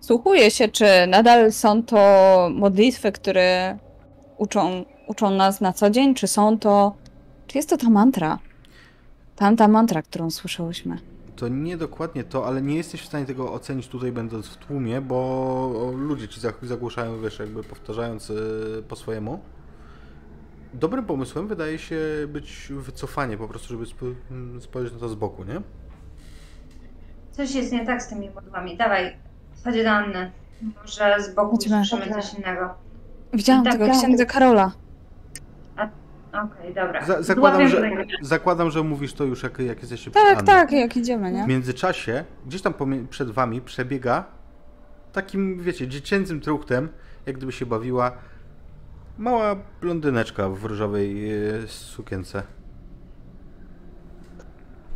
[0.00, 1.98] Słuchuję się, czy nadal są to
[2.54, 3.78] modlitwy, które
[4.38, 6.96] uczą, uczą nas na co dzień, czy są to.
[7.46, 8.38] Czy jest to ta mantra?
[9.36, 11.13] Tamta mantra, którą słyszałyśmy.
[11.36, 15.00] To nie dokładnie to, ale nie jesteś w stanie tego ocenić tutaj będąc w tłumie,
[15.00, 19.40] bo ludzie ci zag- zagłuszają, wiesz, jakby powtarzając y, po swojemu.
[20.74, 21.98] Dobrym pomysłem wydaje się
[22.28, 25.60] być wycofanie po prostu, żeby spo- m, spojrzeć na to z boku, nie?
[27.32, 28.76] Coś jest nie tak z tymi modłami.
[28.76, 29.16] Dawaj,
[29.64, 30.30] chodź do Anny.
[30.82, 31.84] Może z boku Chodźmy.
[31.84, 32.74] słyszymy coś innego.
[33.32, 33.96] Widziałam Tak, tego tak.
[33.98, 34.72] księdza Karola.
[36.42, 37.04] Okej, dobra.
[37.04, 37.90] Za- zakładam, że,
[38.22, 41.46] zakładam, że mówisz to już jak, jak jesteście przy Tak, tak, jak idziemy, W nie?
[41.46, 42.74] międzyczasie, gdzieś tam
[43.10, 44.24] przed wami przebiega
[45.12, 46.88] takim, wiecie, dziecięcym truchtem,
[47.26, 48.12] jak gdyby się bawiła
[49.18, 51.30] mała blondyneczka w różowej
[51.64, 52.42] e, sukience.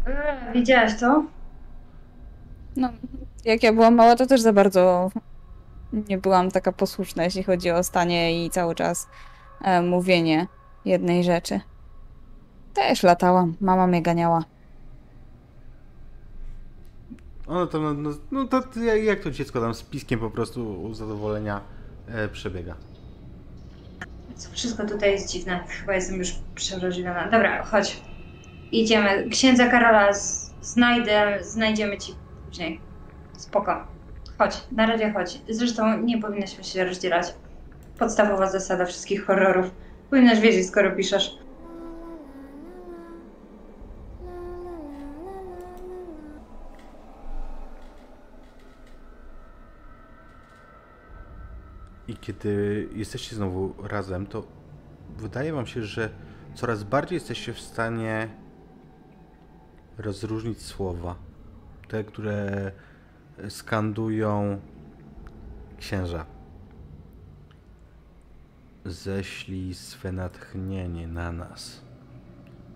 [0.06, 1.24] Eee, Widziałaś to?
[2.76, 2.88] No,
[3.44, 5.10] jak ja byłam mała, to też za bardzo
[5.92, 9.08] nie byłam taka posłuszna, jeśli chodzi o stanie i cały czas
[9.62, 10.46] e, mówienie
[10.88, 11.60] jednej rzeczy.
[12.74, 14.44] Też latałam, mama mnie ganiała.
[17.46, 20.94] Ono tam, no, no, no to to jak- to dziecko tam z piskiem po prostu
[20.94, 21.60] zadowolenia
[22.08, 22.74] e, przebiega.
[24.36, 25.64] Co, Wszystko tutaj jest dziwne.
[25.68, 27.24] Chyba jestem już przewrażliwiona.
[27.30, 28.02] Dobra, chodź.
[28.72, 29.28] Idziemy.
[29.30, 32.14] Księdza Karola z- znajdę, znajdziemy ci
[32.48, 32.80] później.
[33.36, 33.86] Spoko.
[34.38, 35.40] Chodź, na razie chodź.
[35.48, 37.34] Zresztą nie powinnaśmy się rozdzielać.
[37.98, 39.70] Podstawowa zasada wszystkich horrorów.
[40.10, 41.38] Powinnaś wiedzieć, skoro piszesz.
[52.08, 54.46] I kiedy jesteście znowu razem, to
[55.18, 56.10] wydaje wam się, że
[56.54, 58.28] coraz bardziej jesteście w stanie
[59.98, 61.16] rozróżnić słowa.
[61.88, 62.72] Te, które
[63.48, 64.60] skandują
[65.78, 66.37] księża.
[68.84, 71.80] Ześlij swe natchnienie na nas,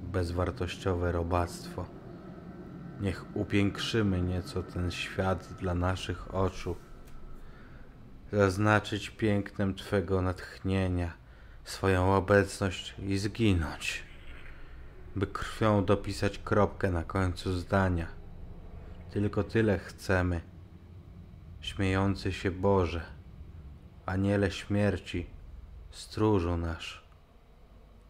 [0.03, 1.87] bezwartościowe robactwo.
[3.01, 6.77] Niech upiększymy nieco ten świat dla naszych oczu
[8.33, 11.13] zaznaczyć pięknem Twego natchnienia
[11.65, 14.03] swoją obecność i zginąć,
[15.17, 18.07] by krwią dopisać kropkę na końcu zdania.
[19.11, 20.41] Tylko tyle chcemy.
[21.61, 23.01] Śmiejący się Boże,
[24.07, 25.27] aniele śmierci,
[25.93, 27.05] stróżu nasz,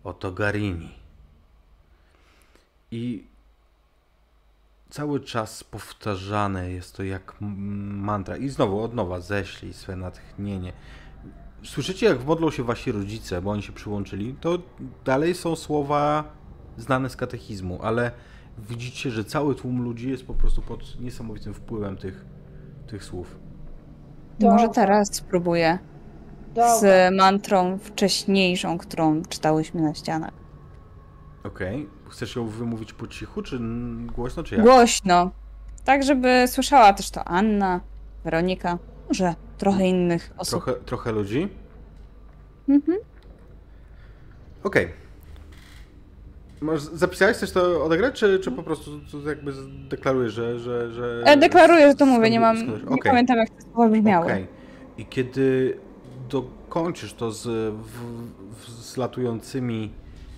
[0.04, 0.94] oto Garini.
[2.90, 3.26] I
[4.90, 8.36] cały czas powtarzane jest to jak mantra.
[8.36, 10.72] I znowu od nowa ześlij swe natchnienie.
[11.64, 14.58] Słyszycie, jak modlą się wasi rodzice, bo oni się przyłączyli, to
[15.04, 16.24] dalej są słowa
[16.76, 18.10] znane z katechizmu, ale
[18.58, 22.24] widzicie, że cały tłum ludzi jest po prostu pod niesamowitym wpływem tych,
[22.86, 23.36] tych słów.
[24.40, 24.68] Może Dobra.
[24.68, 25.78] teraz spróbuję.
[26.80, 30.32] Z mantrą wcześniejszą, którą czytałyśmy na ścianach.
[31.44, 31.88] Okej.
[32.08, 33.58] Chcesz ją wymówić po cichu, czy
[34.14, 34.64] głośno, czy jak?
[34.64, 35.30] Głośno.
[35.84, 37.80] Tak, żeby słyszała też to Anna,
[38.24, 40.64] Weronika, może trochę innych osób.
[40.64, 41.48] Trochę, trochę ludzi?
[42.68, 42.98] Mhm.
[44.64, 44.88] Okej.
[46.60, 49.52] Może Zapisałeś coś to odegrać, czy, czy po prostu to jakby
[49.88, 50.58] deklarujesz, że...
[50.58, 52.56] że, że E, deklaruję, że to mówię, nie mam.
[52.56, 52.84] skandujesz?
[52.90, 54.26] Nie pamiętam, jak te słowa brzmiały.
[54.26, 54.46] Okej.
[54.98, 55.78] I kiedy
[56.32, 57.98] dokończysz to z w,
[58.54, 59.92] w, zlatującymi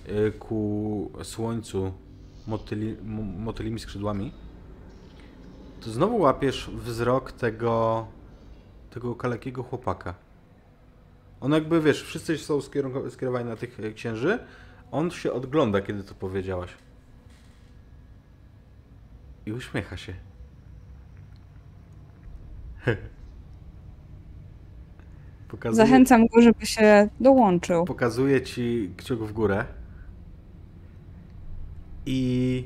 [0.08, 1.92] y, ku słońcu
[2.47, 2.97] motyli,
[3.39, 4.32] motylimi skrzydłami,
[5.81, 8.06] to znowu łapiesz wzrok tego,
[8.90, 10.14] tego kalekiego chłopaka.
[11.40, 14.39] On jakby, wiesz, wszyscy są skierow- skierowani na tych e, księży,
[14.90, 16.70] on się odgląda, kiedy to powiedziałaś.
[19.47, 20.14] I uśmiecha się.
[25.57, 27.84] Pokazuje, Zachęcam go, żeby się dołączył.
[27.84, 29.65] pokazuje ci kciuk w górę.
[32.07, 32.65] I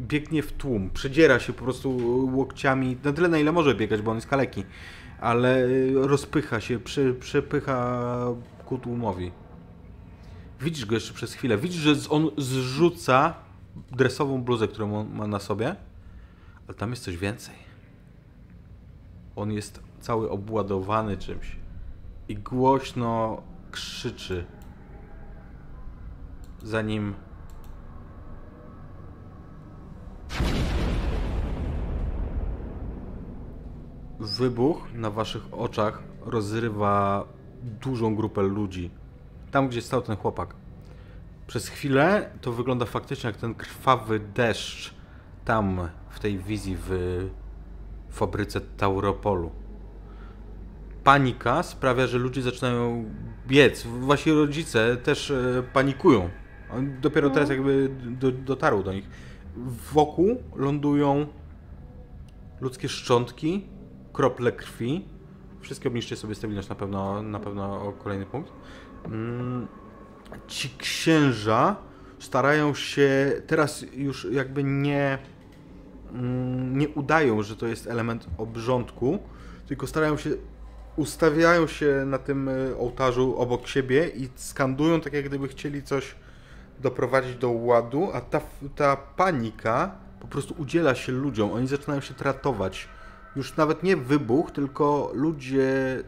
[0.00, 0.90] biegnie w tłum.
[0.90, 1.96] Przedziera się po prostu
[2.34, 4.64] łokciami na tyle, na ile może biegać, bo on jest kaleki.
[5.20, 8.00] Ale rozpycha się, prze, przepycha
[8.66, 9.30] ku tłumowi.
[10.60, 11.58] Widzisz go jeszcze przez chwilę.
[11.58, 13.34] Widzisz, że on zrzuca
[13.90, 15.76] dresową bluzę, którą on ma na sobie.
[16.68, 17.54] Ale tam jest coś więcej.
[19.36, 21.56] On jest cały obładowany czymś.
[22.28, 24.44] I głośno krzyczy.
[26.62, 27.14] Zanim
[34.18, 37.24] wybuch na waszych oczach rozrywa
[37.62, 38.90] dużą grupę ludzi.
[39.50, 40.54] Tam, gdzie stał ten chłopak.
[41.46, 44.94] Przez chwilę to wygląda faktycznie jak ten krwawy deszcz
[45.44, 46.90] tam, w tej wizji w
[48.10, 49.50] fabryce Tauropolu.
[51.08, 53.04] Panika sprawia, że ludzie zaczynają
[53.46, 53.86] biec.
[54.00, 56.30] Wasi rodzice też e, panikują.
[57.00, 59.08] Dopiero teraz jakby do, dotarł do nich.
[59.92, 61.26] Wokół lądują
[62.60, 63.66] ludzkie szczątki,
[64.12, 65.04] krople krwi.
[65.60, 68.52] Wszystkie obniżcie sobie stabilność na pewno, na pewno o kolejny punkt.
[69.04, 69.66] Mm,
[70.46, 71.76] Ci księża
[72.18, 75.18] starają się teraz już jakby nie
[76.12, 79.18] mm, nie udają, że to jest element obrządku,
[79.66, 80.30] tylko starają się
[80.98, 86.14] ustawiają się na tym y, ołtarzu obok siebie i skandują tak jak gdyby chcieli coś
[86.80, 88.40] doprowadzić do ładu, a ta,
[88.76, 91.52] ta panika po prostu udziela się ludziom.
[91.52, 92.88] Oni zaczynają się tratować.
[93.36, 96.02] Już nawet nie wybuch, tylko ludzie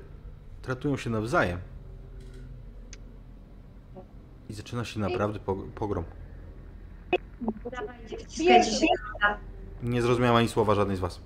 [0.62, 1.58] tratują się nawzajem.
[4.48, 6.04] I zaczyna się naprawdę po- pogrom.
[9.82, 11.20] Nie zrozumiałam ani słowa żadnej z was.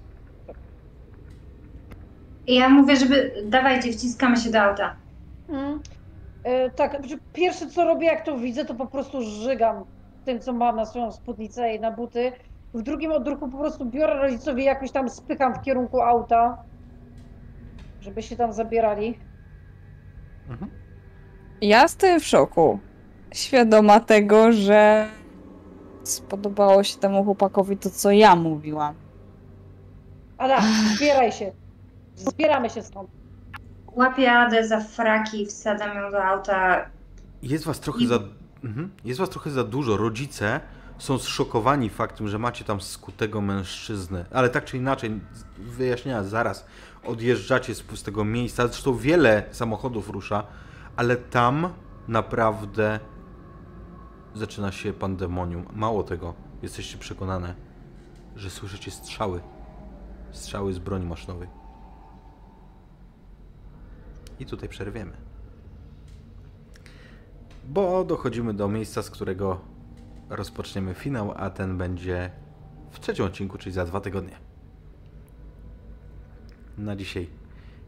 [2.46, 4.96] I ja mówię, żeby dawajcie, wciskamy się do auta.
[5.48, 5.80] Mm.
[6.44, 9.84] E, tak, znaczy pierwsze co robię, jak to widzę, to po prostu żygam
[10.24, 12.32] tym, co mam na swoją spódnicę i na buty.
[12.74, 16.58] W drugim odruchu po prostu biorę rodzicowi jakoś tam spycham w kierunku auta,
[18.00, 19.18] żeby się tam zabierali.
[20.48, 20.70] Mhm.
[21.60, 22.78] Ja stoję w szoku.
[23.34, 25.08] Świadoma tego, że
[26.02, 28.94] spodobało się temu chłopakowi to, co ja mówiłam.
[30.38, 30.60] Ada,
[30.96, 31.52] zbieraj się.
[32.16, 33.10] Zbieramy się stąd.
[33.92, 36.86] Łapię Adę za fraki, wsadzam ją do auta.
[37.42, 38.18] Jest was trochę I- za.
[38.64, 38.90] Mhm.
[39.04, 39.96] Jest was trochę za dużo.
[39.96, 40.60] Rodzice
[40.98, 44.24] są zszokowani faktem, że macie tam skutego mężczyznę.
[44.32, 45.20] Ale tak czy inaczej,
[45.58, 46.66] wyjaśnienia zaraz.
[47.06, 48.66] Odjeżdżacie z pustego miejsca.
[48.66, 50.44] Zresztą wiele samochodów rusza,
[50.96, 51.68] ale tam
[52.08, 53.00] naprawdę
[54.34, 55.66] zaczyna się pandemonium.
[55.72, 57.54] Mało tego, jesteście przekonane,
[58.36, 59.40] że słyszycie strzały.
[60.32, 61.48] Strzały z broni maszynowej.
[64.40, 65.12] I tutaj przerwiemy.
[67.68, 69.60] Bo dochodzimy do miejsca, z którego
[70.30, 72.30] rozpoczniemy finał, a ten będzie
[72.90, 74.36] w trzecim odcinku, czyli za dwa tygodnie.
[76.78, 77.28] Na dzisiaj,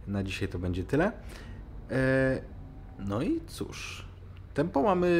[0.06, 1.12] na dzisiaj to będzie tyle.
[1.90, 2.40] E,
[2.98, 4.04] no i cóż,
[4.54, 5.10] tempo mamy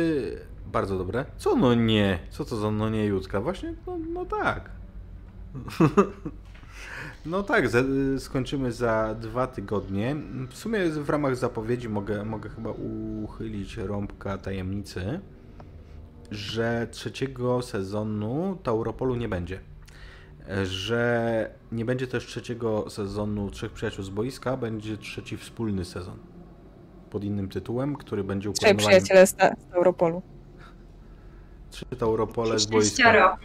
[0.66, 1.24] bardzo dobre.
[1.36, 2.18] Co no nie?
[2.30, 3.40] Co to za no nie Jutka?
[3.40, 4.70] Właśnie, no, no tak.
[7.26, 7.78] No tak, za,
[8.18, 10.17] skończymy za dwa tygodnie.
[10.51, 12.70] W sumie w ramach zapowiedzi mogę, mogę chyba
[13.25, 15.20] uchylić rąbka tajemnicy,
[16.31, 19.60] że trzeciego sezonu Tauropolu nie będzie.
[20.65, 26.18] Że nie będzie też trzeciego sezonu Trzech Przyjaciół z Boiska, będzie trzeci wspólny sezon.
[27.10, 29.05] Pod innym tytułem, który będzie Trzej ukoronowaniem...
[29.05, 29.36] przyjaciele z,
[29.70, 30.23] z Europolu.
[31.70, 33.39] Trzy Tauropole z Boiska.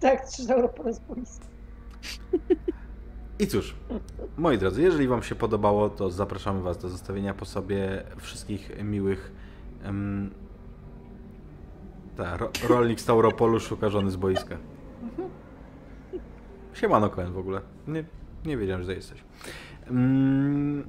[0.00, 1.40] Tak, trzy Europole z policji.
[3.38, 3.74] I cóż,
[4.36, 9.32] moi drodzy, jeżeli Wam się podobało, to zapraszamy Was do zostawienia po sobie wszystkich miłych.
[9.84, 10.30] Um,
[12.16, 14.56] ta, ro, rolnik z Tauropolu szuka żony z boiska.
[16.74, 17.60] Siemano Koen w ogóle.
[17.88, 18.04] Nie,
[18.46, 19.24] nie wiedziałem, że jesteś.
[19.86, 20.88] Mm,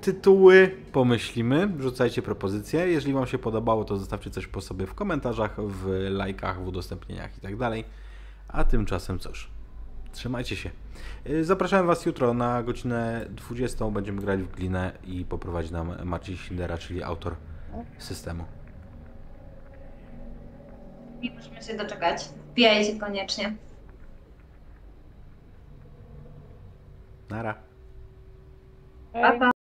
[0.00, 2.88] tytuły pomyślimy, wrzucajcie propozycje.
[2.88, 7.38] Jeżeli Wam się podobało, to zostawcie coś po sobie w komentarzach, w lajkach, w udostępnieniach
[7.38, 7.84] i tak dalej.
[8.48, 9.50] A tymczasem cóż,
[10.12, 10.70] trzymajcie się.
[11.26, 13.90] Y, Zapraszam Was jutro na godzinę 20.
[13.90, 17.36] Będziemy grać w glinę i poprowadzi nam Marcin Schindera, czyli autor
[17.98, 18.44] systemu.
[21.20, 22.28] Nie musimy się doczekać.
[22.50, 23.56] Wbijajcie koniecznie.
[27.30, 27.54] Nara.
[29.12, 29.52] Pa, pa.